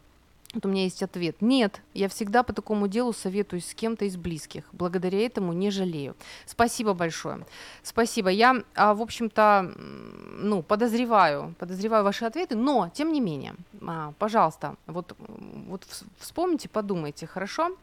Вот 0.53 0.65
у 0.65 0.69
меня 0.69 0.83
есть 0.83 1.03
ответ. 1.03 1.41
Нет, 1.41 1.81
я 1.93 2.07
всегда 2.07 2.41
по 2.41 2.53
такому 2.53 2.87
делу 2.87 3.11
советуюсь 3.11 3.69
с 3.69 3.73
кем-то 3.75 4.05
из 4.05 4.15
близких. 4.15 4.63
Благодаря 4.71 5.25
этому 5.25 5.51
не 5.51 5.71
жалею. 5.71 6.15
Спасибо 6.45 6.93
большое. 6.93 7.45
Спасибо. 7.83 8.29
Я, 8.29 8.63
а, 8.73 8.93
в 8.93 9.01
общем-то, 9.01 9.73
ну, 9.77 10.63
подозреваю, 10.63 11.53
подозреваю 11.59 12.05
ваши 12.05 12.23
ответы, 12.23 12.55
но, 12.55 12.89
тем 12.93 13.11
не 13.11 13.19
менее, 13.19 13.55
а, 13.85 14.13
пожалуйста, 14.19 14.75
вот, 14.87 15.15
вот 15.17 15.85
вспомните, 16.17 16.69
подумайте, 16.69 17.27
хорошо? 17.27 17.75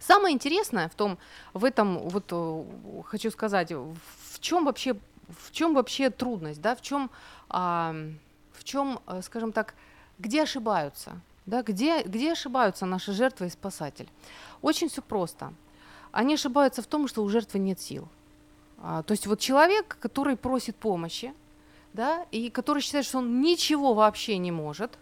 Самое 0.00 0.34
интересное 0.34 0.88
в 0.88 0.94
том, 0.94 1.16
в 1.52 1.64
этом, 1.64 1.98
вот 1.98 2.24
э, 2.30 2.64
хочу 3.04 3.30
сказать, 3.30 3.70
в 3.70 4.40
чем 4.40 4.64
вообще, 4.64 4.96
в 5.28 5.52
чем 5.52 5.74
вообще 5.74 6.10
трудность, 6.10 6.60
да, 6.60 6.74
в 6.74 6.82
чем, 6.82 7.10
в 7.48 8.64
чем, 8.64 8.98
э, 9.06 9.22
скажем 9.22 9.52
так, 9.52 9.74
где 10.18 10.42
ошибаются 10.42 11.20
да, 11.46 11.62
где, 11.62 12.02
где 12.02 12.32
ошибаются 12.32 12.86
наши 12.86 13.12
жертвы 13.12 13.46
и 13.46 13.50
спасатель? 13.50 14.08
Очень 14.62 14.88
все 14.88 15.02
просто. 15.02 15.52
Они 16.10 16.34
ошибаются 16.34 16.82
в 16.82 16.86
том, 16.86 17.08
что 17.08 17.22
у 17.22 17.28
жертвы 17.28 17.58
нет 17.58 17.80
сил. 17.80 18.08
А, 18.78 19.02
то 19.02 19.12
есть 19.12 19.26
вот 19.26 19.40
человек, 19.40 19.98
который 20.00 20.36
просит 20.36 20.76
помощи, 20.76 21.34
да, 21.92 22.26
и 22.30 22.50
который 22.50 22.82
считает, 22.82 23.04
что 23.04 23.18
он 23.18 23.40
ничего 23.40 23.94
вообще 23.94 24.38
не 24.38 24.50
может, 24.50 24.98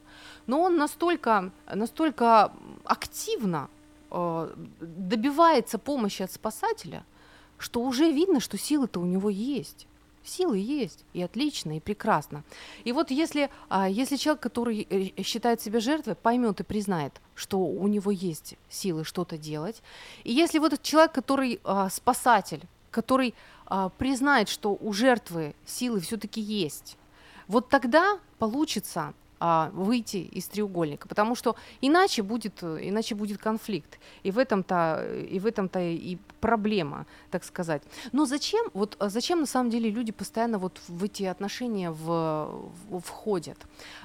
но 0.47 0.61
он 0.61 0.77
настолько, 0.77 1.51
настолько 1.73 2.53
активно 2.85 3.71
э, 4.11 4.55
добивается 4.81 5.79
помощи 5.79 6.23
от 6.23 6.33
спасателя, 6.33 7.05
что 7.57 7.81
уже 7.83 8.11
видно, 8.11 8.41
что 8.41 8.59
силы-то 8.59 9.01
у 9.01 9.05
него 9.05 9.31
есть. 9.31 9.87
Силы 10.25 10.59
есть, 10.59 11.05
и 11.15 11.23
отлично, 11.23 11.77
и 11.77 11.81
прекрасно. 11.81 12.45
И 12.85 12.93
вот 12.93 13.11
если, 13.11 13.51
а, 13.69 13.89
если 13.89 14.17
человек, 14.17 14.43
который 14.43 14.87
э, 14.89 15.23
считает 15.23 15.61
себя 15.61 15.81
жертвой, 15.81 16.15
поймет 16.15 16.61
и 16.61 16.65
признает, 16.65 17.21
что 17.35 17.59
у 17.59 17.89
него 17.89 18.11
есть 18.11 18.55
силы 18.69 19.05
что-то 19.05 19.37
делать, 19.37 19.83
и 20.23 20.33
если 20.33 20.59
вот 20.59 20.73
этот 20.75 20.85
человек, 20.85 21.13
который 21.13 21.61
а, 21.65 21.89
спасатель, 21.91 22.63
который 22.93 23.35
а, 23.67 23.89
признает, 23.89 24.49
что 24.49 24.77
у 24.81 24.93
жертвы 24.93 25.55
силы 25.67 26.01
все-таки 26.01 26.41
есть, 26.41 26.97
вот 27.49 27.69
тогда 27.69 28.21
получится 28.39 29.15
а, 29.45 29.71
выйти 29.73 30.19
из 30.19 30.47
треугольника, 30.47 31.09
потому 31.09 31.35
что 31.35 31.57
иначе 31.81 32.23
будет, 32.23 32.63
иначе 32.63 33.17
будет 33.17 33.39
конфликт, 33.39 33.99
и 34.23 34.31
в 34.31 34.39
этом-то, 34.39 35.05
и 35.29 35.41
в 35.41 35.47
этом-то 35.47 35.81
и 35.81 36.17
проблема, 36.41 37.07
так 37.33 37.43
сказать. 37.43 37.83
Но 38.13 38.25
зачем, 38.25 38.71
вот 38.73 38.97
а 39.01 39.09
зачем 39.09 39.41
на 39.41 39.47
самом 39.47 39.71
деле 39.71 39.91
люди 39.91 40.13
постоянно 40.13 40.59
вот 40.59 40.81
в 40.87 41.03
эти 41.03 41.25
отношения 41.25 41.91
в, 41.91 42.71
в, 42.89 43.01
входят? 43.01 43.59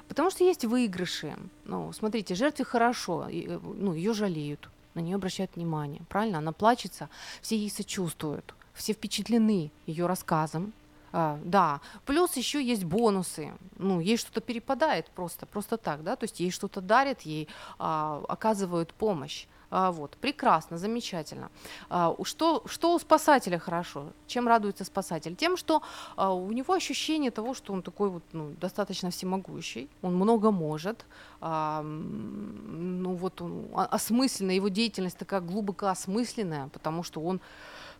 Потому 0.07 0.31
что 0.31 0.43
есть 0.43 0.65
выигрыши. 0.65 1.35
Ну, 1.65 1.93
смотрите, 1.93 2.33
жертве 2.33 2.65
хорошо, 2.65 3.29
и, 3.29 3.47
ну, 3.47 3.93
ее 3.93 4.13
жалеют, 4.13 4.71
на 4.95 5.01
нее 5.01 5.17
обращают 5.17 5.55
внимание, 5.55 6.01
правильно? 6.09 6.39
Она 6.39 6.51
плачется, 6.51 7.09
все 7.43 7.57
ей 7.57 7.69
сочувствуют, 7.69 8.55
все 8.73 8.93
впечатлены 8.93 9.69
ее 9.85 10.07
рассказом, 10.07 10.73
а, 11.11 11.39
да, 11.43 11.81
плюс 12.05 12.35
еще 12.35 12.63
есть 12.63 12.83
бонусы. 12.83 13.53
Ну, 13.77 13.99
ей 13.99 14.17
что-то 14.17 14.41
перепадает 14.41 15.09
просто, 15.09 15.45
просто 15.45 15.77
так, 15.77 16.03
да, 16.03 16.15
то 16.15 16.25
есть 16.25 16.39
ей 16.39 16.51
что-то 16.51 16.81
дарят, 16.81 17.21
ей 17.21 17.47
а, 17.79 18.23
оказывают 18.27 18.93
помощь. 18.93 19.47
А, 19.69 19.91
вот, 19.91 20.15
прекрасно, 20.17 20.77
замечательно. 20.77 21.49
А, 21.89 22.15
что, 22.23 22.63
что 22.67 22.93
у 22.93 22.99
спасателя 22.99 23.59
хорошо? 23.59 24.13
Чем 24.25 24.47
радуется 24.47 24.85
спасатель? 24.85 25.35
Тем, 25.35 25.57
что 25.57 25.81
а, 26.15 26.33
у 26.33 26.51
него 26.51 26.73
ощущение 26.73 27.31
того, 27.31 27.53
что 27.53 27.73
он 27.73 27.81
такой 27.81 28.09
вот 28.09 28.23
ну, 28.31 28.53
достаточно 28.61 29.09
всемогущий, 29.09 29.89
он 30.01 30.15
много 30.15 30.51
может, 30.51 31.05
а, 31.41 31.81
ну 31.83 33.13
вот 33.15 33.41
он, 33.41 33.67
осмысленная, 33.73 34.55
его 34.55 34.69
деятельность 34.69 35.17
такая 35.17 35.41
глубоко 35.41 35.87
осмысленная, 35.87 36.69
потому 36.69 37.03
что 37.03 37.21
он, 37.21 37.41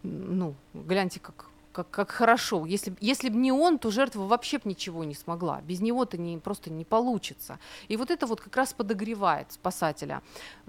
ну, 0.04 0.56
гляньте, 0.74 1.20
как 1.20 1.48
как, 1.78 1.92
как 1.92 2.12
хорошо. 2.12 2.66
Если, 2.66 2.96
если 3.00 3.30
бы 3.30 3.38
не 3.38 3.52
он, 3.52 3.78
то 3.78 3.92
жертва 3.92 4.26
вообще 4.26 4.58
бы 4.58 4.64
ничего 4.66 5.04
не 5.04 5.14
смогла. 5.14 5.62
Без 5.62 5.80
него-то 5.80 6.18
не, 6.18 6.40
просто 6.40 6.72
не 6.72 6.86
получится. 6.86 7.60
И 7.88 7.98
вот 7.98 8.10
это 8.10 8.26
вот 8.26 8.42
как 8.42 8.56
раз 8.56 8.74
подогревает 8.74 9.52
спасателя. 9.52 10.24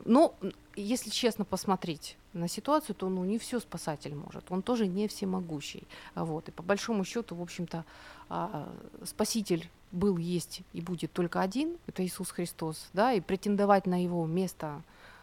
Но, 0.04 0.34
если 0.76 1.08
честно 1.08 1.46
посмотреть 1.46 2.18
на 2.34 2.46
ситуацию, 2.46 2.94
то 2.94 3.08
ну, 3.08 3.24
не 3.24 3.38
все 3.38 3.58
спасатель 3.58 4.14
может. 4.14 4.52
Он 4.52 4.60
тоже 4.60 4.86
не 4.86 5.08
всемогущий. 5.08 5.84
Вот. 6.14 6.48
И 6.48 6.52
по 6.52 6.62
большому 6.62 7.04
счету, 7.04 7.34
в 7.36 7.40
общем-то, 7.40 7.86
а, 8.28 8.68
спаситель 9.04 9.70
был, 9.90 10.18
есть 10.18 10.60
и 10.74 10.82
будет 10.82 11.12
только 11.12 11.40
один, 11.40 11.78
это 11.86 12.04
Иисус 12.04 12.30
Христос, 12.30 12.90
да, 12.92 13.14
и 13.14 13.20
претендовать 13.22 13.86
на 13.86 14.02
его 14.02 14.26
место, 14.26 14.82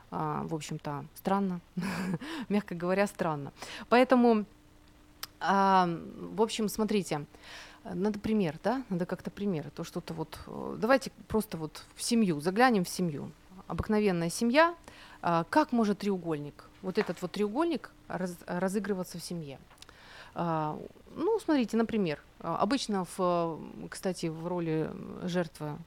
а, 0.09 0.43
в 0.45 0.55
общем-то, 0.55 1.05
странно, 1.13 1.61
мягко 2.49 2.73
говоря, 2.73 3.05
странно. 3.05 3.53
Поэтому 3.87 4.45
а, 5.47 5.89
в 6.17 6.41
общем, 6.41 6.69
смотрите, 6.69 7.25
надо 7.83 8.19
пример, 8.19 8.55
да? 8.63 8.83
Надо 8.89 9.05
как-то 9.05 9.29
пример. 9.29 9.69
То 9.75 9.83
что-то 9.83 10.13
вот. 10.13 10.39
Э, 10.47 10.75
давайте 10.79 11.11
просто 11.27 11.57
вот 11.57 11.83
в 11.95 12.01
семью, 12.01 12.39
заглянем 12.41 12.83
в 12.83 12.89
семью. 12.89 13.31
Обыкновенная 13.67 14.29
семья. 14.29 14.75
А, 15.21 15.43
как 15.49 15.71
может 15.71 15.99
треугольник, 15.99 16.65
вот 16.81 16.97
этот 16.97 17.21
вот 17.21 17.31
треугольник 17.31 17.91
раз, 18.07 18.35
разыгрываться 18.45 19.17
в 19.17 19.23
семье? 19.23 19.59
А, 20.33 20.79
ну, 21.15 21.39
смотрите, 21.39 21.77
например, 21.77 22.21
а, 22.39 22.57
обычно, 22.57 23.05
в, 23.17 23.59
кстати, 23.89 24.27
в 24.27 24.47
роли 24.47 24.89
жертвы 25.23 25.77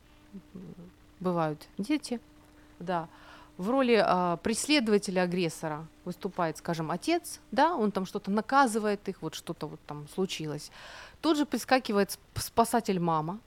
бывают 1.20 1.68
дети, 1.78 2.20
да 2.78 3.08
в 3.58 3.68
роли 3.70 4.02
а, 4.02 4.36
преследователя 4.36 5.22
агрессора 5.22 5.86
выступает, 6.04 6.56
скажем, 6.56 6.90
отец, 6.90 7.40
да, 7.50 7.74
он 7.74 7.90
там 7.90 8.06
что-то 8.06 8.30
наказывает 8.30 9.08
их, 9.08 9.20
вот 9.20 9.34
что-то 9.34 9.66
вот 9.66 9.80
там 9.86 10.06
случилось. 10.14 10.70
Тут 11.20 11.36
же 11.36 11.44
прискакивает 11.44 12.18
спасатель 12.36 13.00
мама, 13.00 13.40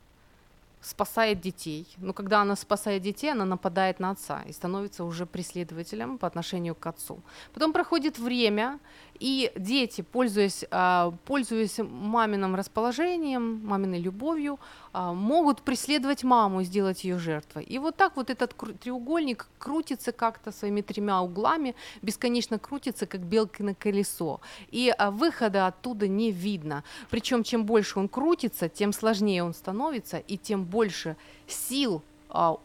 спасает 0.82 1.40
детей. 1.40 1.88
Но 1.98 2.12
когда 2.12 2.42
она 2.42 2.56
спасает 2.56 3.02
детей, 3.02 3.32
она 3.32 3.46
нападает 3.46 4.00
на 4.00 4.12
отца 4.12 4.42
и 4.48 4.52
становится 4.52 5.06
уже 5.06 5.26
преследователем 5.26 6.18
по 6.18 6.28
отношению 6.28 6.76
к 6.76 6.86
отцу. 6.88 7.22
Потом 7.54 7.72
проходит 7.72 8.20
время, 8.20 8.80
и 9.22 9.52
дети, 9.56 10.02
пользуясь, 10.02 10.66
а, 10.72 11.14
пользуясь 11.26 11.78
маминым 11.78 12.56
расположением, 12.56 13.64
маминой 13.64 14.00
любовью, 14.00 14.60
а, 14.94 15.14
могут 15.14 15.62
преследовать 15.62 16.24
маму 16.24 16.64
сделать 16.64 17.04
ее 17.04 17.20
жертвой. 17.20 17.64
И 17.66 17.78
вот 17.78 17.96
так 17.96 18.16
вот 18.16 18.32
этот 18.32 18.56
треугольник 18.80 19.48
крутится 19.60 20.12
как-то 20.12 20.52
своими 20.52 20.82
тремя 20.82 21.22
углами, 21.22 21.76
бесконечно 22.02 22.58
крутится, 22.58 23.06
как 23.06 23.22
белка 23.22 23.64
на 23.64 23.76
колесо. 23.76 24.42
И 24.72 24.92
а, 24.98 25.12
выхода 25.12 25.68
оттуда 25.68 26.08
не 26.08 26.32
видно. 26.32 26.84
Причем 27.12 27.44
чем 27.44 27.64
больше 27.64 28.00
он 28.00 28.10
крутится, 28.10 28.70
тем 28.70 28.92
сложнее 28.92 29.44
он 29.44 29.54
становится, 29.54 30.18
и 30.18 30.36
тем 30.36 30.64
больше 30.64 31.16
сил 31.46 32.02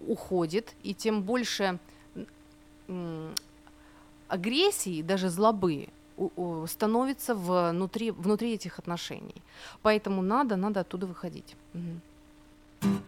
уходит, 0.09 0.75
и 0.85 0.95
тем 0.95 1.23
больше 1.23 1.81
агрессии, 4.29 5.03
даже 5.03 5.29
злобы, 5.29 5.89
становится 6.67 7.35
внутри, 7.35 8.11
внутри 8.11 8.55
этих 8.55 8.79
отношений. 8.79 9.43
Поэтому 9.83 10.23
надо, 10.23 10.57
надо 10.57 10.81
оттуда 10.81 11.07
выходить. 11.07 11.57
Угу. 11.75 13.03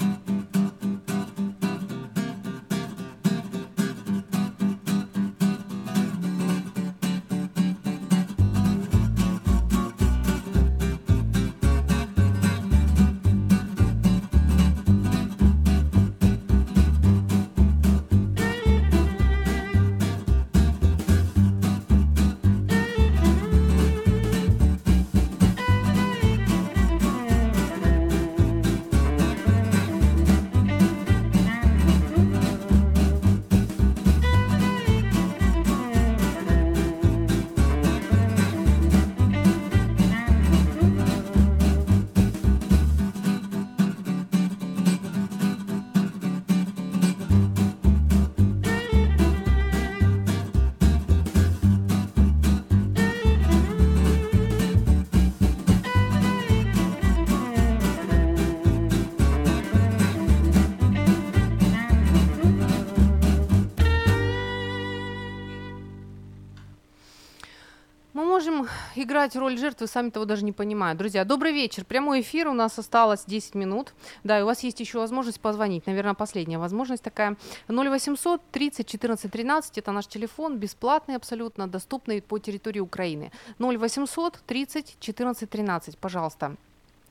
Играть 69.08 69.34
роль 69.36 69.56
жертвы, 69.56 69.86
сами 69.86 70.10
того 70.10 70.26
даже 70.26 70.44
не 70.44 70.52
понимают. 70.52 70.98
Друзья, 70.98 71.24
добрый 71.24 71.52
вечер. 71.52 71.84
Прямой 71.86 72.20
эфир, 72.20 72.48
у 72.48 72.52
нас 72.52 72.78
осталось 72.78 73.24
10 73.26 73.54
минут. 73.54 73.94
Да, 74.22 74.38
и 74.38 74.42
у 74.42 74.46
вас 74.46 74.62
есть 74.62 74.80
еще 74.80 74.98
возможность 74.98 75.40
позвонить. 75.40 75.86
Наверное, 75.86 76.12
последняя 76.12 76.58
возможность 76.58 77.02
такая. 77.02 77.36
0800 77.68 78.42
30 78.52 78.86
14 78.86 79.32
13, 79.32 79.78
это 79.78 79.92
наш 79.92 80.06
телефон, 80.06 80.58
бесплатный 80.58 81.16
абсолютно, 81.16 81.66
доступный 81.66 82.20
по 82.20 82.38
территории 82.38 82.80
Украины. 82.80 83.32
0800 83.58 84.40
30 84.46 84.96
14 85.00 85.48
13, 85.48 85.96
пожалуйста. 85.96 86.56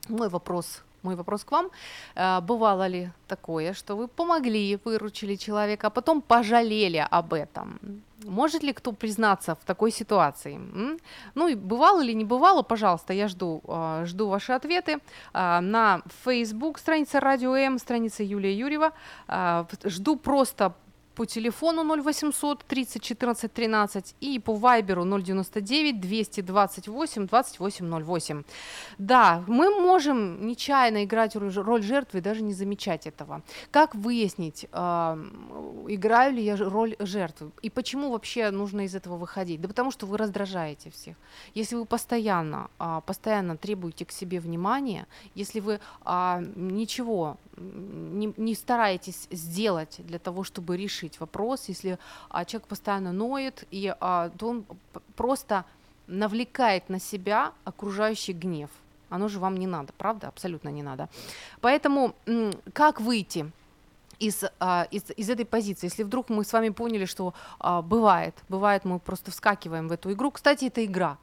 Мой 0.08 0.28
вопрос 0.28 0.82
мой 1.02 1.14
вопрос 1.14 1.44
к 1.44 1.52
вам. 1.52 1.70
Э, 2.14 2.40
бывало 2.40 2.88
ли 2.88 3.10
такое, 3.26 3.72
что 3.72 3.96
вы 3.96 4.08
помогли, 4.08 4.78
выручили 4.84 5.36
человека, 5.36 5.86
а 5.86 5.90
потом 5.90 6.20
пожалели 6.20 7.06
об 7.10 7.32
этом? 7.32 7.78
Может 8.24 8.62
ли 8.62 8.72
кто 8.72 8.92
признаться 8.92 9.54
в 9.54 9.64
такой 9.64 9.92
ситуации? 9.92 10.58
Ну 11.34 11.48
и 11.48 11.54
бывало 11.54 12.02
или 12.02 12.14
не 12.14 12.24
бывало, 12.24 12.62
пожалуйста, 12.62 13.12
я 13.12 13.28
жду, 13.28 13.62
э, 13.68 14.04
жду 14.06 14.28
ваши 14.28 14.52
ответы 14.52 14.98
э, 15.34 15.60
на 15.60 16.02
Facebook, 16.24 16.78
страница 16.78 17.20
Радио 17.20 17.56
М, 17.56 17.78
страница 17.78 18.22
Юлия 18.22 18.52
Юрьева. 18.52 18.92
Жду 19.84 20.16
просто 20.16 20.72
по 21.18 21.26
телефону 21.26 21.82
0800 21.82 22.64
30 22.64 23.02
14 23.02 23.52
13 23.52 24.14
и 24.20 24.38
по 24.38 24.54
вайберу 24.54 25.04
099 25.04 26.00
228 26.00 27.26
2808. 27.26 28.44
Да, 28.98 29.42
мы 29.48 29.70
можем 29.70 30.46
нечаянно 30.46 31.02
играть 31.02 31.34
роль 31.36 31.82
жертвы 31.82 32.18
и 32.18 32.22
даже 32.22 32.42
не 32.42 32.54
замечать 32.54 33.08
этого. 33.08 33.42
Как 33.72 33.96
выяснить, 33.96 34.66
э, 34.72 34.78
играю 35.88 36.34
ли 36.34 36.44
я 36.44 36.56
роль 36.56 36.94
жертвы 37.00 37.50
и 37.62 37.70
почему 37.70 38.10
вообще 38.10 38.50
нужно 38.50 38.82
из 38.82 38.94
этого 38.94 39.16
выходить? 39.16 39.60
Да 39.60 39.68
потому 39.68 39.90
что 39.90 40.06
вы 40.06 40.18
раздражаете 40.18 40.90
всех. 40.90 41.16
Если 41.54 41.76
вы 41.76 41.84
постоянно, 41.84 42.70
э, 42.78 43.00
постоянно 43.04 43.56
требуете 43.56 44.04
к 44.04 44.12
себе 44.12 44.38
внимания, 44.38 45.06
если 45.34 45.58
вы 45.60 45.80
э, 46.04 46.44
ничего 46.54 47.36
не, 47.58 48.32
не 48.36 48.54
стараетесь 48.54 49.28
сделать 49.30 49.96
для 49.98 50.18
того, 50.18 50.44
чтобы 50.44 50.76
решить 50.76 51.20
вопрос, 51.20 51.68
если 51.68 51.98
а, 52.28 52.44
человек 52.44 52.68
постоянно 52.68 53.12
ноет, 53.12 53.64
и 53.70 53.94
а, 54.00 54.30
то 54.30 54.48
он 54.48 54.64
просто 55.16 55.64
навлекает 56.06 56.88
на 56.88 57.00
себя 57.00 57.52
окружающий 57.64 58.32
гнев. 58.32 58.70
Оно 59.10 59.28
же 59.28 59.38
вам 59.38 59.56
не 59.56 59.66
надо, 59.66 59.92
правда? 59.96 60.28
Абсолютно 60.28 60.68
не 60.68 60.82
надо. 60.82 61.08
Поэтому 61.60 62.14
как 62.72 63.00
выйти 63.00 63.50
из, 64.18 64.44
а, 64.58 64.86
из, 64.90 65.04
из 65.16 65.30
этой 65.30 65.44
позиции, 65.44 65.86
если 65.86 66.02
вдруг 66.02 66.28
мы 66.28 66.44
с 66.44 66.52
вами 66.52 66.70
поняли, 66.70 67.04
что 67.04 67.34
а, 67.58 67.82
бывает, 67.82 68.34
бывает, 68.48 68.84
мы 68.84 68.98
просто 68.98 69.30
вскакиваем 69.30 69.88
в 69.88 69.92
эту 69.92 70.12
игру. 70.12 70.30
Кстати, 70.30 70.66
это 70.66 70.84
игра, 70.84 71.18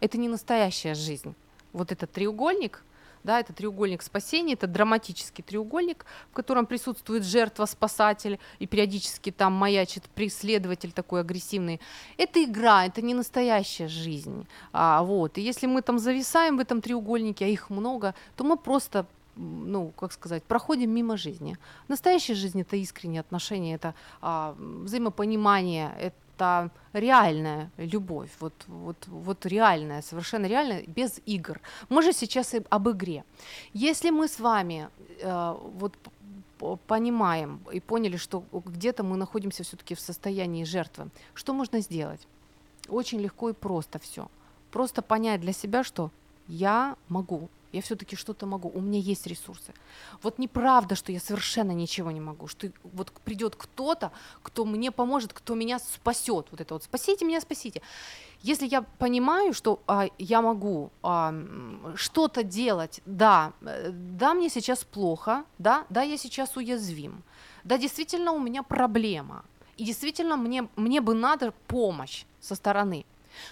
это 0.00 0.18
не 0.18 0.28
настоящая 0.28 0.94
жизнь. 0.94 1.34
Вот 1.72 1.92
этот 1.92 2.12
треугольник– 2.12 2.82
да, 3.24 3.40
это 3.40 3.52
треугольник 3.52 4.02
спасения, 4.02 4.52
это 4.52 4.66
драматический 4.66 5.42
треугольник, 5.42 6.04
в 6.30 6.34
котором 6.34 6.66
присутствует 6.66 7.24
жертва, 7.24 7.66
спасатель, 7.66 8.38
и 8.58 8.66
периодически 8.66 9.30
там 9.30 9.54
маячит 9.54 10.04
преследователь 10.14 10.92
такой 10.92 11.20
агрессивный. 11.20 11.80
Это 12.18 12.44
игра, 12.44 12.86
это 12.86 13.02
не 13.02 13.14
настоящая 13.14 13.88
жизнь. 13.88 14.46
А, 14.72 15.02
вот. 15.02 15.38
И 15.38 15.40
если 15.40 15.66
мы 15.66 15.82
там 15.82 15.98
зависаем 15.98 16.58
в 16.58 16.60
этом 16.60 16.80
треугольнике, 16.80 17.46
а 17.46 17.48
их 17.48 17.70
много, 17.70 18.14
то 18.36 18.44
мы 18.44 18.56
просто 18.56 19.06
ну, 19.36 19.92
как 19.98 20.12
сказать, 20.12 20.44
проходим 20.44 20.90
мимо 20.90 21.16
жизни. 21.16 21.56
Настоящая 21.88 22.34
жизнь 22.34 22.60
это 22.60 22.76
искренние 22.76 23.18
отношения, 23.18 23.74
это 23.74 23.94
а, 24.20 24.54
взаимопонимание, 24.58 25.92
это 25.98 26.16
это 26.34 26.70
реальная 26.92 27.70
любовь, 27.76 28.30
вот, 28.40 28.54
вот, 28.66 28.96
вот 29.06 29.46
реальная, 29.46 30.02
совершенно 30.02 30.46
реальная, 30.46 30.84
без 30.86 31.20
игр. 31.26 31.60
Мы 31.88 32.02
же 32.02 32.12
сейчас 32.12 32.54
и 32.54 32.62
об 32.70 32.88
игре. 32.88 33.24
Если 33.72 34.10
мы 34.10 34.28
с 34.28 34.40
вами 34.40 34.88
э, 35.20 35.54
вот 35.78 35.94
понимаем 36.86 37.60
и 37.72 37.80
поняли, 37.80 38.16
что 38.16 38.44
где-то 38.52 39.02
мы 39.02 39.16
находимся 39.16 39.62
все-таки 39.62 39.94
в 39.94 40.00
состоянии 40.00 40.64
жертвы, 40.64 41.08
что 41.34 41.52
можно 41.52 41.80
сделать? 41.80 42.26
Очень 42.88 43.20
легко 43.20 43.50
и 43.50 43.52
просто 43.52 43.98
все. 43.98 44.28
Просто 44.70 45.02
понять 45.02 45.40
для 45.40 45.52
себя, 45.52 45.84
что 45.84 46.10
я 46.48 46.96
могу, 47.08 47.48
я 47.74 47.82
все-таки 47.82 48.16
что-то 48.16 48.46
могу, 48.46 48.70
у 48.74 48.80
меня 48.80 48.98
есть 48.98 49.26
ресурсы. 49.26 49.74
Вот 50.22 50.38
неправда, 50.38 50.94
что 50.94 51.12
я 51.12 51.20
совершенно 51.20 51.72
ничего 51.72 52.10
не 52.12 52.20
могу, 52.20 52.46
что 52.46 52.70
вот 52.84 53.10
придет 53.24 53.56
кто-то, 53.56 54.12
кто 54.42 54.64
мне 54.64 54.90
поможет, 54.90 55.32
кто 55.32 55.54
меня 55.54 55.78
спасет, 55.78 56.46
вот 56.50 56.60
это 56.60 56.74
вот 56.74 56.84
спасите 56.84 57.24
меня, 57.24 57.40
спасите. 57.40 57.82
Если 58.42 58.66
я 58.66 58.82
понимаю, 58.82 59.52
что 59.54 59.80
а, 59.86 60.06
я 60.18 60.42
могу 60.42 60.90
а, 61.02 61.34
что-то 61.96 62.42
делать, 62.42 63.00
да, 63.06 63.52
э, 63.62 63.90
да, 63.90 64.34
мне 64.34 64.50
сейчас 64.50 64.84
плохо, 64.84 65.44
да, 65.58 65.84
да, 65.90 66.02
я 66.02 66.16
сейчас 66.16 66.56
уязвим, 66.56 67.22
да, 67.64 67.78
действительно 67.78 68.32
у 68.32 68.38
меня 68.38 68.62
проблема, 68.62 69.44
и 69.76 69.84
действительно 69.84 70.36
мне, 70.36 70.68
мне 70.76 71.00
бы 71.00 71.14
надо 71.14 71.52
помощь 71.66 72.24
со 72.40 72.54
стороны. 72.54 73.04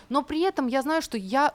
Но 0.09 0.23
при 0.23 0.41
этом 0.43 0.68
я 0.68 0.83
знаю, 0.83 1.03
что 1.03 1.18
я 1.18 1.55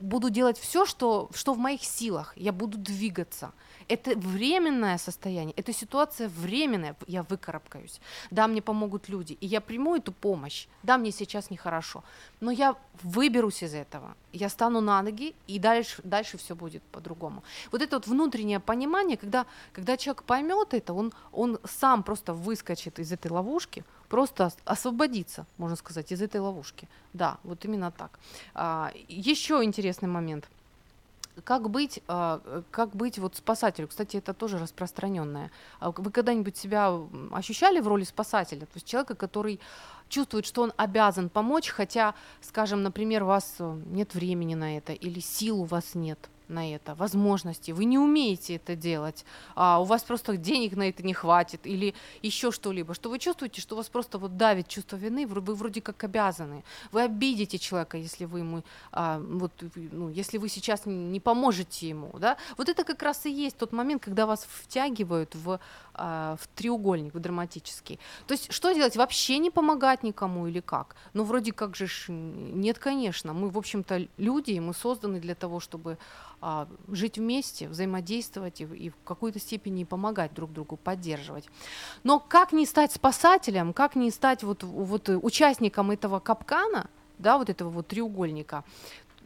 буду 0.00 0.30
делать 0.30 0.58
все, 0.58 0.86
что, 0.86 1.28
что 1.34 1.54
в 1.54 1.58
моих 1.58 1.82
силах, 1.84 2.32
я 2.36 2.52
буду 2.52 2.78
двигаться. 2.78 3.52
Это 3.88 4.18
временное 4.18 4.98
состояние, 4.98 5.54
эта 5.56 5.72
ситуация 5.72 6.28
временная, 6.28 6.94
я 7.06 7.22
выкарабкаюсь. 7.22 8.00
Да, 8.30 8.46
мне 8.46 8.60
помогут 8.60 9.08
люди, 9.08 9.38
и 9.40 9.46
я 9.46 9.60
приму 9.60 9.96
эту 9.96 10.12
помощь. 10.12 10.66
Да, 10.82 10.98
мне 10.98 11.10
сейчас 11.10 11.50
нехорошо, 11.50 12.04
но 12.40 12.50
я 12.50 12.76
выберусь 13.02 13.62
из 13.62 13.74
этого, 13.74 14.14
я 14.32 14.48
стану 14.48 14.80
на 14.80 15.00
ноги, 15.02 15.34
и 15.46 15.58
дальше, 15.58 16.02
дальше 16.04 16.36
все 16.36 16.54
будет 16.54 16.82
по-другому. 16.82 17.42
Вот 17.72 17.80
это 17.80 17.96
вот 17.96 18.06
внутреннее 18.06 18.60
понимание, 18.60 19.16
когда, 19.16 19.46
когда 19.72 19.96
человек 19.96 20.22
поймет 20.24 20.74
это, 20.74 20.92
он, 20.92 21.12
он 21.32 21.58
сам 21.64 22.02
просто 22.02 22.34
выскочит 22.34 22.98
из 22.98 23.10
этой 23.10 23.30
ловушки, 23.30 23.84
просто 24.08 24.50
освободиться, 24.64 25.46
можно 25.58 25.76
сказать, 25.76 26.12
из 26.12 26.22
этой 26.22 26.40
ловушки. 26.40 26.88
Да, 27.12 27.38
вот 27.44 27.64
именно 27.64 27.90
так. 27.90 28.18
А, 28.54 28.92
еще 29.08 29.62
интересный 29.62 30.08
момент. 30.08 30.48
Как 31.44 31.70
быть, 31.70 32.02
а, 32.08 32.40
как 32.70 32.96
быть 32.96 33.18
вот 33.18 33.36
спасателю? 33.36 33.88
Кстати, 33.88 34.16
это 34.16 34.34
тоже 34.34 34.58
распространенное. 34.58 35.50
А 35.78 35.90
вы 35.90 36.10
когда-нибудь 36.10 36.56
себя 36.56 36.92
ощущали 37.32 37.80
в 37.80 37.88
роли 37.88 38.04
спасателя? 38.04 38.60
То 38.60 38.74
есть 38.74 38.86
человека, 38.86 39.14
который 39.14 39.60
чувствует, 40.08 40.46
что 40.46 40.62
он 40.62 40.72
обязан 40.76 41.28
помочь, 41.28 41.68
хотя, 41.68 42.14
скажем, 42.40 42.82
например, 42.82 43.22
у 43.22 43.26
вас 43.26 43.56
э, 43.58 43.80
нет 43.86 44.14
времени 44.14 44.54
на 44.54 44.78
это 44.78 44.92
или 44.94 45.20
сил 45.20 45.60
у 45.60 45.64
вас 45.64 45.94
нет 45.94 46.18
на 46.48 46.74
это, 46.74 46.94
возможности, 46.94 47.70
вы 47.72 47.84
не 47.84 47.98
умеете 47.98 48.56
это 48.56 48.76
делать, 48.76 49.24
а 49.54 49.80
у 49.80 49.84
вас 49.84 50.02
просто 50.02 50.36
денег 50.36 50.76
на 50.76 50.88
это 50.88 51.02
не 51.02 51.14
хватит 51.14 51.66
или 51.66 51.94
еще 52.22 52.50
что-либо, 52.50 52.94
что 52.94 53.10
вы 53.10 53.18
чувствуете, 53.18 53.60
что 53.60 53.76
вас 53.76 53.88
просто 53.88 54.18
вот 54.18 54.36
давит 54.36 54.68
чувство 54.68 54.96
вины, 54.96 55.26
вы 55.26 55.54
вроде 55.54 55.80
как 55.80 56.02
обязаны, 56.04 56.64
вы 56.92 57.02
обидите 57.02 57.58
человека, 57.58 57.96
если 57.96 58.24
вы 58.24 58.40
ему, 58.40 58.62
а, 58.92 59.20
вот, 59.20 59.52
ну, 59.74 60.08
если 60.08 60.38
вы 60.38 60.48
сейчас 60.48 60.82
не 60.86 61.20
поможете 61.20 61.88
ему, 61.88 62.10
да, 62.18 62.36
вот 62.56 62.68
это 62.68 62.84
как 62.84 63.02
раз 63.02 63.26
и 63.26 63.30
есть 63.30 63.56
тот 63.56 63.72
момент, 63.72 64.02
когда 64.02 64.26
вас 64.26 64.46
втягивают 64.48 65.34
в, 65.34 65.60
а, 65.98 66.36
в 66.40 66.46
треугольник, 66.48 67.14
в 67.14 67.18
драматический. 67.18 67.98
То 68.26 68.32
есть 68.32 68.52
что 68.52 68.72
делать, 68.72 68.96
вообще 68.96 69.38
не 69.38 69.50
помогать 69.50 70.02
никому 70.02 70.46
или 70.46 70.60
как? 70.60 70.94
Ну, 71.12 71.24
вроде 71.24 71.52
как 71.52 71.74
же 71.74 71.86
ж, 71.86 72.06
нет, 72.08 72.78
конечно, 72.78 73.32
мы, 73.32 73.50
в 73.50 73.58
общем-то, 73.58 74.06
люди, 74.16 74.58
мы 74.60 74.74
созданы 74.74 75.20
для 75.20 75.34
того, 75.34 75.60
чтобы 75.60 75.98
а, 76.40 76.68
жить 76.88 77.18
вместе, 77.18 77.68
взаимодействовать 77.68 78.60
и, 78.60 78.64
и 78.64 78.90
в 78.90 78.96
какой-то 79.04 79.40
степени 79.40 79.84
помогать 79.84 80.32
друг 80.34 80.52
другу, 80.52 80.76
поддерживать. 80.76 81.48
Но 82.04 82.20
как 82.20 82.52
не 82.52 82.64
стать 82.64 82.92
спасателем, 82.92 83.72
как 83.72 83.96
не 83.96 84.10
стать 84.10 84.44
вот, 84.44 84.62
вот 84.62 85.08
участником 85.08 85.90
этого 85.90 86.20
капкана, 86.20 86.88
да, 87.18 87.38
вот 87.38 87.50
этого 87.50 87.70
вот 87.70 87.88
треугольника, 87.88 88.62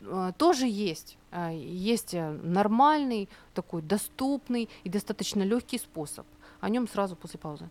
а, 0.06 0.32
тоже 0.32 0.66
есть. 0.66 1.18
Есть 1.52 2.12
э, 2.12 2.30
нормальный, 2.42 3.28
такой 3.54 3.80
доступный 3.80 4.68
и 4.84 4.90
достаточно 4.90 5.42
легкий 5.42 5.78
способ. 5.78 6.26
О 6.62 6.68
нем 6.68 6.86
сразу 6.86 7.16
после 7.16 7.40
паузы. 7.40 7.68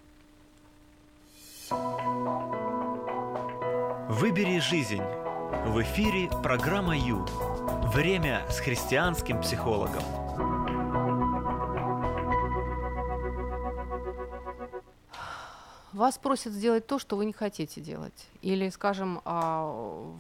Выбери 4.10 4.60
жизнь. 4.60 5.02
В 5.66 5.82
эфире 5.82 6.30
программа 6.44 6.98
Ю. 6.98 7.26
Время 7.94 8.46
с 8.50 8.60
христианским 8.60 9.40
психологом. 9.40 10.04
Вас 15.94 16.18
просят 16.18 16.52
сделать 16.52 16.86
то, 16.86 17.00
что 17.00 17.16
вы 17.16 17.24
не 17.24 17.34
хотите 17.34 17.80
делать. 17.80 18.28
Или, 18.42 18.68
скажем, 18.68 19.22
а, 19.24 19.72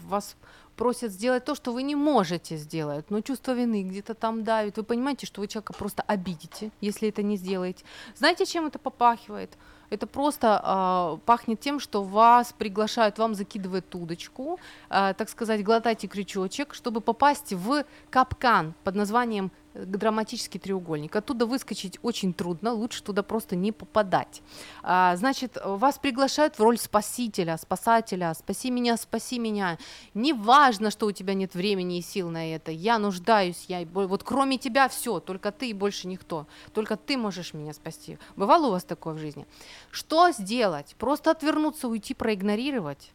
вас 0.08 0.38
просят 0.76 1.12
сделать 1.12 1.46
то, 1.46 1.56
что 1.56 1.72
вы 1.72 1.84
не 1.84 1.96
можете 1.96 2.58
сделать, 2.58 3.10
но 3.10 3.22
чувство 3.22 3.52
вины 3.52 3.84
где-то 3.84 4.14
там 4.14 4.44
давит. 4.44 4.78
Вы 4.78 4.84
понимаете, 4.84 5.26
что 5.26 5.42
вы 5.42 5.48
человека 5.48 5.74
просто 5.74 6.04
обидите, 6.04 6.72
если 6.82 7.10
это 7.10 7.24
не 7.24 7.38
сделаете. 7.38 7.84
Знаете, 8.16 8.46
чем 8.46 8.66
это 8.66 8.80
попахивает? 8.80 9.58
Это 9.92 10.08
просто 10.08 10.62
а, 10.64 11.18
пахнет 11.26 11.60
тем, 11.60 11.80
что 11.80 12.02
вас 12.02 12.54
приглашают, 12.58 13.20
вам 13.20 13.36
закидывают 13.36 13.94
удочку, 13.94 14.58
а, 14.90 15.14
так 15.14 15.30
сказать, 15.30 15.64
глотайте 15.64 16.08
крючочек, 16.08 16.74
чтобы 16.74 17.02
попасть 17.02 17.52
в 17.52 17.84
капкан 18.10 18.74
под 18.86 18.96
названием 18.96 19.52
драматический 19.74 20.60
треугольник. 20.60 21.16
Оттуда 21.16 21.46
выскочить 21.46 22.00
очень 22.02 22.34
трудно, 22.34 22.74
лучше 22.74 23.04
туда 23.04 23.24
просто 23.24 23.56
не 23.56 23.72
попадать. 23.72 24.42
А, 24.84 25.16
значит, 25.16 25.58
вас 25.64 25.98
приглашают 25.98 26.58
в 26.58 26.62
роль 26.62 26.78
спасителя, 26.78 27.58
спасателя, 27.58 28.34
спаси 28.34 28.72
меня, 28.72 28.98
спаси 28.98 29.40
меня. 29.40 29.78
Не 30.14 30.34
важно, 30.34 30.92
что 30.92 31.06
у 31.06 31.12
тебя 31.12 31.34
нет 31.34 31.56
времени 31.56 32.00
и 32.00 32.02
сил 32.02 32.30
на 32.30 32.54
это. 32.54 32.72
Я 32.72 33.00
нуждаюсь, 33.00 33.66
я 33.68 33.86
вот 33.94 34.24
кроме 34.24 34.58
тебя 34.58 34.90
все, 34.90 35.20
только 35.20 35.52
ты 35.52 35.70
и 35.70 35.74
больше 35.74 36.08
никто. 36.08 36.48
Только 36.74 36.98
ты 36.98 37.18
можешь 37.18 37.54
меня 37.54 37.74
спасти. 37.74 38.18
Бывало 38.36 38.68
у 38.68 38.72
вас 38.72 38.84
такое 38.84 39.14
в 39.14 39.20
жизни? 39.20 39.46
Что 39.90 40.32
сделать? 40.32 40.96
Просто 40.98 41.32
отвернуться, 41.32 41.88
уйти, 41.88 42.14
проигнорировать? 42.14 43.12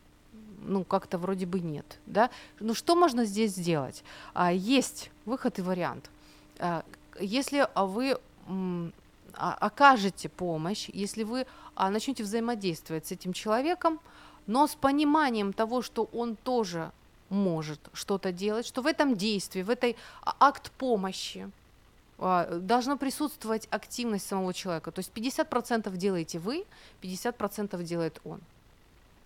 ну, 0.69 0.85
как-то 0.85 1.19
вроде 1.19 1.47
бы 1.47 1.61
нет, 1.61 1.99
да. 2.07 2.31
Ну, 2.61 2.75
что 2.75 2.97
можно 2.97 3.25
здесь 3.25 3.53
сделать? 3.53 4.03
А, 4.35 4.53
есть 4.53 5.11
выход 5.25 5.59
и 5.59 5.63
вариант. 5.63 6.11
Э, 6.59 6.83
если 7.19 7.69
вы 7.75 8.19
окажете 9.33 10.29
помощь, 10.29 10.89
если 10.93 11.23
вы 11.23 11.47
а, 11.75 11.91
начнете 11.91 12.23
взаимодействовать 12.23 13.07
с 13.07 13.13
этим 13.13 13.33
человеком, 13.33 14.01
но 14.47 14.67
с 14.67 14.75
пониманием 14.75 15.53
того, 15.53 15.83
что 15.83 16.09
он 16.13 16.37
тоже 16.37 16.91
может 17.29 17.81
что-то 17.93 18.33
делать, 18.33 18.67
что 18.67 18.83
в 18.83 18.87
этом 18.87 19.17
действии, 19.17 19.63
в 19.63 19.71
этой 19.71 19.97
а, 20.23 20.37
акт 20.41 20.71
помощи 20.73 21.51
а, 22.19 22.59
должна 22.59 22.97
присутствовать 22.97 23.69
активность 23.71 24.27
самого 24.27 24.55
человека. 24.55 24.91
То 24.91 25.01
есть 25.01 25.13
50% 25.13 25.95
делаете 25.97 26.39
вы, 26.39 26.65
50% 27.03 27.83
делает 27.83 28.21
он. 28.25 28.41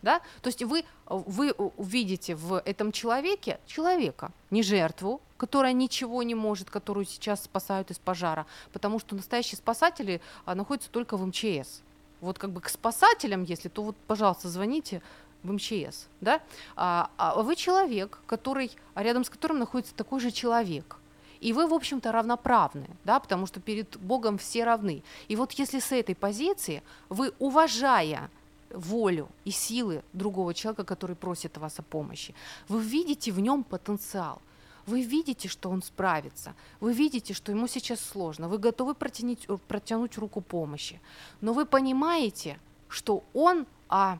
Да? 0.02 0.20
То 0.40 0.48
есть 0.48 0.62
вы, 0.62 0.84
вы 1.06 1.52
увидите 1.52 2.34
в 2.34 2.60
этом 2.64 2.92
человеке 2.92 3.60
человека, 3.66 4.32
не 4.50 4.62
жертву, 4.62 5.20
которая 5.36 5.72
ничего 5.72 6.22
не 6.22 6.34
может, 6.34 6.70
которую 6.70 7.06
сейчас 7.06 7.44
спасают 7.44 7.90
из 7.90 7.98
пожара, 7.98 8.46
потому 8.72 8.98
что 8.98 9.14
настоящие 9.14 9.56
спасатели 9.56 10.20
а, 10.44 10.54
находятся 10.54 10.90
только 10.90 11.16
в 11.16 11.26
МЧС. 11.26 11.82
Вот 12.20 12.38
как 12.38 12.50
бы 12.50 12.60
к 12.60 12.68
спасателям, 12.68 13.44
если, 13.44 13.68
то 13.68 13.82
вот, 13.82 13.96
пожалуйста, 14.06 14.48
звоните 14.48 15.02
в 15.42 15.52
МЧС, 15.52 16.08
да? 16.20 16.40
А, 16.76 17.10
а 17.16 17.42
вы 17.42 17.56
человек, 17.56 18.20
который, 18.26 18.70
рядом 18.94 19.24
с 19.24 19.30
которым 19.30 19.58
находится 19.58 19.94
такой 19.94 20.20
же 20.20 20.30
человек. 20.30 20.96
И 21.40 21.54
вы, 21.54 21.66
в 21.66 21.72
общем-то, 21.72 22.12
равноправны, 22.12 22.86
да, 23.04 23.18
потому 23.18 23.46
что 23.46 23.60
перед 23.60 23.96
Богом 23.96 24.36
все 24.36 24.64
равны. 24.64 25.02
И 25.28 25.36
вот 25.36 25.52
если 25.52 25.78
с 25.78 25.90
этой 25.90 26.14
позиции 26.14 26.82
вы, 27.08 27.32
уважая 27.38 28.30
волю 28.70 29.28
и 29.44 29.50
силы 29.50 30.02
другого 30.12 30.54
человека, 30.54 30.84
который 30.84 31.16
просит 31.16 31.58
вас 31.58 31.78
о 31.78 31.82
помощи. 31.82 32.34
Вы 32.68 32.82
видите 32.82 33.32
в 33.32 33.40
нем 33.40 33.64
потенциал. 33.64 34.40
Вы 34.86 35.02
видите, 35.02 35.48
что 35.48 35.70
он 35.70 35.82
справится. 35.82 36.54
Вы 36.80 36.92
видите, 36.92 37.34
что 37.34 37.52
ему 37.52 37.68
сейчас 37.68 38.00
сложно. 38.00 38.48
Вы 38.48 38.58
готовы 38.58 38.94
протянуть, 38.94 39.44
э, 39.48 39.58
протянуть 39.68 40.18
руку 40.18 40.40
помощи. 40.40 41.00
Но 41.40 41.52
вы 41.52 41.66
понимаете, 41.66 42.58
что 42.88 43.22
он 43.34 43.66
а, 43.88 44.18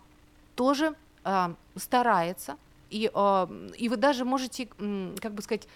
тоже 0.55 0.95
а, 1.25 1.55
старается, 1.77 2.57
и, 2.91 3.11
а, 3.15 3.49
и 3.79 3.89
вы 3.89 3.97
даже 3.97 4.25
можете, 4.25 4.67
как 5.21 5.35
бы 5.35 5.43
сказать, 5.43 5.67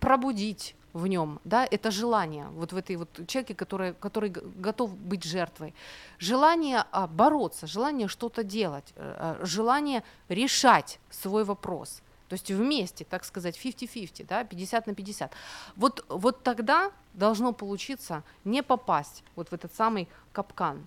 пробудить 0.00 0.74
в 0.92 1.06
нем, 1.06 1.40
да, 1.44 1.66
это 1.70 1.90
желание, 1.90 2.46
вот 2.48 2.72
в 2.72 2.76
этой 2.76 2.96
вот 2.96 3.08
человеке, 3.26 3.54
который, 3.54 3.94
который 3.94 4.30
готов 4.30 4.96
быть 4.96 5.24
жертвой. 5.24 5.74
Желание 6.18 6.84
а, 6.90 7.06
бороться, 7.06 7.66
желание 7.66 8.08
что-то 8.08 8.42
делать, 8.42 8.92
а, 8.96 9.38
желание 9.42 10.02
решать 10.28 10.98
свой 11.10 11.44
вопрос. 11.44 12.02
То 12.28 12.34
есть 12.34 12.50
вместе, 12.50 13.04
так 13.04 13.24
сказать, 13.24 13.56
50-50, 13.56 14.26
да, 14.26 14.44
50 14.44 14.86
на 14.86 14.94
50. 14.94 15.32
Вот, 15.76 16.04
вот 16.08 16.42
тогда 16.42 16.90
должно 17.14 17.52
получиться 17.52 18.22
не 18.44 18.62
попасть 18.62 19.24
вот 19.34 19.48
в 19.48 19.52
этот 19.52 19.74
самый 19.74 20.08
капкан. 20.32 20.86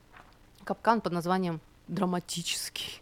Капкан 0.64 1.02
под 1.02 1.14
названием 1.14 1.60
драматический 1.88 3.01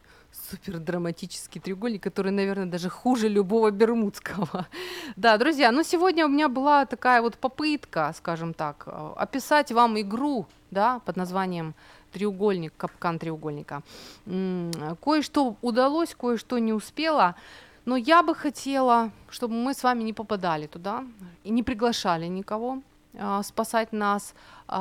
супер 0.49 0.79
драматический 0.79 1.61
треугольник, 1.61 2.03
который, 2.03 2.31
наверное, 2.31 2.65
даже 2.65 2.89
хуже 2.89 3.27
любого 3.29 3.71
бермудского. 3.71 4.67
да, 5.15 5.37
друзья, 5.37 5.71
ну 5.71 5.83
сегодня 5.83 6.25
у 6.25 6.29
меня 6.29 6.47
была 6.47 6.85
такая 6.85 7.21
вот 7.21 7.37
попытка, 7.37 8.13
скажем 8.17 8.53
так, 8.53 8.83
э, 8.87 9.13
описать 9.17 9.71
вам 9.71 9.99
игру, 9.99 10.45
да, 10.71 10.99
под 11.05 11.17
названием 11.17 11.73
треугольник, 12.11 12.73
капкан 12.77 13.19
треугольника. 13.19 13.81
Кое-что 14.25 15.55
удалось, 15.61 16.15
кое-что 16.15 16.59
не 16.59 16.73
успела. 16.73 17.35
Но 17.85 17.97
я 17.97 18.23
бы 18.23 18.35
хотела, 18.35 19.11
чтобы 19.29 19.53
мы 19.53 19.73
с 19.73 19.83
вами 19.83 20.03
не 20.03 20.13
попадали 20.13 20.67
туда 20.67 21.05
и 21.43 21.51
не 21.51 21.63
приглашали 21.63 22.27
никого 22.27 22.81
а, 23.17 23.41
спасать 23.43 23.91
нас, 23.91 24.33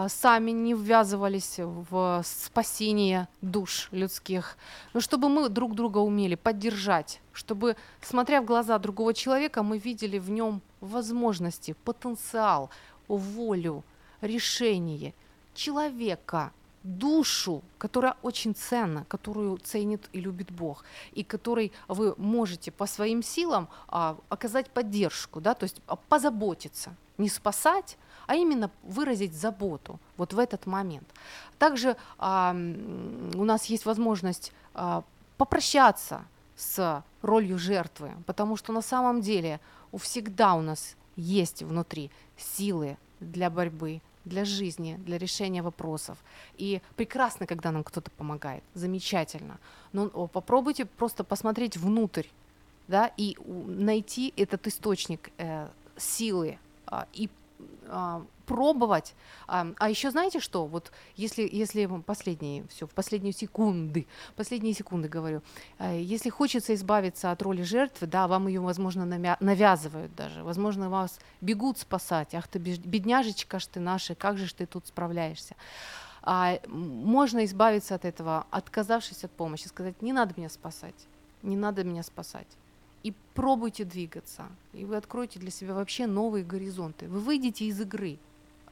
сами 0.09 0.51
не 0.51 0.75
ввязывались 0.75 1.55
в 1.59 2.23
спасение 2.25 3.29
душ 3.41 3.89
людских, 3.91 4.57
но 4.93 5.01
чтобы 5.01 5.29
мы 5.29 5.49
друг 5.49 5.75
друга 5.75 5.99
умели 5.99 6.35
поддержать, 6.35 7.21
чтобы, 7.33 7.77
смотря 8.03 8.43
в 8.43 8.45
глаза 8.45 8.79
другого 8.79 9.15
человека, 9.15 9.63
мы 9.63 9.79
видели 9.79 10.19
в 10.19 10.31
нем 10.31 10.61
возможности, 10.81 11.75
потенциал, 11.85 12.71
волю, 13.09 13.85
решение 14.21 15.15
человека, 15.55 16.53
душу, 16.83 17.63
которая 17.77 18.17
очень 18.23 18.55
ценна, 18.55 19.05
которую 19.09 19.59
ценит 19.59 20.09
и 20.13 20.21
любит 20.21 20.51
Бог, 20.51 20.85
и 21.13 21.23
которой 21.25 21.73
вы 21.89 22.15
можете 22.17 22.71
по 22.71 22.87
своим 22.87 23.23
силам 23.23 23.69
а, 23.89 24.17
оказать 24.29 24.71
поддержку, 24.71 25.41
да, 25.41 25.55
то 25.55 25.65
есть 25.65 25.81
а, 25.87 25.97
позаботиться, 25.97 26.95
не 27.19 27.29
спасать, 27.29 27.99
а 28.29 28.37
именно 28.37 28.71
выразить 28.83 29.35
заботу 29.35 29.99
вот 30.19 30.35
в 30.35 30.39
этот 30.39 30.67
момент. 30.67 31.09
Также 31.59 31.97
а, 32.19 32.53
у 32.53 33.45
нас 33.45 33.65
есть 33.65 33.87
возможность 33.87 34.53
а, 34.75 35.03
попрощаться 35.39 36.23
с 36.55 37.03
ролью 37.23 37.59
жертвы, 37.59 38.13
потому 38.27 38.57
что 38.57 38.73
на 38.73 38.83
самом 38.83 39.23
деле 39.23 39.61
у 39.93 39.97
всегда 39.97 40.55
у 40.55 40.61
нас 40.61 40.95
есть 41.17 41.63
внутри 41.63 42.11
силы 42.37 42.99
для 43.19 43.49
борьбы, 43.49 44.03
для 44.27 44.45
жизни, 44.45 45.01
для 45.07 45.17
решения 45.17 45.63
вопросов. 45.63 46.19
И 46.59 46.83
прекрасно, 46.97 47.47
когда 47.47 47.73
нам 47.73 47.83
кто-то 47.83 48.11
помогает, 48.11 48.63
замечательно. 48.75 49.59
Но 49.95 50.09
попробуйте 50.27 50.85
просто 50.85 51.25
посмотреть 51.25 51.79
внутрь, 51.79 52.27
да, 52.89 53.11
и 53.17 53.39
найти 53.47 54.35
этот 54.37 54.67
источник 54.67 55.31
э, 55.39 55.69
силы 55.97 56.59
э, 56.91 57.05
и 57.15 57.31
пробовать. 58.47 59.15
А, 59.47 59.67
а 59.79 59.91
еще 59.91 60.11
знаете 60.11 60.41
что? 60.41 60.67
Вот 60.67 60.91
если, 61.17 61.49
если 61.51 61.87
последние, 62.03 62.67
все, 62.69 62.87
в 62.87 62.91
последние 62.91 63.33
секунды, 63.33 64.07
последние 64.37 64.75
секунды 64.75 65.09
говорю, 65.09 65.43
э, 65.79 66.01
если 66.01 66.31
хочется 66.31 66.75
избавиться 66.75 67.31
от 67.31 67.43
роли 67.43 67.63
жертвы, 67.63 68.07
да, 68.07 68.27
вам 68.27 68.49
ее, 68.49 68.61
возможно, 68.61 69.05
навязывают 69.41 70.15
даже, 70.15 70.43
возможно, 70.45 70.89
вас 70.89 71.19
бегут 71.41 71.79
спасать, 71.79 72.35
ах 72.35 72.49
ты 72.49 72.59
бедняжечка 72.59 73.59
ж 73.59 73.67
ты 73.67 73.81
наша, 73.81 74.15
как 74.15 74.39
же 74.39 74.47
ж 74.47 74.53
ты 74.55 74.67
тут 74.67 74.87
справляешься. 74.87 75.55
А, 76.23 76.59
можно 76.69 77.45
избавиться 77.45 77.95
от 77.95 78.05
этого, 78.05 78.47
отказавшись 78.51 79.25
от 79.25 79.31
помощи, 79.31 79.69
сказать, 79.69 80.03
не 80.03 80.13
надо 80.13 80.35
меня 80.37 80.49
спасать, 80.49 81.07
не 81.43 81.57
надо 81.57 81.85
меня 81.85 82.03
спасать 82.03 82.49
и 83.09 83.15
пробуйте 83.35 83.85
двигаться, 83.85 84.47
и 84.73 84.85
вы 84.85 84.97
откроете 84.97 85.39
для 85.39 85.51
себя 85.51 85.75
вообще 85.75 86.07
новые 86.07 86.45
горизонты. 86.45 87.09
Вы 87.09 87.21
выйдете 87.21 87.65
из 87.65 87.81
игры, 87.81 88.19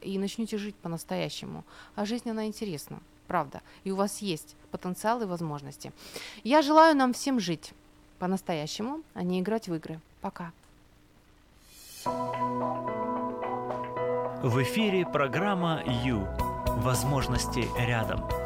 и 0.01 0.19
начнете 0.19 0.59
жить 0.59 0.77
по-настоящему. 0.77 1.65
А 1.95 2.05
жизнь, 2.05 2.29
она 2.31 2.47
интересна, 2.47 3.01
правда. 3.27 3.63
И 3.85 3.91
у 3.91 3.97
вас 3.97 4.23
есть 4.23 4.57
потенциал 4.71 5.23
и 5.23 5.27
возможности. 5.27 5.93
Я 6.45 6.63
желаю 6.63 6.97
нам 6.97 7.13
всем 7.13 7.41
жить 7.41 7.73
по-настоящему, 8.19 9.03
а 9.15 9.23
не 9.23 9.41
играть 9.41 9.69
в 9.69 9.75
игры. 9.75 10.01
Пока. 10.21 10.53
В 14.45 14.63
эфире 14.63 15.07
программа 15.07 15.83
«Ю». 16.05 16.27
Возможности 16.83 17.69
рядом. 17.79 18.46